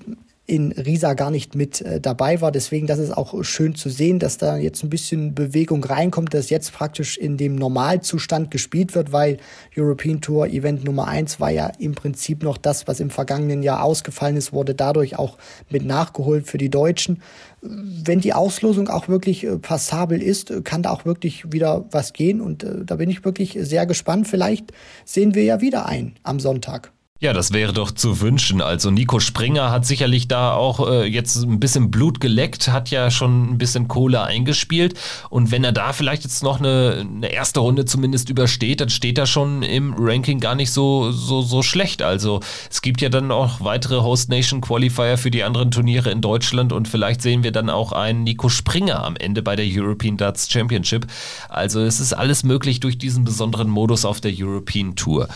in 0.48 0.72
Riesa 0.72 1.12
gar 1.12 1.30
nicht 1.30 1.54
mit 1.54 1.82
äh, 1.82 2.00
dabei 2.00 2.40
war. 2.40 2.50
Deswegen, 2.50 2.86
das 2.86 2.98
ist 2.98 3.14
auch 3.14 3.44
schön 3.44 3.74
zu 3.74 3.90
sehen, 3.90 4.18
dass 4.18 4.38
da 4.38 4.56
jetzt 4.56 4.82
ein 4.82 4.88
bisschen 4.88 5.34
Bewegung 5.34 5.84
reinkommt, 5.84 6.32
dass 6.32 6.48
jetzt 6.48 6.72
praktisch 6.72 7.18
in 7.18 7.36
dem 7.36 7.54
Normalzustand 7.54 8.50
gespielt 8.50 8.94
wird, 8.94 9.12
weil 9.12 9.36
European 9.76 10.22
Tour 10.22 10.46
Event 10.46 10.84
Nummer 10.84 11.06
eins 11.06 11.38
war 11.38 11.50
ja 11.50 11.70
im 11.78 11.94
Prinzip 11.94 12.42
noch 12.42 12.56
das, 12.56 12.88
was 12.88 12.98
im 12.98 13.10
vergangenen 13.10 13.62
Jahr 13.62 13.84
ausgefallen 13.84 14.38
ist, 14.38 14.54
wurde 14.54 14.74
dadurch 14.74 15.18
auch 15.18 15.36
mit 15.68 15.84
nachgeholt 15.84 16.46
für 16.46 16.56
die 16.58 16.70
Deutschen. 16.70 17.22
Wenn 17.60 18.20
die 18.20 18.32
Auslosung 18.32 18.88
auch 18.88 19.08
wirklich 19.08 19.44
äh, 19.44 19.58
passabel 19.58 20.22
ist, 20.22 20.64
kann 20.64 20.82
da 20.82 20.92
auch 20.92 21.04
wirklich 21.04 21.52
wieder 21.52 21.84
was 21.90 22.14
gehen 22.14 22.40
und 22.40 22.64
äh, 22.64 22.86
da 22.86 22.96
bin 22.96 23.10
ich 23.10 23.22
wirklich 23.22 23.58
sehr 23.60 23.84
gespannt. 23.84 24.26
Vielleicht 24.26 24.72
sehen 25.04 25.34
wir 25.34 25.44
ja 25.44 25.60
wieder 25.60 25.84
ein 25.84 26.14
am 26.22 26.40
Sonntag. 26.40 26.90
Ja, 27.20 27.32
das 27.32 27.52
wäre 27.52 27.72
doch 27.72 27.90
zu 27.90 28.20
wünschen. 28.20 28.62
Also 28.62 28.92
Nico 28.92 29.18
Springer 29.18 29.72
hat 29.72 29.84
sicherlich 29.84 30.28
da 30.28 30.52
auch 30.52 30.88
äh, 30.88 31.04
jetzt 31.04 31.34
ein 31.34 31.58
bisschen 31.58 31.90
Blut 31.90 32.20
geleckt, 32.20 32.68
hat 32.68 32.90
ja 32.90 33.10
schon 33.10 33.50
ein 33.50 33.58
bisschen 33.58 33.88
Kohle 33.88 34.22
eingespielt. 34.22 34.94
Und 35.28 35.50
wenn 35.50 35.64
er 35.64 35.72
da 35.72 35.92
vielleicht 35.92 36.22
jetzt 36.22 36.44
noch 36.44 36.60
eine, 36.60 37.04
eine 37.04 37.32
erste 37.32 37.58
Runde 37.58 37.86
zumindest 37.86 38.30
übersteht, 38.30 38.80
dann 38.80 38.88
steht 38.88 39.18
er 39.18 39.26
schon 39.26 39.64
im 39.64 39.96
Ranking 39.98 40.38
gar 40.38 40.54
nicht 40.54 40.70
so, 40.70 41.10
so, 41.10 41.42
so 41.42 41.62
schlecht. 41.62 42.02
Also 42.02 42.38
es 42.70 42.82
gibt 42.82 43.00
ja 43.00 43.08
dann 43.08 43.32
auch 43.32 43.62
weitere 43.62 43.96
Host 43.96 44.28
Nation 44.28 44.60
Qualifier 44.60 45.18
für 45.18 45.32
die 45.32 45.42
anderen 45.42 45.72
Turniere 45.72 46.12
in 46.12 46.20
Deutschland 46.20 46.72
und 46.72 46.86
vielleicht 46.86 47.20
sehen 47.20 47.42
wir 47.42 47.50
dann 47.50 47.68
auch 47.68 47.90
einen 47.90 48.22
Nico 48.22 48.48
Springer 48.48 49.02
am 49.02 49.16
Ende 49.16 49.42
bei 49.42 49.56
der 49.56 49.66
European 49.68 50.18
Darts 50.18 50.48
Championship. 50.52 51.08
Also 51.48 51.80
es 51.80 51.98
ist 51.98 52.12
alles 52.12 52.44
möglich 52.44 52.78
durch 52.78 52.96
diesen 52.96 53.24
besonderen 53.24 53.68
Modus 53.68 54.04
auf 54.04 54.20
der 54.20 54.32
European 54.38 54.94
Tour. 54.94 55.28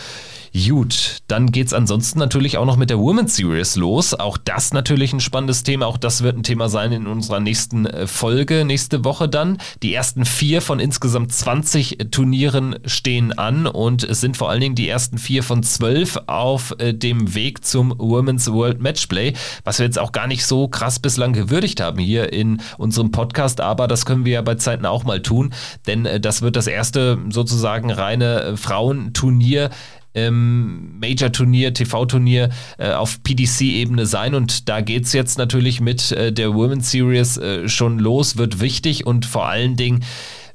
Gut, 0.55 1.23
dann 1.27 1.51
geht's 1.51 1.73
ansonsten 1.73 2.19
natürlich 2.19 2.59
auch 2.59 2.65
noch 2.65 2.77
mit 2.77 2.91
der 2.91 2.99
Women's 2.99 3.35
Series 3.35 3.75
los. 3.75 4.13
Auch 4.13 4.37
das 4.37 4.71
natürlich 4.71 5.11
ein 5.11 5.19
spannendes 5.19 5.63
Thema. 5.63 5.87
Auch 5.87 5.97
das 5.97 6.21
wird 6.21 6.37
ein 6.37 6.43
Thema 6.43 6.69
sein 6.69 6.91
in 6.91 7.07
unserer 7.07 7.39
nächsten 7.39 7.87
äh, 7.87 8.05
Folge, 8.05 8.63
nächste 8.63 9.03
Woche 9.03 9.27
dann. 9.27 9.57
Die 9.81 9.95
ersten 9.95 10.25
vier 10.25 10.61
von 10.61 10.79
insgesamt 10.79 11.33
20 11.33 12.09
Turnieren 12.11 12.75
stehen 12.85 13.35
an 13.35 13.65
und 13.65 14.03
es 14.03 14.21
sind 14.21 14.37
vor 14.37 14.51
allen 14.51 14.61
Dingen 14.61 14.75
die 14.75 14.87
ersten 14.87 15.17
vier 15.17 15.41
von 15.41 15.63
zwölf 15.63 16.19
auf 16.27 16.75
äh, 16.77 16.93
dem 16.93 17.33
Weg 17.33 17.65
zum 17.65 17.91
Women's 17.97 18.51
World 18.51 18.79
Matchplay, 18.79 19.33
was 19.63 19.79
wir 19.79 19.87
jetzt 19.87 19.97
auch 19.97 20.11
gar 20.11 20.27
nicht 20.27 20.45
so 20.45 20.67
krass 20.67 20.99
bislang 20.99 21.33
gewürdigt 21.33 21.81
haben 21.81 21.97
hier 21.97 22.31
in 22.31 22.61
unserem 22.77 23.09
Podcast, 23.09 23.59
aber 23.59 23.87
das 23.87 24.05
können 24.05 24.23
wir 24.23 24.33
ja 24.33 24.41
bei 24.43 24.55
Zeiten 24.55 24.85
auch 24.85 25.03
mal 25.03 25.23
tun, 25.23 25.51
denn 25.87 26.05
äh, 26.05 26.19
das 26.19 26.43
wird 26.43 26.55
das 26.55 26.67
erste 26.67 27.17
sozusagen 27.29 27.89
reine 27.89 28.55
Frauenturnier 28.55 29.71
ähm, 30.15 30.99
Major-Turnier, 30.99 31.73
TV-Turnier 31.73 32.49
äh, 32.77 32.91
auf 32.91 33.23
PDC-Ebene 33.23 34.05
sein. 34.05 34.35
Und 34.35 34.69
da 34.69 34.81
geht 34.81 35.05
es 35.05 35.13
jetzt 35.13 35.37
natürlich 35.37 35.81
mit 35.81 36.11
äh, 36.11 36.31
der 36.31 36.53
Women's 36.53 36.91
Series 36.91 37.37
äh, 37.37 37.67
schon 37.67 37.99
los, 37.99 38.37
wird 38.37 38.59
wichtig 38.59 39.05
und 39.05 39.25
vor 39.25 39.47
allen 39.47 39.75
Dingen 39.75 40.03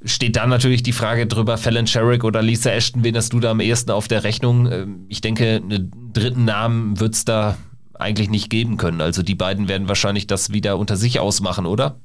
steht 0.04 0.36
da 0.36 0.46
natürlich 0.46 0.82
die 0.82 0.92
Frage 0.92 1.26
drüber, 1.26 1.58
Fallon 1.58 1.86
Sherrick 1.86 2.24
oder 2.24 2.42
Lisa 2.42 2.70
Ashton, 2.70 3.02
wen 3.02 3.16
hast 3.16 3.32
du 3.32 3.40
da 3.40 3.50
am 3.50 3.60
ehesten 3.60 3.90
auf 3.90 4.08
der 4.08 4.24
Rechnung? 4.24 4.70
Ähm, 4.70 5.06
ich 5.08 5.20
denke, 5.20 5.56
einen 5.56 5.92
dritten 6.12 6.44
Namen 6.44 7.00
wird 7.00 7.14
es 7.14 7.24
da 7.24 7.56
eigentlich 7.94 8.30
nicht 8.30 8.50
geben 8.50 8.76
können. 8.76 9.00
Also 9.00 9.22
die 9.22 9.34
beiden 9.34 9.68
werden 9.68 9.88
wahrscheinlich 9.88 10.26
das 10.26 10.52
wieder 10.52 10.78
unter 10.78 10.96
sich 10.96 11.18
ausmachen, 11.18 11.66
oder? 11.66 12.00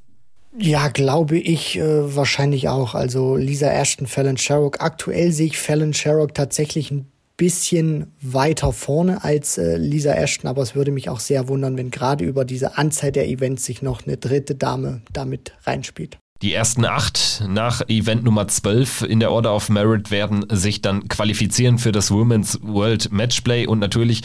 Ja, 0.57 0.87
glaube 0.89 1.37
ich 1.37 1.77
äh, 1.77 2.15
wahrscheinlich 2.15 2.69
auch. 2.69 2.93
Also 2.93 3.35
Lisa 3.35 3.67
Ashton, 3.67 4.07
Fallon 4.07 4.37
Sherrock. 4.37 4.81
Aktuell 4.81 5.31
sehe 5.31 5.47
ich 5.47 5.57
Fallon 5.57 5.93
Sherrock 5.93 6.33
tatsächlich 6.33 6.91
ein 6.91 7.12
bisschen 7.43 8.13
weiter 8.21 8.71
vorne 8.71 9.21
als 9.25 9.57
äh, 9.57 9.75
Lisa 9.75 10.13
Ashton, 10.13 10.47
aber 10.47 10.61
es 10.61 10.75
würde 10.75 10.91
mich 10.91 11.09
auch 11.09 11.19
sehr 11.19 11.49
wundern, 11.49 11.75
wenn 11.75 11.91
gerade 11.91 12.23
über 12.23 12.45
diese 12.45 12.77
Anzahl 12.77 13.11
der 13.11 13.27
Events 13.27 13.65
sich 13.65 13.81
noch 13.81 14.07
eine 14.07 14.15
dritte 14.15 14.55
Dame 14.55 15.01
damit 15.11 15.51
reinspielt. 15.65 16.19
Die 16.43 16.53
ersten 16.53 16.83
acht 16.83 17.41
nach 17.47 17.87
Event 17.87 18.25
Nummer 18.25 18.49
12 18.49 19.03
in 19.03 19.21
der 19.21 19.31
Order 19.31 19.55
of 19.55 19.69
Merit 19.69 20.11
werden 20.11 20.45
sich 20.49 20.81
dann 20.81 21.07
qualifizieren 21.07 21.77
für 21.77 21.93
das 21.93 22.11
Women's 22.11 22.59
World 22.61 23.13
Matchplay 23.13 23.65
und 23.65 23.79
natürlich 23.79 24.23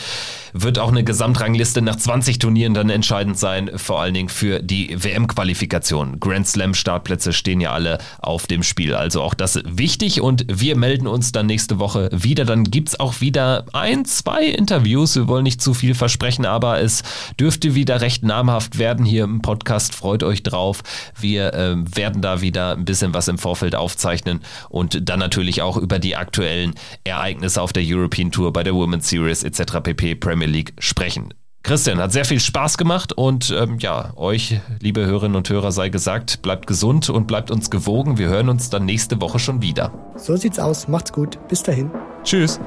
wird 0.52 0.80
auch 0.80 0.88
eine 0.88 1.04
Gesamtrangliste 1.04 1.80
nach 1.80 1.94
20 1.94 2.40
Turnieren 2.40 2.74
dann 2.74 2.90
entscheidend 2.90 3.38
sein, 3.38 3.70
vor 3.76 4.00
allen 4.00 4.14
Dingen 4.14 4.30
für 4.30 4.60
die 4.60 4.96
WM-Qualifikation. 5.00 6.18
Grand 6.18 6.48
Slam 6.48 6.74
Startplätze 6.74 7.32
stehen 7.32 7.60
ja 7.60 7.72
alle 7.72 7.98
auf 8.18 8.48
dem 8.48 8.64
Spiel, 8.64 8.94
also 8.94 9.22
auch 9.22 9.34
das 9.34 9.60
wichtig 9.64 10.20
und 10.20 10.44
wir 10.48 10.76
melden 10.76 11.06
uns 11.06 11.30
dann 11.30 11.46
nächste 11.46 11.78
Woche 11.78 12.08
wieder. 12.10 12.44
Dann 12.44 12.64
gibt 12.64 12.88
es 12.88 12.98
auch 12.98 13.20
wieder 13.20 13.64
ein, 13.72 14.04
zwei 14.06 14.44
Interviews. 14.44 15.14
Wir 15.14 15.28
wollen 15.28 15.44
nicht 15.44 15.62
zu 15.62 15.72
viel 15.72 15.94
versprechen, 15.94 16.46
aber 16.46 16.80
es 16.80 17.04
dürfte 17.38 17.76
wieder 17.76 18.00
recht 18.00 18.24
namhaft 18.24 18.78
werden 18.78 19.06
hier 19.06 19.22
im 19.22 19.40
Podcast. 19.40 19.94
Freut 19.94 20.24
euch 20.24 20.42
drauf. 20.42 20.82
Wir 21.16 21.54
äh, 21.54 21.76
werden 21.94 22.07
werden 22.08 22.22
da 22.22 22.40
wieder 22.40 22.72
ein 22.72 22.86
bisschen 22.86 23.12
was 23.12 23.28
im 23.28 23.36
Vorfeld 23.36 23.74
aufzeichnen 23.74 24.40
und 24.70 25.10
dann 25.10 25.18
natürlich 25.18 25.60
auch 25.60 25.76
über 25.76 25.98
die 25.98 26.16
aktuellen 26.16 26.74
Ereignisse 27.04 27.60
auf 27.60 27.74
der 27.74 27.82
European 27.84 28.30
Tour, 28.30 28.50
bei 28.52 28.62
der 28.62 28.74
Women's 28.74 29.10
Series 29.10 29.42
etc. 29.42 29.80
pp. 29.82 30.14
Premier 30.14 30.46
League 30.48 30.72
sprechen. 30.78 31.34
Christian, 31.62 31.98
hat 31.98 32.12
sehr 32.12 32.24
viel 32.24 32.40
Spaß 32.40 32.78
gemacht 32.78 33.12
und 33.12 33.50
ähm, 33.50 33.78
ja, 33.78 34.12
euch, 34.16 34.58
liebe 34.80 35.04
Hörerinnen 35.04 35.36
und 35.36 35.50
Hörer, 35.50 35.70
sei 35.70 35.90
gesagt, 35.90 36.40
bleibt 36.40 36.66
gesund 36.66 37.10
und 37.10 37.26
bleibt 37.26 37.50
uns 37.50 37.68
gewogen. 37.68 38.16
Wir 38.16 38.28
hören 38.28 38.48
uns 38.48 38.70
dann 38.70 38.86
nächste 38.86 39.20
Woche 39.20 39.38
schon 39.38 39.60
wieder. 39.60 39.92
So 40.16 40.36
sieht's 40.36 40.58
aus. 40.58 40.88
Macht's 40.88 41.12
gut. 41.12 41.36
Bis 41.48 41.62
dahin. 41.62 41.90
Tschüss. 42.24 42.58